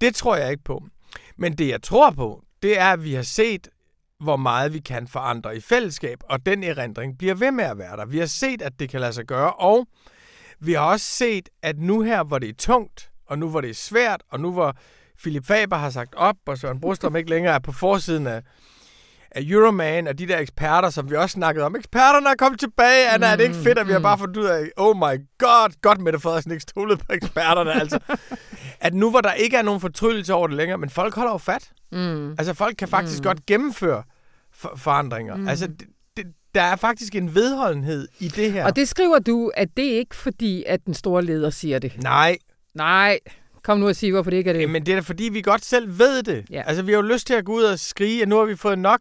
det 0.00 0.14
tror 0.14 0.36
jeg 0.36 0.50
ikke 0.50 0.64
på. 0.64 0.84
Men 1.36 1.58
det, 1.58 1.68
jeg 1.68 1.82
tror 1.82 2.10
på, 2.10 2.42
det 2.62 2.78
er, 2.78 2.92
at 2.92 3.04
vi 3.04 3.14
har 3.14 3.22
set, 3.22 3.68
hvor 4.20 4.36
meget 4.36 4.74
vi 4.74 4.78
kan 4.78 5.08
forandre 5.08 5.56
i 5.56 5.60
fællesskab, 5.60 6.18
og 6.24 6.46
den 6.46 6.64
erindring 6.64 7.18
bliver 7.18 7.34
ved 7.34 7.52
med 7.52 7.64
at 7.64 7.78
være 7.78 7.96
der. 7.96 8.06
Vi 8.06 8.18
har 8.18 8.26
set, 8.26 8.62
at 8.62 8.72
det 8.78 8.88
kan 8.88 9.00
lade 9.00 9.12
sig 9.12 9.24
gøre, 9.24 9.52
og 9.52 9.86
vi 10.60 10.72
har 10.72 10.80
også 10.80 11.06
set, 11.06 11.48
at 11.62 11.78
nu 11.78 12.02
her, 12.02 12.24
hvor 12.24 12.38
det 12.38 12.48
er 12.48 12.54
tungt, 12.58 13.10
og 13.26 13.38
nu 13.38 13.48
hvor 13.50 13.60
det 13.60 13.70
er 13.70 13.74
svært, 13.74 14.22
og 14.30 14.40
nu 14.40 14.52
hvor 14.52 14.76
Philip 15.22 15.46
Faber 15.46 15.76
har 15.76 15.90
sagt 15.90 16.14
op, 16.14 16.36
og 16.46 16.58
Søren 16.58 16.80
Brostrøm 16.80 17.16
ikke 17.16 17.30
længere 17.30 17.54
er 17.54 17.58
på 17.58 17.72
forsiden 17.72 18.26
af, 18.26 18.42
af 19.30 19.42
Euroman, 19.46 20.06
og 20.06 20.18
de 20.18 20.28
der 20.28 20.38
eksperter, 20.38 20.90
som 20.90 21.10
vi 21.10 21.16
også 21.16 21.32
snakkede 21.32 21.66
om. 21.66 21.76
Eksperterne 21.76 22.28
er 22.30 22.34
kommet 22.38 22.60
tilbage, 22.60 23.08
Anna, 23.10 23.26
mm, 23.26 23.32
er 23.32 23.36
det 23.36 23.44
ikke 23.44 23.56
fedt, 23.56 23.78
at 23.78 23.86
vi 23.86 23.92
har 23.92 24.00
bare 24.00 24.18
fundet 24.18 24.36
ud 24.36 24.44
af, 24.44 24.70
oh 24.76 24.96
my 24.96 25.26
god, 25.38 25.80
godt 25.82 26.00
med 26.00 26.12
det 26.12 26.22
Frederiksen 26.22 26.52
ikke 26.52 26.62
stolet 26.62 26.98
på 26.98 27.12
eksperterne, 27.12 27.72
altså. 27.72 27.98
At 28.80 28.94
nu 28.94 29.10
hvor 29.10 29.20
der 29.20 29.32
ikke 29.32 29.56
er 29.56 29.62
nogen 29.62 29.80
fortryllelse 29.80 30.34
over 30.34 30.46
det 30.46 30.56
længere, 30.56 30.78
men 30.78 30.90
folk 30.90 31.14
holder 31.14 31.32
jo 31.32 31.38
fat. 31.38 31.70
Mm. 31.92 32.30
Altså 32.30 32.54
folk 32.54 32.76
kan 32.76 32.88
faktisk 32.88 33.18
mm. 33.18 33.24
godt 33.24 33.46
gennemføre 33.46 34.02
for- 34.52 34.72
forandringer. 34.76 35.36
Mm. 35.36 35.48
Altså 35.48 35.66
det, 35.66 35.86
der 36.58 36.64
er 36.64 36.76
faktisk 36.76 37.14
en 37.14 37.34
vedholdenhed 37.34 38.08
i 38.20 38.28
det 38.28 38.52
her. 38.52 38.64
Og 38.64 38.76
det 38.76 38.88
skriver 38.88 39.18
du, 39.18 39.52
at 39.54 39.68
det 39.76 39.92
er 39.94 39.98
ikke 39.98 40.16
fordi, 40.16 40.64
at 40.66 40.86
den 40.86 40.94
store 40.94 41.24
leder 41.24 41.50
siger 41.50 41.78
det. 41.78 41.92
Nej, 42.02 42.38
Nej, 42.74 43.18
kom 43.62 43.78
nu 43.78 43.88
og 43.88 43.96
sig, 43.96 44.10
hvorfor 44.10 44.30
det 44.30 44.36
ikke 44.36 44.50
er 44.50 44.54
det. 44.54 44.70
Men 44.70 44.86
det 44.86 44.92
er 44.92 44.96
da 44.96 45.00
fordi, 45.00 45.28
vi 45.32 45.42
godt 45.42 45.64
selv 45.64 45.98
ved 45.98 46.22
det. 46.22 46.44
Ja. 46.50 46.62
Altså, 46.66 46.82
vi 46.82 46.92
har 46.92 46.96
jo 46.96 47.02
lyst 47.02 47.26
til 47.26 47.34
at 47.34 47.44
gå 47.44 47.52
ud 47.52 47.62
og 47.62 47.78
skrige, 47.78 48.22
at 48.22 48.28
nu 48.28 48.36
har 48.36 48.44
vi 48.44 48.56
fået 48.56 48.78
nok. 48.78 49.00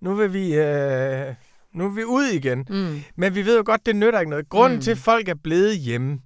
Nu 0.00 0.14
vil 0.14 0.32
vi, 0.32 0.54
øh, 0.54 1.34
nu 1.74 1.84
er 1.84 1.88
vi 1.88 2.04
ud 2.04 2.24
igen. 2.24 2.66
Mm. 2.70 3.02
Men 3.16 3.34
vi 3.34 3.46
ved 3.46 3.56
jo 3.56 3.62
godt, 3.66 3.86
det 3.86 3.96
nytter 3.96 4.20
ikke 4.20 4.30
noget. 4.30 4.48
Grunden 4.48 4.76
mm. 4.76 4.82
til, 4.82 4.90
at 4.90 4.98
folk 4.98 5.28
er 5.28 5.34
blevet 5.44 5.78
hjemme, 5.78 6.18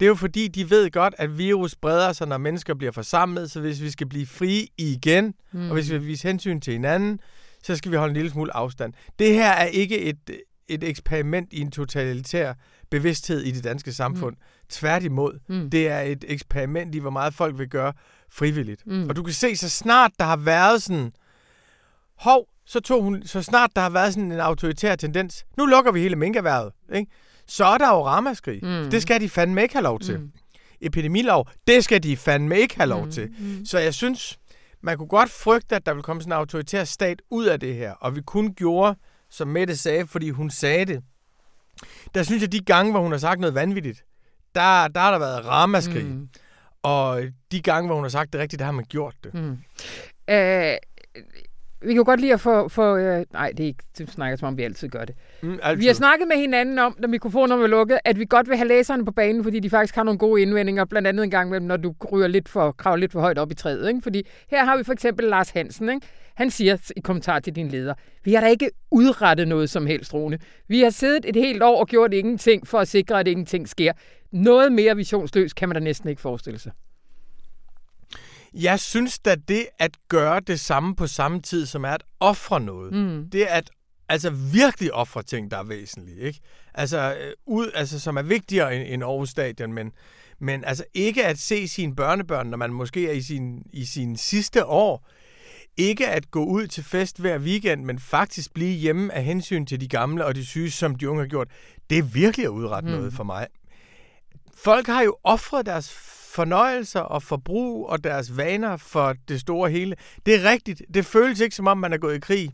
det 0.00 0.06
er 0.06 0.08
jo 0.08 0.14
fordi, 0.14 0.48
de 0.48 0.70
ved 0.70 0.90
godt, 0.90 1.14
at 1.18 1.38
virus 1.38 1.76
breder 1.76 2.12
sig, 2.12 2.28
når 2.28 2.38
mennesker 2.38 2.74
bliver 2.74 2.92
forsamlet. 2.92 3.50
Så 3.50 3.60
hvis 3.60 3.82
vi 3.82 3.90
skal 3.90 4.08
blive 4.08 4.26
fri 4.26 4.68
igen, 4.78 5.34
mm. 5.52 5.68
og 5.68 5.74
hvis 5.74 5.90
vi 5.90 5.98
vil 5.98 6.06
vise 6.06 6.28
hensyn 6.28 6.60
til 6.60 6.72
hinanden, 6.72 7.20
så 7.62 7.76
skal 7.76 7.90
vi 7.90 7.96
holde 7.96 8.10
en 8.10 8.16
lille 8.16 8.30
smule 8.30 8.56
afstand. 8.56 8.92
Det 9.18 9.34
her 9.34 9.50
er 9.50 9.64
ikke 9.64 10.00
et, 10.00 10.18
et 10.68 10.84
eksperiment 10.84 11.52
i 11.52 11.60
en 11.60 11.70
totalitær 11.70 12.52
bevidsthed 12.90 13.42
i 13.42 13.50
det 13.50 13.64
danske 13.64 13.92
samfund. 13.92 14.36
Mm. 14.36 14.42
Tværtimod, 14.68 15.38
mm. 15.48 15.70
det 15.70 15.88
er 15.88 16.00
et 16.00 16.24
eksperiment 16.28 16.94
i, 16.94 16.98
hvor 16.98 17.10
meget 17.10 17.34
folk 17.34 17.58
vil 17.58 17.68
gøre 17.68 17.92
frivilligt. 18.30 18.86
Mm. 18.86 19.08
Og 19.08 19.16
du 19.16 19.22
kan 19.22 19.34
se, 19.34 19.56
så 19.56 19.68
snart 19.68 20.10
der 20.18 20.24
har 20.24 20.36
været 20.36 20.82
sådan, 20.82 21.12
hov, 22.18 22.48
så, 22.66 22.80
tog 22.80 23.02
hun, 23.02 23.22
så 23.26 23.42
snart 23.42 23.70
der 23.76 23.82
har 23.82 23.90
været 23.90 24.14
sådan 24.14 24.32
en 24.32 24.40
autoritær 24.40 24.96
tendens, 24.96 25.44
nu 25.56 25.66
lukker 25.66 25.92
vi 25.92 26.00
hele 26.00 26.16
minkerværet, 26.16 26.72
ikke? 26.94 27.10
så 27.46 27.64
er 27.64 27.78
der 27.78 27.88
jo 27.88 28.06
ramaskrig. 28.06 28.60
Mm. 28.62 28.90
Det 28.90 29.02
skal 29.02 29.20
de 29.20 29.28
fandme 29.28 29.62
ikke 29.62 29.74
have 29.74 29.82
lov 29.82 30.00
til. 30.00 30.18
Mm. 30.18 30.30
Epidemilov, 30.80 31.48
det 31.66 31.84
skal 31.84 32.02
de 32.02 32.16
fandme 32.16 32.58
ikke 32.58 32.76
have 32.76 32.88
lov 32.88 33.04
mm. 33.04 33.10
til. 33.10 33.28
Mm. 33.38 33.64
Så 33.64 33.78
jeg 33.78 33.94
synes, 33.94 34.37
man 34.80 34.98
kunne 34.98 35.08
godt 35.08 35.30
frygte, 35.30 35.76
at 35.76 35.86
der 35.86 35.92
ville 35.92 36.02
komme 36.02 36.22
sådan 36.22 36.32
en 36.32 36.38
autoritær 36.38 36.84
stat 36.84 37.22
ud 37.30 37.46
af 37.46 37.60
det 37.60 37.74
her, 37.74 37.92
og 37.92 38.16
vi 38.16 38.20
kun 38.20 38.54
gjorde, 38.54 38.96
som 39.30 39.48
Mette 39.48 39.76
sagde, 39.76 40.06
fordi 40.06 40.30
hun 40.30 40.50
sagde 40.50 40.84
det. 40.84 41.02
Der 42.14 42.22
synes 42.22 42.42
jeg, 42.42 42.52
de 42.52 42.60
gange, 42.60 42.92
hvor 42.92 43.00
hun 43.00 43.12
har 43.12 43.18
sagt 43.18 43.40
noget 43.40 43.54
vanvittigt, 43.54 44.04
der, 44.54 44.88
der 44.88 45.00
har 45.00 45.10
der 45.10 45.18
været 45.18 45.46
ramaskrig. 45.46 46.04
Mm. 46.04 46.28
Og 46.82 47.22
de 47.52 47.62
gange, 47.62 47.86
hvor 47.88 47.94
hun 47.94 48.04
har 48.04 48.08
sagt 48.08 48.32
det 48.32 48.40
rigtigt, 48.40 48.58
der 48.60 48.66
har 48.66 48.72
man 48.72 48.84
gjort 48.84 49.14
det. 49.24 49.34
Mm. 49.34 49.58
Øh, 50.30 50.76
vi 51.82 51.94
kan 51.94 52.04
godt 52.04 52.20
lide 52.20 52.32
at 52.32 52.40
få... 52.40 52.68
få 52.68 52.96
øh, 52.96 53.24
nej, 53.32 53.52
det 53.56 53.60
er 53.60 53.66
ikke, 53.66 53.84
det 53.98 54.10
snakker 54.10 54.36
som 54.36 54.48
om, 54.48 54.56
vi 54.56 54.62
altid 54.62 54.88
gør 54.88 55.04
det. 55.04 55.14
Mm, 55.42 55.58
altid. 55.62 55.80
Vi 55.80 55.86
har 55.86 55.94
snakket 55.94 56.28
med 56.28 56.36
hinanden 56.36 56.78
om, 56.78 56.96
når 56.98 57.08
mikrofonerne 57.08 57.62
var 57.62 57.68
lukket, 57.68 57.98
at 58.04 58.18
vi 58.18 58.26
godt 58.28 58.48
vil 58.48 58.56
have 58.56 58.68
læserne 58.68 59.04
på 59.04 59.12
banen, 59.12 59.44
fordi 59.44 59.60
de 59.60 59.70
faktisk 59.70 59.94
har 59.94 60.02
nogle 60.02 60.18
gode 60.18 60.42
indvendinger, 60.42 60.84
blandt 60.84 61.08
andet 61.08 61.24
en 61.24 61.30
gang 61.30 61.50
med, 61.50 61.60
når 61.60 61.76
du 61.76 61.94
ryger 62.12 62.28
lidt 62.28 62.48
for, 62.48 62.72
kravler 62.72 63.00
lidt 63.00 63.12
for 63.12 63.20
højt 63.20 63.38
op 63.38 63.50
i 63.50 63.54
træet. 63.54 63.88
Ikke? 63.88 64.00
Fordi 64.02 64.26
her 64.50 64.64
har 64.64 64.76
vi 64.76 64.84
for 64.84 64.92
eksempel 64.92 65.26
Lars 65.26 65.50
Hansen. 65.50 65.88
Ikke? 65.88 66.06
Han 66.34 66.50
siger 66.50 66.76
i 66.96 67.00
kommentar 67.00 67.40
til 67.40 67.56
din 67.56 67.68
leder, 67.68 67.94
vi 68.24 68.34
har 68.34 68.40
da 68.40 68.46
ikke 68.46 68.70
udrettet 68.90 69.48
noget 69.48 69.70
som 69.70 69.86
helst, 69.86 70.14
Rune. 70.14 70.38
Vi 70.68 70.80
har 70.80 70.90
siddet 70.90 71.24
et 71.28 71.36
helt 71.36 71.62
år 71.62 71.80
og 71.80 71.86
gjort 71.86 72.14
ingenting 72.14 72.66
for 72.66 72.78
at 72.78 72.88
sikre, 72.88 73.20
at 73.20 73.28
ingenting 73.28 73.68
sker. 73.68 73.92
Noget 74.32 74.72
mere 74.72 74.96
visionsløst 74.96 75.54
kan 75.54 75.68
man 75.68 75.74
da 75.76 75.80
næsten 75.80 76.08
ikke 76.08 76.22
forestille 76.22 76.58
sig. 76.58 76.72
Jeg 78.54 78.80
synes 78.80 79.18
da 79.18 79.34
det 79.34 79.66
at 79.78 79.96
gøre 80.08 80.40
det 80.40 80.60
samme 80.60 80.96
på 80.96 81.06
samme 81.06 81.42
tid, 81.42 81.66
som 81.66 81.84
er 81.84 81.90
at 81.90 82.02
ofre 82.20 82.60
noget, 82.60 82.92
mm. 82.92 83.30
det 83.30 83.42
er 83.42 83.54
at 83.54 83.70
altså 84.08 84.30
virkelig 84.30 84.92
ofre 84.92 85.22
ting, 85.22 85.50
der 85.50 85.58
er 85.58 85.62
væsentlige, 85.64 86.20
ikke? 86.20 86.40
Altså, 86.74 87.16
øh, 87.20 87.32
ud, 87.46 87.70
altså 87.74 88.00
som 88.00 88.16
er 88.16 88.22
vigtigere 88.22 88.76
end, 88.76 88.94
end 88.94 89.02
Aarhus 89.02 89.30
Stadion, 89.30 89.72
men, 89.72 89.92
men 90.38 90.64
altså 90.64 90.84
ikke 90.94 91.26
at 91.26 91.38
se 91.38 91.68
sine 91.68 91.96
børnebørn, 91.96 92.46
når 92.46 92.56
man 92.56 92.72
måske 92.72 93.08
er 93.08 93.12
i 93.12 93.22
sin, 93.22 93.62
i 93.72 93.84
sin 93.84 94.16
sidste 94.16 94.66
år, 94.66 95.08
ikke 95.76 96.08
at 96.08 96.30
gå 96.30 96.44
ud 96.44 96.66
til 96.66 96.84
fest 96.84 97.20
hver 97.20 97.38
weekend, 97.38 97.84
men 97.84 97.98
faktisk 97.98 98.54
blive 98.54 98.78
hjemme 98.78 99.14
af 99.14 99.24
hensyn 99.24 99.66
til 99.66 99.80
de 99.80 99.88
gamle 99.88 100.24
og 100.24 100.34
de 100.34 100.46
syge, 100.46 100.70
som 100.70 100.94
de 100.94 101.10
unge 101.10 101.22
har 101.22 101.28
gjort, 101.28 101.48
det 101.90 101.98
er 101.98 102.02
virkelig 102.02 102.44
at 102.44 102.50
udrette 102.50 102.88
mm. 102.88 102.94
noget 102.94 103.12
for 103.12 103.24
mig. 103.24 103.46
Folk 104.54 104.86
har 104.86 105.02
jo 105.02 105.16
offret 105.24 105.66
deres 105.66 105.90
fornøjelser 106.38 107.00
og 107.00 107.22
forbrug 107.22 107.88
og 107.88 108.04
deres 108.04 108.36
vaner 108.36 108.76
for 108.76 109.14
det 109.28 109.40
store 109.40 109.70
hele. 109.70 109.96
Det 110.26 110.34
er 110.34 110.50
rigtigt. 110.50 110.82
Det 110.94 111.06
føles 111.06 111.40
ikke, 111.40 111.56
som 111.56 111.66
om 111.66 111.78
man 111.78 111.92
er 111.92 111.98
gået 111.98 112.14
i 112.16 112.20
krig, 112.20 112.50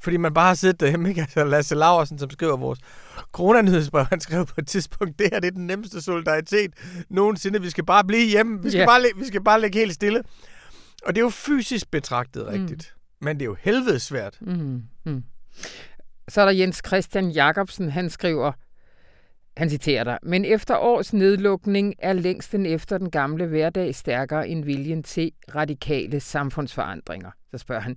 fordi 0.00 0.16
man 0.16 0.34
bare 0.34 0.46
har 0.46 0.54
siddet 0.54 0.80
derhjemme. 0.80 1.08
Ikke? 1.08 1.20
Altså 1.20 1.44
Lasse 1.44 1.74
Laversen, 1.74 2.18
som 2.18 2.30
skriver 2.30 2.56
vores 2.56 2.78
coronanyhedsbrev, 3.32 4.04
han 4.04 4.20
skrev 4.20 4.46
på 4.46 4.54
et 4.58 4.66
tidspunkt, 4.66 5.18
det 5.18 5.28
her 5.32 5.40
det 5.40 5.46
er 5.48 5.50
den 5.50 5.66
nemmeste 5.66 6.00
solidaritet 6.02 6.70
nogensinde. 7.10 7.62
Vi 7.62 7.70
skal 7.70 7.84
bare 7.84 8.04
blive 8.04 8.26
hjemme. 8.28 8.62
Vi 8.62 8.70
skal, 8.70 8.78
Ja. 8.80 8.86
bare, 8.86 9.00
vi 9.16 9.24
skal 9.26 9.44
bare 9.44 9.60
ligge 9.60 9.78
helt 9.78 9.94
stille. 9.94 10.22
Og 11.06 11.14
det 11.14 11.18
er 11.20 11.24
jo 11.24 11.30
fysisk 11.30 11.90
betragtet 11.90 12.46
rigtigt. 12.46 12.94
Mm. 12.96 13.24
Men 13.24 13.36
det 13.36 13.42
er 13.42 13.46
jo 13.46 13.56
helvede 13.60 14.00
svært. 14.00 14.38
Mm, 14.40 14.82
mm. 15.06 15.22
Så 16.28 16.40
er 16.40 16.44
der 16.44 16.52
Jens 16.52 16.82
Christian 16.86 17.30
Jacobsen, 17.30 17.90
han 17.90 18.10
skriver, 18.10 18.52
han 19.58 19.70
citerer 19.70 20.04
dig, 20.04 20.18
men 20.22 20.44
efter 20.44 20.76
års 20.76 21.12
nedlukning 21.12 21.94
er 21.98 22.12
længsten 22.12 22.66
efter 22.66 22.98
den 22.98 23.10
gamle 23.10 23.46
hverdag 23.46 23.94
stærkere 23.94 24.48
end 24.48 24.64
viljen 24.64 25.02
til 25.02 25.32
radikale 25.54 26.20
samfundsforandringer. 26.20 27.30
Så 27.50 27.58
spørger 27.58 27.82
han, 27.82 27.96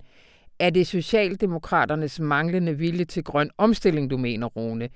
er 0.58 0.70
det 0.70 0.86
Socialdemokraternes 0.86 2.20
manglende 2.20 2.78
vilje 2.78 3.04
til 3.04 3.24
grøn 3.24 3.50
omstilling, 3.58 4.10
du 4.10 4.16
mener, 4.16 4.46
Rune? 4.46 4.88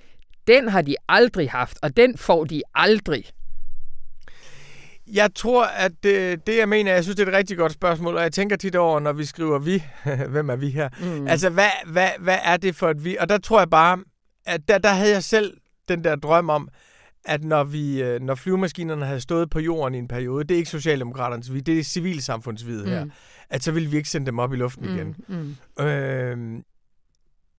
Den 0.46 0.68
har 0.68 0.82
de 0.82 0.96
aldrig 1.08 1.50
haft, 1.50 1.78
og 1.82 1.96
den 1.96 2.18
får 2.18 2.44
de 2.44 2.62
aldrig. 2.74 3.24
Jeg 5.12 5.34
tror, 5.34 5.64
at 5.64 5.92
det, 6.02 6.46
det 6.46 6.58
jeg 6.58 6.68
mener, 6.68 6.92
jeg 6.92 7.02
synes, 7.02 7.16
det 7.16 7.22
er 7.22 7.32
et 7.32 7.38
rigtig 7.38 7.56
godt 7.56 7.72
spørgsmål, 7.72 8.16
og 8.16 8.22
jeg 8.22 8.32
tænker 8.32 8.56
tit 8.56 8.76
over, 8.76 9.00
når 9.00 9.12
vi 9.12 9.24
skriver 9.24 9.58
vi, 9.58 9.82
hvem 10.32 10.50
er 10.50 10.56
vi 10.56 10.70
her? 10.70 10.88
Mm. 11.00 11.26
Altså, 11.26 11.50
hvad, 11.50 11.70
hvad, 11.86 12.08
hvad 12.20 12.38
er 12.44 12.56
det 12.56 12.76
for 12.76 12.90
et 12.90 13.04
vi? 13.04 13.16
Og 13.20 13.28
der 13.28 13.38
tror 13.38 13.58
jeg 13.60 13.70
bare, 13.70 13.98
at 14.46 14.68
der, 14.68 14.78
der 14.78 14.88
havde 14.88 15.12
jeg 15.12 15.22
selv 15.22 15.56
den 15.88 16.04
der 16.04 16.16
drøm 16.16 16.48
om, 16.50 16.68
at 17.24 17.44
når, 17.44 17.64
vi, 17.64 18.02
øh, 18.02 18.20
når 18.20 18.34
flyvemaskinerne 18.34 19.06
havde 19.06 19.20
stået 19.20 19.50
på 19.50 19.60
jorden 19.60 19.94
i 19.94 19.98
en 19.98 20.08
periode, 20.08 20.44
det 20.44 20.54
er 20.54 20.58
ikke 20.58 20.70
Socialdemokraternes 20.70 21.52
vi, 21.52 21.60
det 21.60 21.78
er 21.78 21.84
civilsamfundsvidet 21.84 22.88
her, 22.88 23.04
Mm. 23.04 23.10
at 23.50 23.62
så 23.62 23.72
ville 23.72 23.90
vi 23.90 23.96
ikke 23.96 24.08
sende 24.08 24.26
dem 24.26 24.38
op 24.38 24.52
i 24.52 24.56
luften 24.56 24.84
igen. 24.84 25.16
Mm, 25.28 25.56
mm. 25.78 25.84
Øh, 25.84 26.62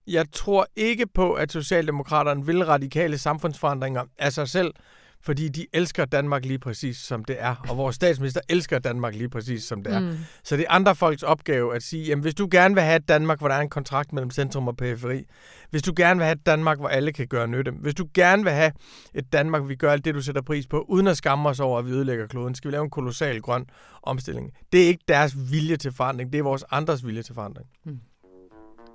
jeg 0.08 0.26
tror 0.32 0.68
ikke 0.76 1.08
på, 1.08 1.34
at 1.34 1.52
Socialdemokraterne 1.52 2.46
vil 2.46 2.66
radikale 2.66 3.18
samfundsforandringer 3.18 4.04
af 4.18 4.34
sig 4.34 4.48
selv, 4.48 4.74
fordi 5.22 5.48
de 5.50 5.66
elsker 5.74 6.06
Danmark 6.06 6.46
lige 6.46 6.60
præcis 6.60 6.98
som 6.98 7.26
det 7.26 7.36
er, 7.40 7.56
og 7.70 7.78
vores 7.78 7.96
statsminister 7.96 8.42
elsker 8.50 8.80
Danmark 8.80 9.16
lige 9.16 9.30
præcis 9.30 9.64
som 9.64 9.84
det 9.84 9.94
er. 9.94 10.00
Mm. 10.00 10.18
Så 10.44 10.58
det 10.58 10.66
er 10.70 10.72
andre 10.72 10.96
folks 10.96 11.24
opgave 11.24 11.76
at 11.76 11.84
sige, 11.84 12.06
jamen 12.06 12.22
hvis 12.22 12.36
du 12.36 12.48
gerne 12.52 12.76
vil 12.76 12.84
have 12.84 12.96
et 12.96 13.08
Danmark, 13.08 13.40
hvor 13.40 13.48
der 13.48 13.56
er 13.56 13.62
en 13.62 13.70
kontrakt 13.70 14.14
mellem 14.14 14.32
centrum 14.32 14.68
og 14.68 14.78
periferi, 14.78 15.24
hvis 15.70 15.82
du 15.82 15.94
gerne 15.96 16.18
vil 16.18 16.26
have 16.26 16.36
et 16.36 16.46
Danmark, 16.46 16.80
hvor 16.80 16.88
alle 16.88 17.12
kan 17.12 17.28
gøre 17.28 17.48
nytte, 17.48 17.72
hvis 17.72 17.96
du 17.96 18.08
gerne 18.14 18.44
vil 18.44 18.52
have 18.52 18.72
et 19.14 19.34
Danmark, 19.34 19.62
hvor 19.62 19.68
vi 19.68 19.76
gør 19.76 19.92
alt 19.92 20.06
det, 20.06 20.16
du 20.16 20.22
sætter 20.22 20.42
pris 20.42 20.68
på, 20.68 20.86
uden 20.90 21.08
at 21.08 21.18
skamme 21.18 21.50
os 21.50 21.60
over, 21.60 21.80
at 21.80 21.86
vi 21.86 21.92
ødelægger 21.92 22.28
kloden, 22.28 22.56
skal 22.56 22.72
vi 22.72 22.74
lave 22.74 22.84
en 22.84 22.90
kolossal 22.90 23.42
grøn 23.42 23.66
omstilling. 24.04 24.52
Det 24.72 24.84
er 24.84 24.88
ikke 24.88 25.04
deres 25.08 25.52
vilje 25.52 25.78
til 25.78 25.92
forandring, 25.92 26.34
det 26.34 26.40
er 26.40 26.44
vores 26.44 26.64
andres 26.72 27.06
vilje 27.06 27.24
til 27.24 27.36
forandring. 27.36 27.70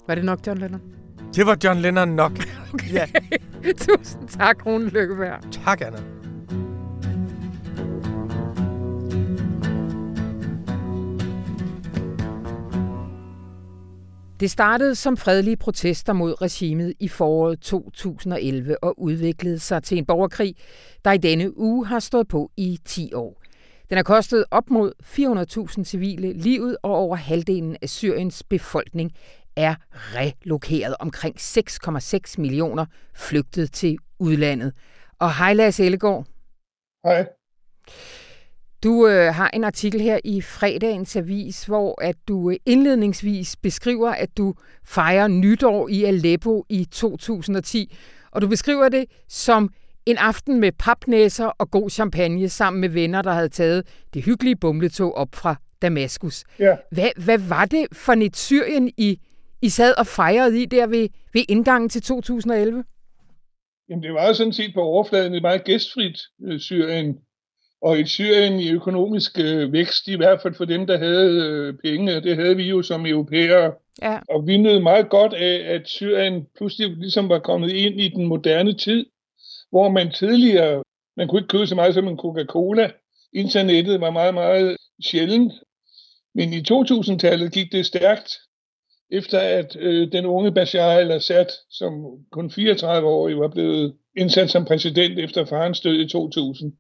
Var 0.07 0.15
det 0.15 0.25
nok, 0.25 0.47
John 0.47 0.59
Lennon? 0.59 1.02
Det 1.35 1.47
var 1.47 1.57
John 1.65 1.79
Lennon 1.79 2.09
nok. 2.09 2.33
okay. 2.75 2.93
Ja, 2.93 3.07
Tusind 3.87 4.29
tak, 4.29 4.67
Rune 4.67 4.89
Lykkeberg. 4.89 5.53
tak 5.65 5.81
Anna. 5.81 5.99
Det 14.41 14.51
startede 14.51 14.95
som 14.95 15.17
fredelige 15.17 15.57
protester 15.57 16.13
mod 16.13 16.43
regimet 16.43 16.93
i 17.01 17.09
foråret 17.09 17.61
2011 17.61 18.85
og 18.85 19.01
udviklede 19.01 19.59
sig 19.59 19.83
til 19.83 19.99
en 19.99 20.07
borgerkrig, 20.07 20.55
der 21.05 21.13
i 21.13 21.19
denne 21.19 21.59
uge 21.59 21.87
har 21.87 21.99
stået 21.99 22.29
på 22.29 22.51
i 22.57 22.79
10 22.85 23.15
år. 23.15 23.43
Den 23.89 23.97
har 23.97 24.03
kostet 24.03 24.45
op 24.51 24.71
mod 24.71 24.93
400.000 25.79 25.85
civile 25.85 26.33
livet, 26.33 26.77
og 26.83 26.95
over 26.95 27.17
halvdelen 27.17 27.77
af 27.83 27.89
Syriens 27.89 28.43
befolkning 28.43 29.13
er 29.57 29.75
relokeret. 29.93 30.97
Omkring 31.01 31.37
6,6 31.37 32.35
millioner 32.39 32.87
flygtet 33.15 33.73
til 33.73 33.99
udlandet. 34.19 34.73
Og 35.19 35.37
hej 35.37 35.55
Lars 35.55 35.81
Ellegaard. 35.81 36.27
Hej. 37.05 37.27
Du 38.83 39.07
øh, 39.07 39.35
har 39.35 39.51
en 39.53 39.65
artikel 39.65 40.01
her 40.01 40.19
i 40.25 40.41
fredagens 40.41 41.17
avis, 41.17 41.65
hvor 41.65 42.03
at 42.03 42.17
du 42.29 42.51
øh, 42.51 42.57
indledningsvis 42.67 43.57
beskriver, 43.57 44.11
at 44.11 44.37
du 44.37 44.55
fejrer 44.85 45.29
nytår 45.29 45.89
i 45.89 46.05
Aleppo 46.05 46.65
i 46.69 46.85
2010. 46.85 47.97
Og 48.31 48.43
du 48.43 48.49
beskriver 48.49 48.89
det 48.89 49.05
som 49.29 49.71
en 50.07 50.17
aften 50.19 50.61
med 50.61 50.73
papnæser 50.73 51.47
og 51.47 51.71
god 51.71 51.91
champagne 51.91 52.49
sammen 52.49 52.81
med 52.81 52.89
venner, 52.89 53.23
der 53.23 53.33
havde 53.33 53.49
taget 53.49 53.87
det 54.15 54.25
hyggelige 54.25 54.57
bumletog 54.57 55.17
op 55.17 55.29
fra 55.35 55.57
Damaskus. 55.83 56.45
Ja. 56.59 56.77
Hvad, 56.91 57.11
hvad 57.17 57.39
var 57.39 57.65
det 57.65 57.87
for 57.93 58.13
et 58.13 58.37
Syrien, 58.37 58.91
I, 58.97 59.21
I 59.63 59.69
sad 59.69 59.95
og 59.99 60.07
fejrede 60.07 60.63
i 60.63 60.65
der 60.65 60.87
ved, 60.87 61.09
ved 61.33 61.45
indgangen 61.49 61.89
til 61.89 62.03
2011? 62.03 62.85
Jamen, 63.89 64.03
det 64.03 64.15
var 64.15 64.27
jo 64.27 64.35
sådan 64.35 64.53
set 64.53 64.75
på 64.75 64.81
overfladen 64.81 65.35
et 65.35 65.43
meget 65.43 65.65
gæstfrit 65.65 66.21
øh, 66.45 66.61
Syrien. 66.61 67.19
Og 67.83 67.99
et 67.99 68.09
Syrien 68.09 68.61
i 68.61 68.71
økonomisk 68.71 69.39
øh, 69.39 69.73
vækst, 69.73 70.09
i 70.09 70.17
hvert 70.17 70.43
fald 70.43 70.55
for 70.55 70.65
dem, 70.65 70.87
der 70.87 70.99
havde 70.99 71.47
øh, 71.47 71.75
penge, 71.85 72.21
det 72.21 72.37
havde 72.37 72.57
vi 72.57 72.63
jo 72.63 72.83
som 72.83 73.07
europæere. 73.07 73.73
Ja. 74.03 74.19
Og 74.29 74.47
vi 74.47 74.57
nød 74.57 74.81
meget 74.81 75.09
godt 75.11 75.33
af, 75.33 75.75
at 75.75 75.89
Syrien 75.89 76.47
pludselig 76.57 76.97
ligesom 76.97 77.29
var 77.29 77.39
kommet 77.39 77.71
ind 77.71 78.01
i 78.01 78.09
den 78.09 78.27
moderne 78.27 78.73
tid, 78.73 79.07
hvor 79.71 79.91
man 79.91 80.13
tidligere, 80.13 80.83
man 81.17 81.29
kunne 81.29 81.41
ikke 81.41 81.49
købe 81.49 81.67
så 81.67 81.75
meget 81.75 81.95
som 81.95 82.09
en 82.09 82.19
Coca-Cola. 82.19 82.91
Internettet 83.33 84.01
var 84.01 84.11
meget, 84.11 84.35
meget 84.35 84.77
sjældent. 85.05 85.53
Men 86.35 86.53
i 86.53 86.61
2000-tallet 86.73 87.53
gik 87.53 87.73
det 87.73 87.87
stærkt, 87.87 88.39
efter 89.13 89.39
at 89.39 89.77
øh, 89.81 90.13
den 90.13 90.27
unge 90.27 90.53
Bashar 90.53 90.93
al-Assad, 90.93 91.47
som 91.71 91.93
kun 92.33 92.51
34 92.51 93.09
år 93.09 93.41
var 93.41 93.49
blevet 93.49 93.95
indsat 94.17 94.51
som 94.51 94.65
præsident 94.65 95.19
efter 95.19 95.45
farens 95.45 95.81
død 95.81 96.01
i 96.01 96.09
2000. 96.09 96.73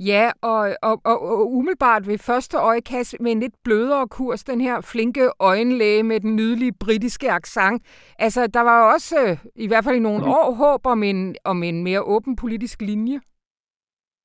Ja, 0.00 0.30
og, 0.42 0.76
og, 0.82 1.00
og, 1.04 1.22
og 1.22 1.52
umiddelbart 1.52 2.06
ved 2.06 2.18
første 2.18 2.56
øjekast 2.56 3.16
med 3.20 3.32
en 3.32 3.40
lidt 3.40 3.54
blødere 3.64 4.08
kurs, 4.08 4.44
den 4.44 4.60
her 4.60 4.80
flinke 4.80 5.30
øjenlæge 5.40 6.02
med 6.02 6.20
den 6.20 6.36
nydelige 6.36 6.72
britiske 6.80 7.30
accent. 7.30 7.82
Altså, 8.18 8.46
der 8.46 8.60
var 8.60 8.84
jo 8.84 8.92
også, 8.92 9.16
øh, 9.26 9.38
i 9.56 9.66
hvert 9.66 9.84
fald 9.84 9.96
i 9.96 9.98
nogle 9.98 10.24
mm. 10.24 10.30
år, 10.30 10.54
håb 10.54 10.86
om 10.86 11.02
en, 11.02 11.36
om 11.44 11.62
en 11.62 11.84
mere 11.84 12.02
åben 12.02 12.36
politisk 12.36 12.82
linje. 12.82 13.20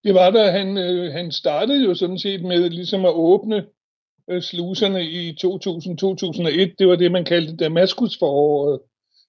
Det 0.03 0.13
var 0.13 0.29
der, 0.29 0.51
han, 0.51 0.77
øh, 0.77 1.13
han 1.13 1.31
startede 1.31 1.83
jo 1.85 1.95
sådan 1.95 2.19
set 2.19 2.43
med 2.43 2.69
ligesom 2.69 3.05
at 3.05 3.13
åbne 3.13 3.65
Øh, 4.29 4.41
sluserne 4.41 5.03
i 5.05 5.31
2000-2001. 5.31 6.75
Det 6.79 6.87
var 6.87 6.95
det, 6.95 7.11
man 7.11 7.25
kaldte 7.25 7.55
Damaskus 7.55 8.17
foråret. 8.17 8.79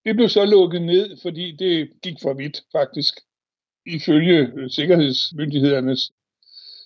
Det 0.05 0.17
blev 0.17 0.29
så 0.29 0.45
lukket 0.45 0.83
ned, 0.83 1.17
fordi 1.23 1.57
det 1.57 1.91
gik 2.03 2.17
for 2.23 2.35
vidt 2.35 2.63
faktisk, 2.73 3.21
ifølge 3.87 4.53
øh, 4.57 4.71
sikkerhedsmyndighedernes 4.71 6.13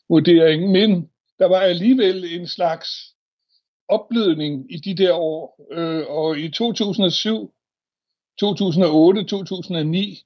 vurdering. 0.08 0.70
Men 0.70 1.10
der 1.38 1.46
var 1.46 1.60
alligevel 1.60 2.40
en 2.40 2.46
slags 2.46 2.88
opblødning 3.88 4.72
i 4.72 4.76
de 4.76 4.94
der 4.94 5.14
år. 5.14 5.66
Øh, 5.72 6.04
og 6.08 6.38
i 6.38 6.50
2007, 6.50 7.54
2008, 8.40 9.24
2009, 9.24 10.22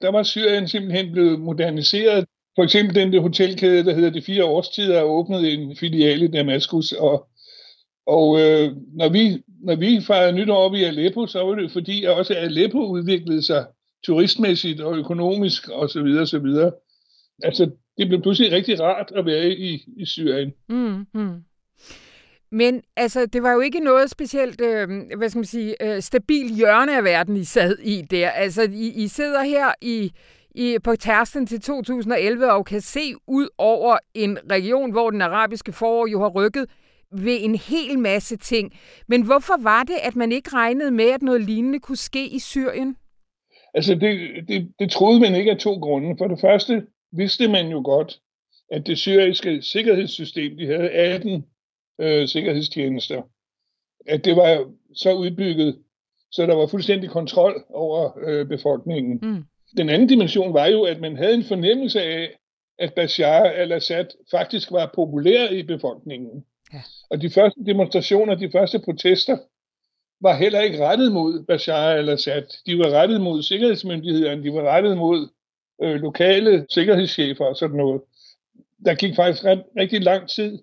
der 0.00 0.08
var 0.08 0.22
Syrien 0.22 0.68
simpelthen 0.68 1.12
blevet 1.12 1.40
moderniseret. 1.40 2.26
For 2.56 2.62
eksempel 2.62 2.94
den 2.94 3.12
der 3.12 3.20
hotelkæde, 3.20 3.84
der 3.84 3.94
hedder 3.94 4.10
De 4.10 4.22
Fire 4.22 4.44
Årstider, 4.44 4.96
har 4.96 5.04
åbnet 5.04 5.52
en 5.52 5.76
filial 5.76 6.22
i 6.22 6.26
Damaskus. 6.26 6.92
Og, 6.92 7.28
og 8.06 8.40
øh, 8.40 8.72
når, 8.94 9.08
vi, 9.08 9.42
når 9.64 9.76
vi 9.76 10.00
fejrede 10.06 10.32
nytår 10.32 10.56
op 10.56 10.74
i 10.74 10.84
Aleppo, 10.84 11.26
så 11.26 11.42
var 11.42 11.54
det 11.54 11.72
fordi 11.72 12.04
også 12.04 12.34
Aleppo 12.34 12.78
udviklede 12.78 13.42
sig 13.42 13.66
turistmæssigt 14.06 14.80
og 14.80 14.96
økonomisk 14.96 15.68
osv. 15.72 16.04
videre. 16.04 16.72
Altså, 17.42 17.70
det 17.98 18.08
blev 18.08 18.22
pludselig 18.22 18.52
rigtig 18.52 18.80
rart 18.80 19.12
at 19.16 19.26
være 19.26 19.48
i, 19.48 19.84
i 19.96 20.06
Syrien. 20.06 20.52
Mm, 20.68 21.06
mm. 21.14 21.42
Men 22.52 22.82
altså, 22.96 23.26
det 23.26 23.42
var 23.42 23.52
jo 23.52 23.60
ikke 23.60 23.80
noget 23.80 24.10
specielt, 24.10 24.60
øh, 24.60 24.88
hvad 25.16 25.28
skal 25.28 25.38
man 25.38 25.44
sige, 25.44 25.74
øh, 25.82 26.02
stabil 26.02 26.54
hjørne 26.54 26.96
af 26.96 27.04
verden, 27.04 27.36
I 27.36 27.44
sad 27.44 27.78
i 27.78 28.02
der. 28.02 28.30
Altså, 28.30 28.62
I, 28.62 29.04
I 29.04 29.08
sidder 29.08 29.42
her 29.42 29.72
i, 29.82 30.12
i, 30.56 30.78
på 30.84 30.96
tærsten 30.96 31.46
til 31.46 31.60
2011 31.60 32.52
og 32.52 32.66
kan 32.66 32.80
se 32.80 33.00
ud 33.26 33.48
over 33.58 33.98
en 34.14 34.38
region, 34.50 34.90
hvor 34.90 35.10
den 35.10 35.22
arabiske 35.22 35.72
forår 35.72 36.06
jo 36.06 36.20
har 36.20 36.28
rykket 36.28 36.66
ved 37.12 37.38
en 37.40 37.54
hel 37.54 37.98
masse 37.98 38.36
ting. 38.36 38.72
Men 39.08 39.26
hvorfor 39.26 39.62
var 39.62 39.82
det, 39.82 39.96
at 40.02 40.16
man 40.16 40.32
ikke 40.32 40.50
regnede 40.52 40.90
med, 40.90 41.10
at 41.10 41.22
noget 41.22 41.40
lignende 41.40 41.80
kunne 41.80 41.96
ske 41.96 42.28
i 42.28 42.38
Syrien? 42.38 42.96
Altså, 43.74 43.94
det, 43.94 44.18
det, 44.48 44.72
det 44.78 44.90
troede 44.90 45.20
man 45.20 45.34
ikke 45.34 45.50
af 45.50 45.58
to 45.58 45.72
grunde. 45.74 46.14
For 46.18 46.28
det 46.28 46.40
første 46.40 46.86
vidste 47.12 47.48
man 47.48 47.68
jo 47.68 47.82
godt, 47.84 48.20
at 48.70 48.86
det 48.86 48.98
syriske 48.98 49.62
sikkerhedssystem, 49.62 50.56
de 50.56 50.66
havde 50.66 50.90
18 50.90 51.44
øh, 52.00 52.28
sikkerhedstjenester, 52.28 53.22
at 54.06 54.24
det 54.24 54.36
var 54.36 54.72
så 54.94 55.14
udbygget, 55.14 55.78
så 56.30 56.46
der 56.46 56.54
var 56.54 56.66
fuldstændig 56.66 57.10
kontrol 57.10 57.64
over 57.70 58.18
øh, 58.26 58.48
befolkningen. 58.48 59.18
Mm. 59.22 59.44
Den 59.76 59.90
anden 59.90 60.08
dimension 60.08 60.54
var 60.54 60.66
jo, 60.66 60.82
at 60.82 61.00
man 61.00 61.16
havde 61.16 61.34
en 61.34 61.44
fornemmelse 61.44 62.02
af, 62.02 62.38
at 62.78 62.94
Bashar 62.94 63.44
al-Assad 63.44 64.06
faktisk 64.30 64.72
var 64.72 64.90
populær 64.94 65.48
i 65.48 65.62
befolkningen. 65.62 66.44
Ja. 66.72 66.82
Og 67.10 67.22
de 67.22 67.30
første 67.30 67.64
demonstrationer, 67.66 68.34
de 68.34 68.50
første 68.50 68.78
protester, 68.78 69.38
var 70.20 70.36
heller 70.36 70.60
ikke 70.60 70.86
rettet 70.86 71.12
mod 71.12 71.44
Bashar 71.44 71.90
al-Assad. 71.90 72.42
De 72.66 72.78
var 72.78 72.90
rettet 72.90 73.20
mod 73.20 73.42
sikkerhedsmyndighederne, 73.42 74.42
de 74.42 74.52
var 74.52 74.62
rettet 74.62 74.96
mod 74.96 75.28
øh, 75.82 75.94
lokale 75.94 76.66
sikkerhedschefer 76.70 77.44
og 77.44 77.56
sådan 77.56 77.76
noget. 77.76 78.02
Der 78.84 78.94
gik 78.94 79.16
faktisk 79.16 79.44
ret, 79.44 79.64
rigtig 79.76 80.02
lang 80.02 80.28
tid, 80.28 80.58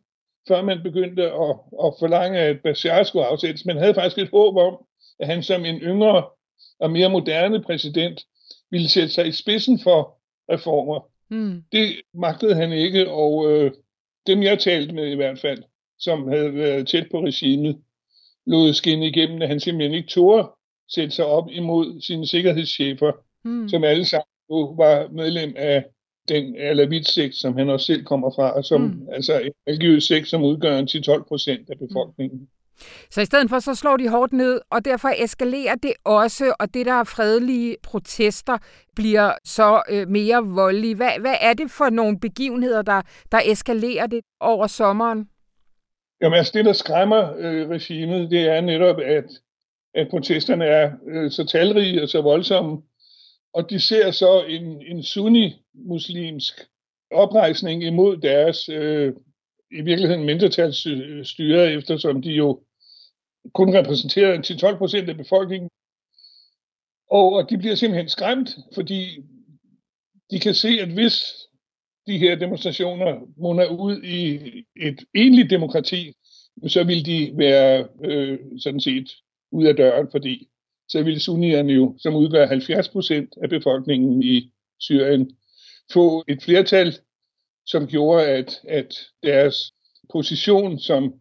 før 0.48 0.62
man 0.62 0.84
begyndte 0.84 1.24
at, 1.24 1.56
at 1.86 1.94
forlange, 2.00 2.40
at 2.40 2.62
Bashar 2.64 3.04
skulle 3.04 3.26
afsættes. 3.26 3.66
Man 3.66 3.78
havde 3.78 3.94
faktisk 3.94 4.18
et 4.18 4.30
håb 4.30 4.58
om, 4.58 4.86
at 5.20 5.28
han 5.28 5.44
som 5.44 5.66
en 5.66 5.76
yngre 5.76 6.24
og 6.80 6.92
mere 6.92 7.10
moderne 7.10 7.64
præsident 7.64 8.26
ville 8.74 8.90
sætte 8.90 9.10
sig 9.10 9.28
i 9.28 9.32
spidsen 9.32 9.80
for 9.80 10.18
reformer. 10.52 11.10
Mm. 11.30 11.64
Det 11.72 12.02
magtede 12.14 12.56
han 12.56 12.72
ikke, 12.72 13.12
og 13.12 13.52
øh, 13.52 13.72
dem 14.28 14.44
jeg 14.44 14.60
talte 14.60 14.96
med 14.96 15.12
i 15.12 15.16
hvert 15.16 15.40
fald, 15.40 15.64
som 16.00 16.28
havde 16.28 16.54
været 16.54 16.88
tæt 16.88 17.08
på 17.12 17.24
regimet, 17.24 17.78
lod 18.46 18.74
skinne 18.74 19.08
igennem, 19.08 19.42
at 19.42 19.48
han 19.48 19.60
simpelthen 19.60 19.98
ikke 19.98 20.10
turde 20.10 20.48
sætte 20.90 21.12
sig 21.12 21.26
op 21.26 21.50
imod 21.52 22.02
sine 22.02 22.28
sikkerhedschefer, 22.28 23.12
mm. 23.44 23.70
som 23.70 23.84
alle 23.84 24.06
sammen 24.06 24.34
jo 24.50 24.76
var 24.78 25.08
medlem 25.12 25.54
af 25.58 25.86
den 26.28 26.56
alavit-sekt, 26.56 27.36
som 27.36 27.58
han 27.58 27.70
også 27.70 27.86
selv 27.86 28.04
kommer 28.04 28.32
fra, 28.36 28.52
og 28.52 28.66
som 28.66 28.82
mm. 28.82 29.08
altså 29.12 29.40
en 29.40 29.52
religiøs 29.68 30.04
sekt, 30.04 30.28
som 30.28 30.44
udgør 30.44 30.78
en 30.78 30.88
10-12 30.92 31.24
procent 31.28 31.70
af 31.70 31.80
befolkningen. 31.80 32.50
Så 33.10 33.22
i 33.22 33.26
stedet 33.26 33.50
for, 33.50 33.60
så 33.60 33.76
slår 33.76 33.98
de 33.98 34.10
hårdt 34.10 34.34
ned, 34.34 34.62
og 34.70 34.86
derfor 34.86 35.10
eskalerer 35.18 35.76
det 35.76 35.94
også, 36.04 36.54
og 36.60 36.74
det 36.74 36.86
der 36.86 36.94
er 36.94 37.04
fredelige 37.04 37.76
protester 37.84 38.58
bliver 38.96 39.32
så 39.46 39.82
øh, 39.90 40.08
mere 40.08 40.44
voldelige. 40.46 40.96
Hvad, 40.96 41.20
hvad 41.20 41.36
er 41.42 41.54
det 41.54 41.72
for 41.72 41.90
nogle 41.90 42.20
begivenheder, 42.20 42.82
der, 42.82 43.02
der 43.32 43.42
eskalerer 43.46 44.08
det 44.08 44.22
over 44.40 44.68
sommeren? 44.68 45.28
Jamen 46.22 46.38
altså 46.38 46.52
det, 46.56 46.66
der 46.66 46.74
skræmmer 46.74 47.34
øh, 47.38 47.70
regimet, 47.70 48.32
det 48.32 48.42
er 48.50 48.62
netop, 48.62 49.00
at, 49.00 49.26
at 49.96 50.08
protesterne 50.10 50.66
er 50.66 50.92
øh, 51.08 51.32
så 51.32 51.46
talrige 51.46 52.02
og 52.02 52.10
så 52.10 52.22
voldsomme, 52.22 52.82
og 53.54 53.70
de 53.70 53.80
ser 53.80 54.12
så 54.12 54.44
en, 54.48 54.82
en 54.82 55.04
sunni-muslimsk 55.04 56.54
oprejsning 57.12 57.84
imod 57.84 58.18
deres 58.18 58.70
øh, 58.70 59.14
i 59.72 59.82
virkeligheden 59.82 60.26
mindretalsstyre, 60.26 61.72
eftersom 61.72 62.22
de 62.22 62.30
jo 62.30 62.60
kun 63.54 63.76
repræsenterer 63.76 64.74
10-12 64.74 64.78
procent 64.78 65.10
af 65.10 65.18
befolkningen. 65.18 65.70
Og, 67.12 67.34
og 67.34 67.50
de 67.50 67.58
bliver 67.58 67.76
simpelthen 67.76 68.10
skræmt, 68.10 68.50
fordi 68.74 69.20
de 70.32 70.40
kan 70.40 70.54
se, 70.54 70.70
at 70.82 70.90
hvis 70.94 71.24
de 72.08 72.18
her 72.18 72.36
demonstrationer 72.36 73.20
munder 73.38 73.68
ud 73.68 74.02
i 74.04 74.40
et 74.76 75.06
enligt 75.14 75.50
demokrati, 75.50 76.14
så 76.68 76.84
vil 76.84 77.06
de 77.06 77.34
være 77.38 77.88
øh, 78.04 78.40
sådan 78.60 78.80
set 78.80 79.12
ud 79.52 79.66
af 79.66 79.76
døren, 79.76 80.08
fordi 80.12 80.48
så 80.88 81.04
vil 81.04 81.22
sunnierne 81.22 81.74
jo, 81.74 81.96
som 82.00 82.16
udgør 82.16 82.48
70 82.48 82.90
procent 82.90 83.34
af 83.42 83.50
befolkningen 83.50 84.24
i 84.24 84.52
Syrien, 84.80 85.38
få 85.94 86.24
et 86.28 86.44
flertal, 86.44 86.98
som 87.66 87.88
gjorde, 87.88 88.26
at, 88.26 88.60
at 88.68 89.00
deres 89.24 89.74
position 90.12 90.80
som, 90.80 91.14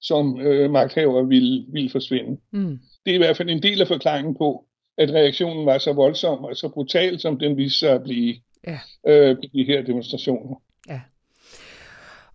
som 0.00 0.40
øh, 0.40 0.70
magthaver 0.70 1.22
ville, 1.22 1.64
ville 1.72 1.90
forsvinde. 1.90 2.40
Mm. 2.52 2.78
Det 3.04 3.10
er 3.10 3.14
i 3.14 3.18
hvert 3.18 3.36
fald 3.36 3.50
en 3.50 3.62
del 3.62 3.80
af 3.80 3.88
forklaringen 3.88 4.34
på, 4.34 4.64
at 4.98 5.10
reaktionen 5.10 5.66
var 5.66 5.78
så 5.78 5.92
voldsom 5.92 6.44
og 6.44 6.56
så 6.56 6.68
brutal, 6.68 7.20
som 7.20 7.38
den 7.38 7.56
viste 7.56 7.78
sig 7.78 7.90
at 7.90 8.02
blive 8.02 8.36
ja. 8.66 8.78
øh, 9.06 9.36
på 9.36 9.42
de 9.54 9.64
her 9.64 9.82
demonstrationer. 9.82 10.62
Ja. 10.88 11.00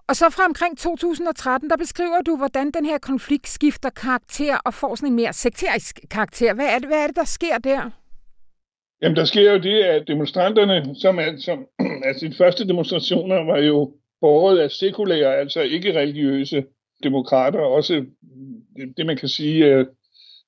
Og 0.07 0.15
så 0.15 0.29
fra 0.29 0.45
omkring 0.45 0.77
2013, 0.77 1.69
der 1.69 1.77
beskriver 1.77 2.21
du, 2.25 2.37
hvordan 2.37 2.71
den 2.71 2.85
her 2.85 2.97
konflikt 2.97 3.47
skifter 3.47 3.89
karakter 3.89 4.57
og 4.65 4.73
får 4.73 4.95
sådan 4.95 5.09
en 5.09 5.15
mere 5.15 5.33
sekterisk 5.33 5.99
karakter. 6.11 6.53
Hvad 6.53 6.65
er 6.65 6.79
det, 6.79 6.87
hvad 6.87 7.03
er 7.03 7.07
det 7.07 7.15
der 7.15 7.23
sker 7.25 7.57
der? 7.57 7.89
Jamen, 9.01 9.15
der 9.15 9.25
sker 9.25 9.51
jo 9.51 9.59
det, 9.59 9.83
at 9.83 10.07
demonstranterne, 10.07 10.95
som, 10.95 11.19
er, 11.19 11.37
som 11.37 11.67
altså 12.07 12.27
de 12.27 12.35
første 12.37 12.67
demonstrationer 12.67 13.43
var 13.43 13.57
jo 13.57 13.93
båret 14.21 14.59
af 14.59 14.71
sekulære, 14.71 15.35
altså 15.35 15.61
ikke 15.61 15.99
religiøse 15.99 16.65
demokrater, 17.03 17.59
også 17.59 18.05
det, 18.97 19.05
man 19.05 19.17
kan 19.17 19.29
sige, 19.29 19.85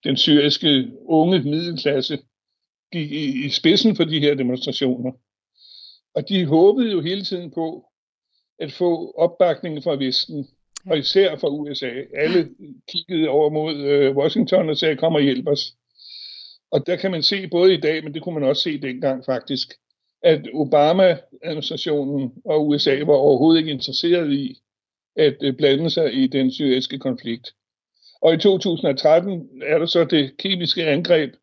den 0.04 0.18
syriske 0.18 0.92
unge 1.06 1.40
middelklasse 1.40 2.20
gik 2.92 3.12
i, 3.12 3.46
i 3.46 3.50
spidsen 3.50 3.96
for 3.96 4.04
de 4.04 4.20
her 4.20 4.36
demonstrationer. 4.36 5.12
Og 6.16 6.30
de 6.30 6.46
håbede 6.46 6.92
jo 6.92 7.02
hele 7.02 7.24
tiden 7.24 7.52
på 7.52 7.86
at 8.60 8.72
få 8.72 9.12
opbakning 9.12 9.84
fra 9.84 9.96
Vesten, 9.96 10.48
og 10.86 10.98
især 10.98 11.36
fra 11.36 11.50
USA. 11.50 11.92
Alle 12.16 12.50
kiggede 12.92 13.30
over 13.30 13.50
mod 13.50 13.76
øh, 13.76 14.18
Washington 14.18 14.70
og 14.70 14.78
sagde, 14.78 14.98
kom 14.98 15.16
og 15.16 15.22
hjælp 15.22 15.48
os. 15.48 15.74
Og 16.72 16.88
der 16.88 16.96
kan 16.96 17.12
man 17.12 17.24
se 17.24 17.48
både 17.48 17.74
i 17.74 17.80
dag, 17.80 18.04
men 18.04 18.14
det 18.14 18.22
kunne 18.22 18.40
man 18.40 18.50
også 18.50 18.62
se 18.62 18.82
dengang 18.82 19.26
faktisk, 19.26 19.74
at 20.24 20.48
Obama-administrationen 20.54 22.32
og 22.46 22.68
USA 22.68 23.04
var 23.06 23.14
overhovedet 23.14 23.60
ikke 23.60 23.72
interesseret 23.72 24.34
i 24.34 24.62
at 25.18 25.36
øh, 25.42 25.54
blande 25.58 25.90
sig 25.90 26.14
i 26.14 26.28
den 26.28 26.52
syriske 26.52 27.00
konflikt. 27.00 27.54
Og 28.22 28.34
i 28.34 28.38
2013 28.38 29.50
er 29.66 29.78
der 29.78 29.86
så 29.86 30.04
det 30.04 30.38
kemiske 30.38 30.86
angreb 30.86 31.34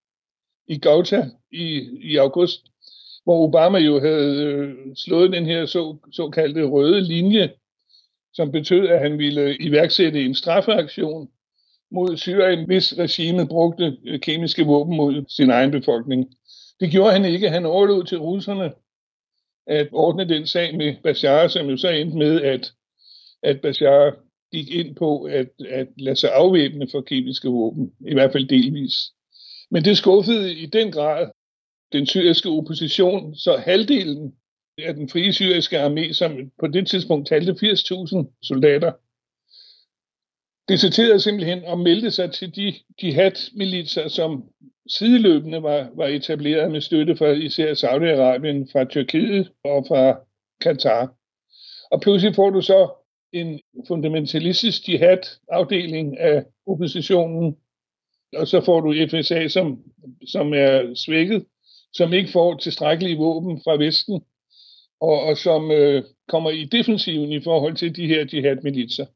i 0.68 0.78
Gauta 0.78 1.30
i, 1.52 1.88
i 2.02 2.16
august, 2.16 2.66
hvor 3.24 3.48
Obama 3.48 3.78
jo 3.78 4.00
havde 4.00 4.44
øh, 4.44 4.74
slået 4.96 5.32
den 5.32 5.46
her 5.46 5.66
så, 5.66 5.96
såkaldte 6.12 6.64
røde 6.64 7.00
linje, 7.00 7.52
som 8.32 8.52
betød, 8.52 8.88
at 8.88 9.00
han 9.00 9.18
ville 9.18 9.56
iværksætte 9.60 10.24
en 10.24 10.34
straffeaktion 10.34 11.28
mod 11.90 12.16
Syrien, 12.16 12.66
hvis 12.66 12.98
regimet 12.98 13.48
brugte 13.48 13.96
øh, 14.04 14.20
kemiske 14.20 14.64
våben 14.64 14.96
mod 14.96 15.24
sin 15.28 15.50
egen 15.50 15.70
befolkning. 15.70 16.34
Det 16.80 16.90
gjorde 16.90 17.12
han 17.12 17.24
ikke. 17.24 17.50
Han 17.50 17.66
overlod 17.66 18.04
til 18.04 18.18
russerne 18.18 18.72
at 19.66 19.88
ordne 19.92 20.28
den 20.28 20.46
sag 20.46 20.76
med 20.76 20.94
Bashar, 21.02 21.48
som 21.48 21.66
jo 21.66 21.76
så 21.76 21.88
endte 21.88 22.16
med, 22.16 22.42
at, 22.42 22.72
at 23.44 23.60
Bashar 23.60 24.16
gik 24.52 24.70
ind 24.70 24.96
på 24.96 25.22
at, 25.22 25.48
at 25.68 25.88
lade 25.96 26.16
sig 26.16 26.30
afvæbne 26.32 26.88
for 26.90 27.00
kemiske 27.00 27.48
våben, 27.48 27.92
i 28.08 28.14
hvert 28.14 28.32
fald 28.32 28.48
delvis. 28.48 28.94
Men 29.70 29.84
det 29.84 29.98
skuffede 29.98 30.54
i 30.54 30.66
den 30.66 30.92
grad 30.92 31.30
den 31.92 32.06
syriske 32.06 32.48
opposition, 32.48 33.34
så 33.34 33.56
halvdelen 33.56 34.34
af 34.78 34.94
den 34.94 35.08
frie 35.08 35.32
syriske 35.32 35.84
armé, 35.86 36.12
som 36.12 36.50
på 36.60 36.66
det 36.66 36.86
tidspunkt 36.88 37.28
talte 37.28 37.52
80.000 37.52 38.38
soldater, 38.42 38.92
deserterede 40.68 41.20
simpelthen 41.20 41.64
og 41.64 41.78
meldte 41.78 42.10
sig 42.10 42.32
til 42.32 42.56
de 42.56 42.74
jihad-militser, 43.02 44.08
som 44.08 44.44
sideløbende 44.88 45.62
var, 45.62 45.90
var 45.94 46.06
etableret 46.06 46.70
med 46.70 46.80
støtte 46.80 47.16
fra 47.16 47.26
især 47.26 47.74
Saudi-Arabien, 47.74 48.72
fra 48.72 48.84
Tyrkiet 48.84 49.50
og 49.64 49.84
fra 49.88 50.20
Katar. 50.60 51.14
Og 51.90 52.00
pludselig 52.00 52.34
får 52.34 52.50
du 52.50 52.60
så 52.60 53.03
en 53.34 53.60
fundamentalistisk 53.88 54.88
jihad-afdeling 54.88 56.18
af 56.18 56.44
oppositionen, 56.66 57.56
og 58.36 58.48
så 58.48 58.60
får 58.60 58.80
du 58.80 58.94
FSA, 59.10 59.48
som, 59.48 59.82
som 60.26 60.54
er 60.54 60.94
svækket, 60.94 61.44
som 61.92 62.12
ikke 62.12 62.32
får 62.32 62.56
tilstrækkelige 62.56 63.16
våben 63.16 63.60
fra 63.64 63.76
Vesten, 63.76 64.20
og, 65.00 65.20
og 65.20 65.36
som 65.36 65.70
øh, 65.70 66.02
kommer 66.28 66.50
i 66.50 66.64
defensiven 66.64 67.32
i 67.32 67.40
forhold 67.40 67.76
til 67.76 67.96
de 67.96 68.06
her 68.06 68.26
jihad-militser. 68.32 69.06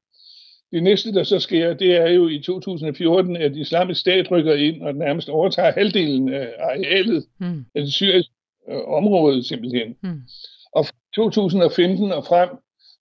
Det 0.73 0.83
næste, 0.83 1.13
der 1.13 1.23
så 1.23 1.39
sker, 1.39 1.75
det 1.75 1.97
er 1.97 2.11
jo 2.11 2.29
i 2.29 2.43
2014, 2.43 3.37
at 3.37 3.57
islamisk 3.57 4.01
stat 4.01 4.31
rykker 4.31 4.55
ind 4.55 4.83
og 4.83 4.95
nærmest 4.95 5.29
overtager 5.29 5.73
halvdelen 5.73 6.35
af 6.35 6.49
arealet 6.61 7.27
mm. 7.41 7.65
af 7.75 7.83
det 7.83 7.93
syriske 7.93 8.35
øh, 8.71 8.81
område 8.87 9.45
simpelthen. 9.45 9.97
Mm. 10.03 10.23
Og 10.73 10.87
fra 10.87 10.97
2015 11.15 12.13
og 12.13 12.25
frem, 12.25 12.49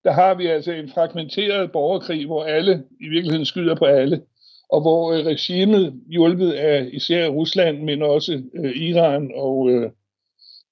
der 0.07 0.13
har 0.13 0.33
vi 0.33 0.45
altså 0.45 0.71
en 0.71 0.89
fragmenteret 0.89 1.71
borgerkrig, 1.71 2.25
hvor 2.25 2.43
alle 2.43 2.83
i 3.01 3.09
virkeligheden 3.09 3.45
skyder 3.45 3.75
på 3.75 3.85
alle 3.85 4.21
og 4.69 4.81
hvor 4.81 5.13
øh, 5.13 5.25
regimet, 5.25 6.01
hjulpet 6.09 6.51
af 6.51 6.89
især 6.93 7.27
Rusland, 7.27 7.83
men 7.83 8.01
også 8.01 8.43
øh, 8.53 8.77
Iran 8.77 9.31
og 9.35 9.69
øh, 9.69 9.91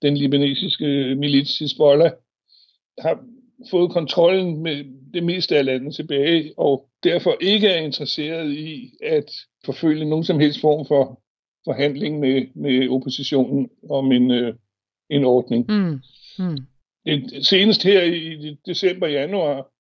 den 0.02 0.18
libanesiske 0.18 1.16
milits 1.16 1.60
Hezbollah, 1.60 2.12
har 3.00 3.20
fået 3.72 3.92
kontrollen 3.92 4.64
med 4.64 4.86
det 5.14 5.24
meste 5.24 5.58
af 5.58 5.66
landet 5.66 5.96
tilbage, 5.96 6.54
og 6.58 6.90
derfor 7.04 7.36
ikke 7.42 7.68
er 7.68 7.82
interesseret 7.82 8.52
i 8.52 8.92
at 9.04 9.32
forfølge 9.66 10.10
nogen 10.10 10.26
som 10.26 10.40
helst 10.40 10.62
form 10.62 10.86
for 10.86 11.22
forhandling 11.66 12.20
med, 12.20 12.48
med 12.56 12.90
oppositionen 12.90 13.70
om 13.90 14.12
en, 14.12 14.32
øh, 14.32 14.54
en 15.10 15.24
ordning. 15.24 15.66
Mm. 15.70 16.00
Mm. 16.40 16.58
Det, 17.06 17.46
senest 17.48 17.84
her 17.84 18.04
i 18.04 18.58
december-januar 18.66 19.72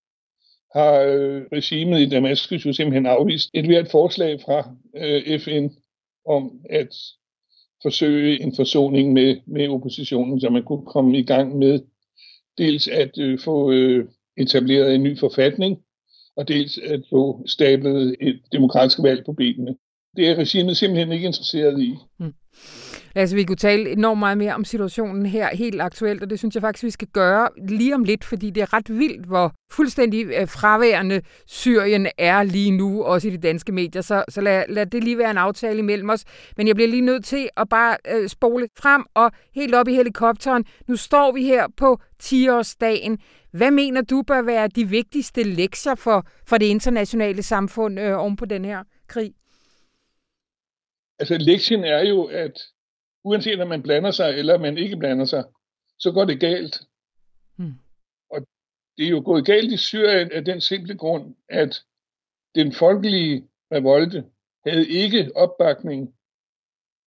har 0.75 0.99
øh, 1.01 1.43
regimet 1.51 1.99
i 2.01 2.09
Damaskus 2.09 2.65
jo 2.65 2.73
simpelthen 2.73 3.05
afvist 3.05 3.49
et 3.53 3.65
hvert 3.65 3.87
forslag 3.91 4.41
fra 4.41 4.75
øh, 4.95 5.39
FN 5.39 5.67
om 6.25 6.59
at 6.69 6.95
forsøge 7.81 8.41
en 8.41 8.55
forsoning 8.55 9.13
med, 9.13 9.37
med 9.45 9.69
oppositionen, 9.69 10.41
så 10.41 10.49
man 10.49 10.63
kunne 10.63 10.85
komme 10.85 11.17
i 11.17 11.23
gang 11.23 11.57
med 11.57 11.79
dels 12.57 12.87
at 12.87 13.17
øh, 13.19 13.39
få 13.39 13.71
øh, 13.71 14.05
etableret 14.37 14.95
en 14.95 15.03
ny 15.03 15.19
forfatning, 15.19 15.77
og 16.37 16.47
dels 16.47 16.77
at 16.77 17.01
få 17.09 17.47
stablet 17.47 18.15
et 18.21 18.41
demokratisk 18.51 18.99
valg 19.03 19.25
på 19.25 19.33
benene. 19.33 19.75
Det 20.15 20.27
er 20.27 20.35
regimet 20.35 20.77
simpelthen 20.77 21.11
ikke 21.11 21.25
interesseret 21.25 21.81
i. 21.81 21.95
Mm. 22.19 22.33
Altså, 23.17 23.35
vi 23.35 23.43
kunne 23.43 23.55
tale 23.55 23.89
enormt 23.89 24.19
meget 24.19 24.37
mere 24.37 24.55
om 24.55 24.65
situationen 24.65 25.25
her 25.25 25.55
helt 25.55 25.81
aktuelt, 25.81 26.23
og 26.23 26.29
det 26.29 26.39
synes 26.39 26.55
jeg 26.55 26.61
faktisk, 26.61 26.83
vi 26.83 26.89
skal 26.89 27.07
gøre 27.07 27.49
lige 27.67 27.95
om 27.95 28.03
lidt, 28.03 28.23
fordi 28.23 28.49
det 28.49 28.61
er 28.61 28.73
ret 28.73 28.99
vildt, 28.99 29.25
hvor 29.25 29.53
fuldstændig 29.71 30.25
øh, 30.25 30.47
fraværende 30.47 31.21
Syrien 31.47 32.07
er 32.17 32.43
lige 32.43 32.71
nu, 32.71 33.03
også 33.03 33.27
i 33.27 33.31
de 33.31 33.37
danske 33.37 33.71
medier. 33.71 34.01
Så, 34.01 34.23
så 34.29 34.41
lad, 34.41 34.63
lad 34.69 34.85
det 34.85 35.03
lige 35.03 35.17
være 35.17 35.31
en 35.31 35.37
aftale 35.37 35.79
imellem 35.79 36.09
os. 36.09 36.23
Men 36.57 36.67
jeg 36.67 36.75
bliver 36.75 36.89
lige 36.89 37.01
nødt 37.01 37.25
til 37.25 37.49
at 37.57 37.69
bare 37.69 37.97
øh, 38.07 38.29
spole 38.29 38.67
frem 38.77 39.05
og 39.13 39.31
helt 39.55 39.75
op 39.75 39.87
i 39.87 39.93
helikopteren. 39.93 40.65
Nu 40.87 40.95
står 40.95 41.31
vi 41.31 41.43
her 41.43 41.67
på 41.77 41.99
10-årsdagen. 42.23 43.17
Hvad 43.51 43.71
mener 43.71 44.01
du 44.01 44.21
bør 44.21 44.41
være 44.41 44.67
de 44.67 44.89
vigtigste 44.89 45.43
lektier 45.43 45.95
for, 45.95 46.27
for 46.47 46.57
det 46.57 46.65
internationale 46.65 47.43
samfund 47.43 47.99
øh, 47.99 48.19
oven 48.19 48.35
på 48.35 48.45
den 48.45 48.65
her 48.65 48.83
krig? 49.07 49.31
Altså, 51.19 51.37
lektien 51.37 51.83
er 51.83 52.03
jo, 52.09 52.23
at 52.23 52.61
uanset 53.25 53.61
om 53.61 53.67
man 53.67 53.83
blander 53.83 54.11
sig, 54.11 54.29
eller 54.29 54.57
man 54.57 54.77
ikke 54.77 54.97
blander 54.97 55.25
sig, 55.25 55.43
så 55.99 56.11
går 56.11 56.25
det 56.25 56.39
galt. 56.39 56.81
Hmm. 57.57 57.73
Og 58.29 58.47
det 58.97 59.05
er 59.05 59.09
jo 59.09 59.21
gået 59.25 59.45
galt 59.45 59.73
i 59.73 59.77
Syrien 59.77 60.31
af 60.31 60.45
den 60.45 60.61
simple 60.61 60.97
grund, 60.97 61.35
at 61.49 61.83
den 62.55 62.71
folkelige 62.73 63.47
revolte 63.71 64.25
havde 64.65 64.89
ikke 64.89 65.31
opbakning 65.35 66.15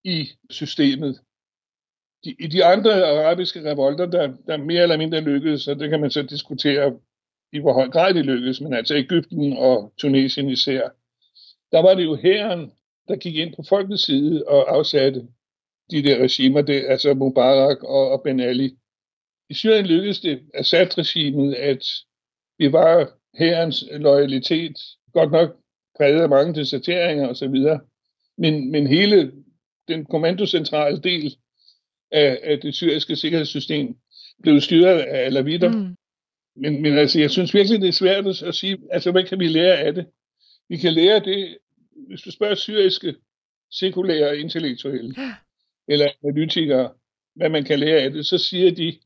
i 0.05 0.29
systemet. 0.51 1.21
De, 2.25 2.37
I 2.39 2.47
de 2.47 2.65
andre 2.65 3.05
arabiske 3.05 3.71
revolter, 3.71 4.07
der, 4.07 4.37
der 4.47 4.57
mere 4.57 4.83
eller 4.83 4.97
mindre 4.97 5.21
lykkedes, 5.21 5.63
så 5.63 5.75
det 5.75 5.91
kan 5.91 6.01
man 6.01 6.11
så 6.11 6.23
diskutere 6.23 7.01
i 7.53 7.59
hvor 7.59 7.73
høj 7.73 7.89
grad 7.89 8.15
det 8.15 8.25
lykkedes, 8.25 8.61
men 8.61 8.75
altså 8.75 8.95
Ægypten 8.95 9.57
og 9.57 9.93
Tunesien 9.99 10.49
især, 10.49 10.89
der 11.73 11.83
var 11.83 11.95
det 11.95 12.05
jo 12.05 12.15
herren, 12.15 12.73
der 13.09 13.17
gik 13.17 13.37
ind 13.37 13.57
på 13.57 13.63
folkets 13.69 14.05
side 14.05 14.45
og 14.47 14.77
afsatte 14.77 15.29
de 15.91 16.03
der 16.03 16.23
regimer, 16.23 16.63
det, 16.63 16.85
altså 16.89 17.15
Mubarak 17.15 17.83
og, 17.83 18.11
og 18.11 18.23
Ben 18.23 18.41
Ali. 18.41 18.77
I 19.51 19.55
Syrien 19.55 19.87
lykkedes 19.87 20.21
det 20.21 20.43
Assad-regimet 20.55 21.55
at 21.55 21.85
bevare 22.59 23.07
herrens 23.35 23.85
loyalitet, 23.93 24.77
godt 25.13 25.33
nok 25.33 25.57
præget 25.97 26.23
af 26.23 26.29
mange 26.29 26.55
deserteringer 26.55 27.29
osv., 27.29 27.65
men, 28.39 28.71
men 28.71 28.87
hele 28.87 29.33
den 29.89 30.05
kommandocentrale 30.05 31.01
del 31.01 31.37
af, 32.13 32.41
af 32.43 32.61
det 32.61 32.75
syriske 32.75 33.17
sikkerhedssystem 33.17 33.97
blev 34.43 34.61
styret 34.61 34.99
af 34.99 35.25
alavitter. 35.27 35.73
Mm. 35.73 35.97
Men, 36.57 36.83
men 36.83 36.99
altså, 36.99 37.21
jeg 37.21 37.31
synes 37.31 37.55
virkelig, 37.55 37.81
det 37.81 37.89
er 37.89 37.93
svært 37.93 38.43
at 38.43 38.55
sige, 38.55 38.79
altså, 38.91 39.11
hvad 39.11 39.25
kan 39.25 39.39
vi 39.39 39.49
lære 39.49 39.77
af 39.79 39.95
det? 39.95 40.07
Vi 40.69 40.77
kan 40.77 40.93
lære 40.93 41.21
det, 41.21 41.59
hvis 42.09 42.21
du 42.21 42.31
spørger 42.31 42.55
syriske 42.55 43.15
sekulære 43.71 44.39
intellektuelle, 44.39 45.15
eller 45.89 46.09
analytikere, 46.25 46.91
hvad 47.35 47.49
man 47.49 47.65
kan 47.65 47.79
lære 47.79 48.01
af 48.01 48.11
det, 48.11 48.27
så 48.27 48.39
siger 48.39 48.71
de, 48.71 48.99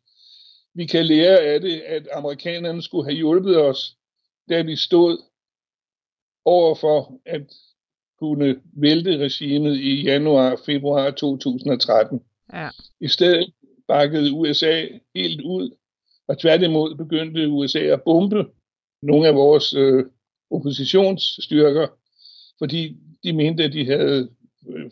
vi 0.75 0.87
kan 0.87 1.07
lære 1.07 1.39
af 1.39 1.61
det, 1.61 1.81
at 1.81 2.09
amerikanerne 2.13 2.83
skulle 2.83 3.05
have 3.05 3.17
hjulpet 3.17 3.57
os, 3.57 3.97
da 4.49 4.63
vi 4.63 4.77
stod 4.77 5.19
over 6.45 6.75
for 6.75 7.21
at 7.27 7.43
kunne 8.19 8.61
vælte 8.73 9.19
regimet 9.19 9.77
i 9.77 10.03
januar-februar 10.03 11.11
2013. 11.11 12.21
Ja. 12.53 12.69
I 13.01 13.09
stedet 13.09 13.53
bakkede 13.89 14.33
USA 14.33 14.89
helt 15.15 15.41
ud, 15.41 15.71
og 16.29 16.39
tværtimod 16.39 16.95
begyndte 16.95 17.49
USA 17.49 17.79
at 17.79 18.03
bombe 18.03 18.47
nogle 19.03 19.29
af 19.29 19.35
vores 19.35 19.75
øh, 19.75 20.05
oppositionsstyrker, 20.51 21.89
fordi 22.59 22.97
de 23.25 23.33
mente, 23.33 23.65
at 23.65 23.73
de 23.73 23.87
havde, 23.87 24.31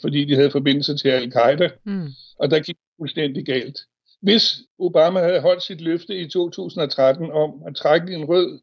fordi 0.01 0.25
de 0.25 0.35
havde 0.35 0.51
forbindelse 0.51 0.97
til 0.97 1.09
al-Qaida, 1.09 1.71
mm. 1.85 2.09
og 2.39 2.51
der 2.51 2.61
gik 2.61 2.77
fuldstændig 2.99 3.47
galt. 3.47 3.79
Hvis 4.23 4.57
Obama 4.79 5.21
havde 5.21 5.41
holdt 5.41 5.63
sit 5.63 5.81
løfte 5.81 6.19
i 6.19 6.29
2013 6.29 7.31
om 7.31 7.63
at 7.67 7.77
trække 7.77 8.15
en 8.15 8.25
rød 8.25 8.61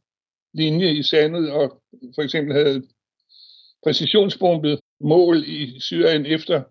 linje 0.53 0.93
i 0.93 1.03
sandet, 1.03 1.51
og 1.51 1.81
for 2.15 2.21
eksempel 2.21 2.53
havde 2.55 2.83
præcisionsbombet 3.83 4.79
mål 4.99 5.43
i 5.47 5.79
Syrien 5.79 6.25
efter, 6.25 6.63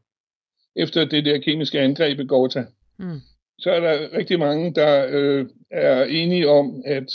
efter 0.76 1.05
det 1.05 1.24
der 1.24 1.39
kemiske 1.39 1.80
angreb 1.80 2.20
i 2.20 2.26
Ghouta, 2.26 2.64
mm. 2.99 3.20
så 3.59 3.70
er 3.70 3.80
der 3.80 4.18
rigtig 4.18 4.39
mange, 4.39 4.74
der 4.74 5.07
øh, 5.11 5.47
er 5.70 6.05
enige 6.05 6.49
om, 6.49 6.82
at 6.87 7.12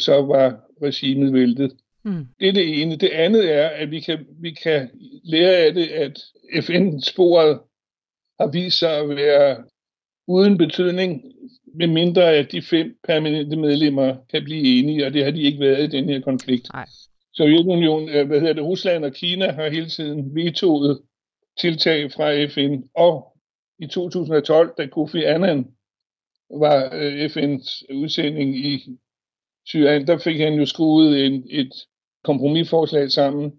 så 0.00 0.22
var 0.22 0.60
regimet 0.82 1.32
væltet. 1.32 1.76
Mm. 2.04 2.26
Det 2.40 2.48
er 2.48 2.52
det 2.52 2.82
ene. 2.82 2.96
Det 2.96 3.08
andet 3.08 3.54
er, 3.54 3.68
at 3.68 3.90
vi 3.90 4.00
kan, 4.00 4.26
vi 4.40 4.50
kan 4.50 4.90
lære 5.24 5.56
af 5.56 5.74
det, 5.74 5.88
at 5.88 6.20
FN-sporet 6.64 7.60
har 8.40 8.50
vist 8.52 8.78
sig 8.78 8.98
at 8.98 9.08
være 9.08 9.64
uden 10.28 10.58
betydning, 10.58 11.22
med 11.74 11.86
mindre 11.86 12.32
at 12.34 12.52
de 12.52 12.62
fem 12.62 12.98
permanente 13.04 13.56
medlemmer 13.56 14.16
kan 14.30 14.44
blive 14.44 14.78
enige, 14.78 15.06
og 15.06 15.12
det 15.12 15.24
har 15.24 15.30
de 15.30 15.42
ikke 15.42 15.60
været 15.60 15.84
i 15.84 15.96
den 15.96 16.08
her 16.08 16.20
konflikt. 16.20 16.68
Nej. 16.72 16.86
Sovjetunionen, 17.34 18.08
øh, 18.08 18.26
hvad 18.26 18.40
hedder 18.40 18.54
det, 18.54 18.64
Rusland 18.64 19.04
og 19.04 19.12
Kina 19.12 19.52
har 19.52 19.70
hele 19.70 19.88
tiden 19.88 20.34
vetoet 20.34 21.02
tiltag 21.58 22.12
fra 22.12 22.46
FN, 22.46 22.82
og 22.94 23.36
i 23.78 23.86
2012, 23.86 24.74
da 24.78 24.86
Kofi 24.86 25.24
Annan 25.24 25.66
var 26.50 26.90
øh, 26.94 27.24
FN's 27.24 27.94
udsending 27.94 28.56
i 28.56 28.98
Syrien, 29.66 30.06
der 30.06 30.18
fik 30.18 30.40
han 30.40 30.54
jo 30.54 30.66
skruet 30.66 31.26
en, 31.26 31.46
et 31.50 31.72
kompromisforslag 32.24 33.10
sammen, 33.10 33.52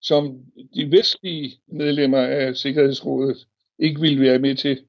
som 0.00 0.44
de 0.74 0.90
vestlige 0.90 1.60
medlemmer 1.72 2.18
af 2.18 2.56
Sikkerhedsrådet 2.56 3.46
ikke 3.78 4.00
ville 4.00 4.20
være 4.20 4.38
med 4.38 4.54
til, 4.54 4.84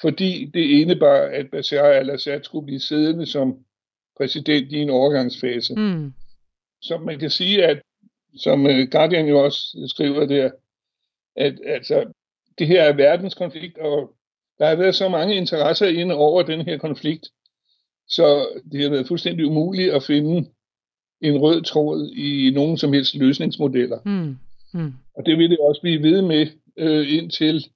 fordi 0.00 0.44
det 0.54 0.60
indebar, 0.60 1.16
at 1.16 1.50
Bashar 1.50 1.84
al-Assad 1.84 2.42
skulle 2.42 2.66
blive 2.66 2.80
siddende 2.80 3.26
som 3.26 3.58
præsident 4.16 4.72
i 4.72 4.76
en 4.76 4.90
overgangsfase. 4.90 5.74
Mm. 5.74 6.12
Så 6.82 6.98
man 6.98 7.18
kan 7.18 7.30
sige, 7.30 7.64
at 7.64 7.82
som 8.36 8.66
øh, 8.66 8.88
Guardian 8.90 9.28
jo 9.28 9.44
også 9.44 9.86
skriver 9.86 10.26
der, 10.26 10.50
at 11.36 11.60
altså, 11.66 12.12
det 12.58 12.66
her 12.66 12.82
er 12.82 12.92
verdenskonflikt, 12.92 13.78
og 13.78 14.14
der 14.58 14.66
har 14.66 14.76
været 14.76 14.94
så 14.94 15.08
mange 15.08 15.34
interesser 15.34 15.86
inde 15.86 16.14
over 16.14 16.42
den 16.42 16.60
her 16.60 16.78
konflikt, 16.78 17.28
så 18.08 18.48
det 18.72 18.82
har 18.82 18.90
været 18.90 19.08
fuldstændig 19.08 19.46
umuligt 19.46 19.92
at 19.94 20.02
finde 20.02 20.50
en 21.24 21.38
rød 21.38 21.62
tråd 21.62 22.10
i 22.16 22.50
nogen 22.54 22.76
som 22.78 22.92
helst 22.92 23.14
løsningsmodeller. 23.14 23.98
Mm. 24.04 24.36
Mm. 24.80 24.92
Og 25.16 25.26
det 25.26 25.38
vil 25.38 25.50
det 25.50 25.58
også 25.58 25.80
blive 25.80 26.02
ved 26.02 26.22
med, 26.22 26.46
øh, 26.76 27.14
indtil 27.18 27.66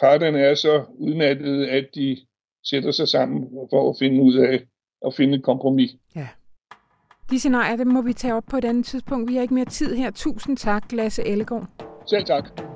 parterne 0.00 0.38
er 0.38 0.54
så 0.54 0.84
udmattede, 0.98 1.70
at 1.70 1.86
de 1.94 2.16
sætter 2.64 2.90
sig 2.90 3.08
sammen 3.08 3.48
for 3.70 3.90
at 3.90 3.96
finde 3.98 4.22
ud 4.22 4.34
af 4.34 4.62
at 5.06 5.14
finde 5.14 5.36
et 5.36 5.42
kompromis. 5.42 5.90
Ja. 6.16 6.28
De 7.30 7.38
scenarier, 7.38 7.76
dem 7.76 7.86
må 7.86 8.02
vi 8.02 8.12
tage 8.12 8.34
op 8.34 8.44
på 8.50 8.56
et 8.56 8.64
andet 8.64 8.84
tidspunkt. 8.84 9.30
Vi 9.30 9.34
har 9.34 9.42
ikke 9.42 9.54
mere 9.54 9.64
tid 9.64 9.96
her. 9.96 10.10
Tusind 10.10 10.56
tak, 10.56 10.92
Lasse 10.92 11.24
Ellegaard. 11.26 11.68
Selv 12.06 12.24
tak. 12.24 12.73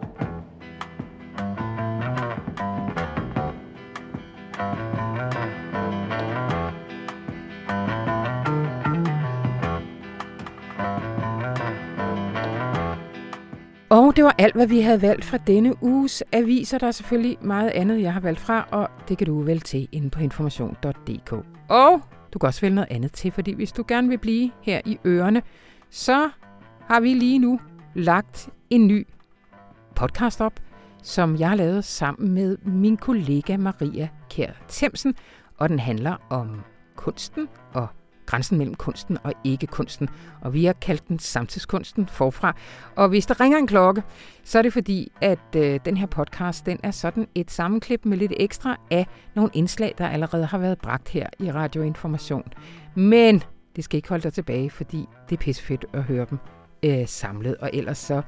Det 14.19 14.25
var 14.25 14.35
alt, 14.39 14.55
hvad 14.55 14.67
vi 14.67 14.81
havde 14.81 15.03
valgt 15.03 15.25
fra 15.25 15.37
denne 15.37 15.83
uges 15.83 16.23
aviser. 16.33 16.79
Der 16.79 16.87
er 16.87 16.91
selvfølgelig 16.91 17.39
meget 17.41 17.71
andet, 17.71 18.03
jeg 18.03 18.13
har 18.13 18.21
valgt 18.21 18.41
fra, 18.41 18.69
og 18.71 18.89
det 19.09 19.19
kan 19.19 19.27
du 19.27 19.43
vel 19.43 19.61
til 19.61 19.89
inde 19.93 20.11
på 20.11 20.21
information.dk. 20.21 21.33
Og 21.69 22.01
du 22.33 22.39
kan 22.39 22.47
også 22.47 22.61
vælge 22.61 22.75
noget 22.75 22.89
andet 22.91 23.13
til, 23.13 23.33
fordi 23.33 23.53
hvis 23.53 23.73
du 23.73 23.85
gerne 23.89 24.09
vil 24.09 24.19
blive 24.19 24.51
her 24.63 24.81
i 24.85 24.99
ørerne, 25.07 25.43
så 25.91 26.31
har 26.81 27.01
vi 27.01 27.15
lige 27.15 27.39
nu 27.39 27.61
lagt 27.95 28.49
en 28.71 28.87
ny 28.87 29.07
podcast 29.95 30.41
op, 30.41 30.61
som 31.03 31.37
jeg 31.37 31.49
har 31.49 31.57
lavet 31.57 31.85
sammen 31.85 32.33
med 32.35 32.57
min 32.59 32.97
kollega 32.97 33.57
Maria 33.57 34.09
Kjær 34.31 34.53
Temsen, 34.69 35.15
og 35.57 35.69
den 35.69 35.79
handler 35.79 36.17
om 36.31 36.63
kunsten 36.97 37.49
og 37.73 37.89
grænsen 38.29 38.59
mellem 38.59 38.75
kunsten 38.75 39.19
og 39.23 39.33
ikke-kunsten, 39.45 40.09
og 40.41 40.55
vi 40.55 40.65
har 40.65 40.73
kaldt 40.73 41.09
den 41.09 41.19
samtidskunsten 41.19 42.09
forfra. 42.09 42.57
Og 42.97 43.09
hvis 43.09 43.27
der 43.27 43.41
ringer 43.41 43.59
en 43.59 43.67
klokke, 43.67 44.03
så 44.45 44.59
er 44.59 44.63
det 44.63 44.73
fordi, 44.73 45.13
at 45.21 45.39
øh, 45.57 45.81
den 45.85 45.97
her 45.97 46.07
podcast, 46.07 46.67
den 46.67 46.81
er 46.83 46.91
sådan 46.91 47.29
et 47.35 47.51
sammenklip 47.51 48.05
med 48.05 48.19
lidt 48.19 48.33
ekstra 48.37 48.77
af 48.91 49.07
nogle 49.35 49.51
indslag, 49.55 49.95
der 49.99 50.09
allerede 50.09 50.47
har 50.47 50.59
været 50.59 50.79
bragt 50.79 51.09
her 51.09 51.27
i 51.39 51.53
Radioinformation. 51.53 52.43
Men 52.95 53.43
det 53.77 53.85
skal 53.85 53.97
ikke 53.97 54.09
holde 54.09 54.23
dig 54.23 54.33
tilbage, 54.33 54.71
fordi 54.71 55.07
det 55.29 55.37
er 55.37 55.41
pissefedt 55.41 55.85
at 55.93 56.03
høre 56.03 56.27
dem 56.31 56.39
øh, 56.83 57.07
samlet, 57.09 57.57
og 57.57 57.71
ellers 57.73 57.99
så 57.99 58.23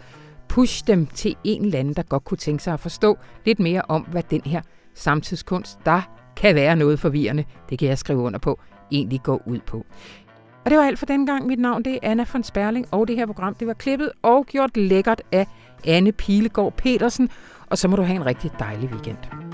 push 0.48 0.86
dem 0.86 1.06
til 1.06 1.36
en 1.44 1.64
eller 1.64 1.78
anden, 1.78 1.94
der 1.94 2.02
godt 2.02 2.24
kunne 2.24 2.38
tænke 2.38 2.62
sig 2.62 2.72
at 2.72 2.80
forstå 2.80 3.18
lidt 3.44 3.60
mere 3.60 3.82
om, 3.88 4.02
hvad 4.02 4.22
den 4.22 4.42
her 4.44 4.60
samtidskunst, 4.94 5.78
der 5.86 6.02
kan 6.36 6.54
være 6.54 6.76
noget 6.76 7.00
forvirrende, 7.00 7.44
det 7.70 7.78
kan 7.78 7.88
jeg 7.88 7.98
skrive 7.98 8.18
under 8.18 8.38
på, 8.38 8.60
egentlig 8.92 9.22
går 9.22 9.42
ud 9.46 9.58
på. 9.66 9.86
Og 10.64 10.70
det 10.70 10.78
var 10.78 10.84
alt 10.84 10.98
for 10.98 11.06
den 11.06 11.26
gang. 11.26 11.46
Mit 11.46 11.58
navn 11.58 11.82
det 11.82 11.94
er 11.94 11.98
Anna 12.02 12.26
von 12.32 12.42
Sperling, 12.42 12.86
og 12.90 13.08
det 13.08 13.16
her 13.16 13.26
program 13.26 13.54
det 13.54 13.66
var 13.66 13.74
klippet 13.74 14.10
og 14.22 14.46
gjort 14.46 14.76
lækkert 14.76 15.22
af 15.32 15.46
Anne 15.86 16.12
Pilegaard 16.12 16.72
Petersen. 16.72 17.30
Og 17.66 17.78
så 17.78 17.88
må 17.88 17.96
du 17.96 18.02
have 18.02 18.16
en 18.16 18.26
rigtig 18.26 18.50
dejlig 18.58 18.88
weekend. 18.88 19.49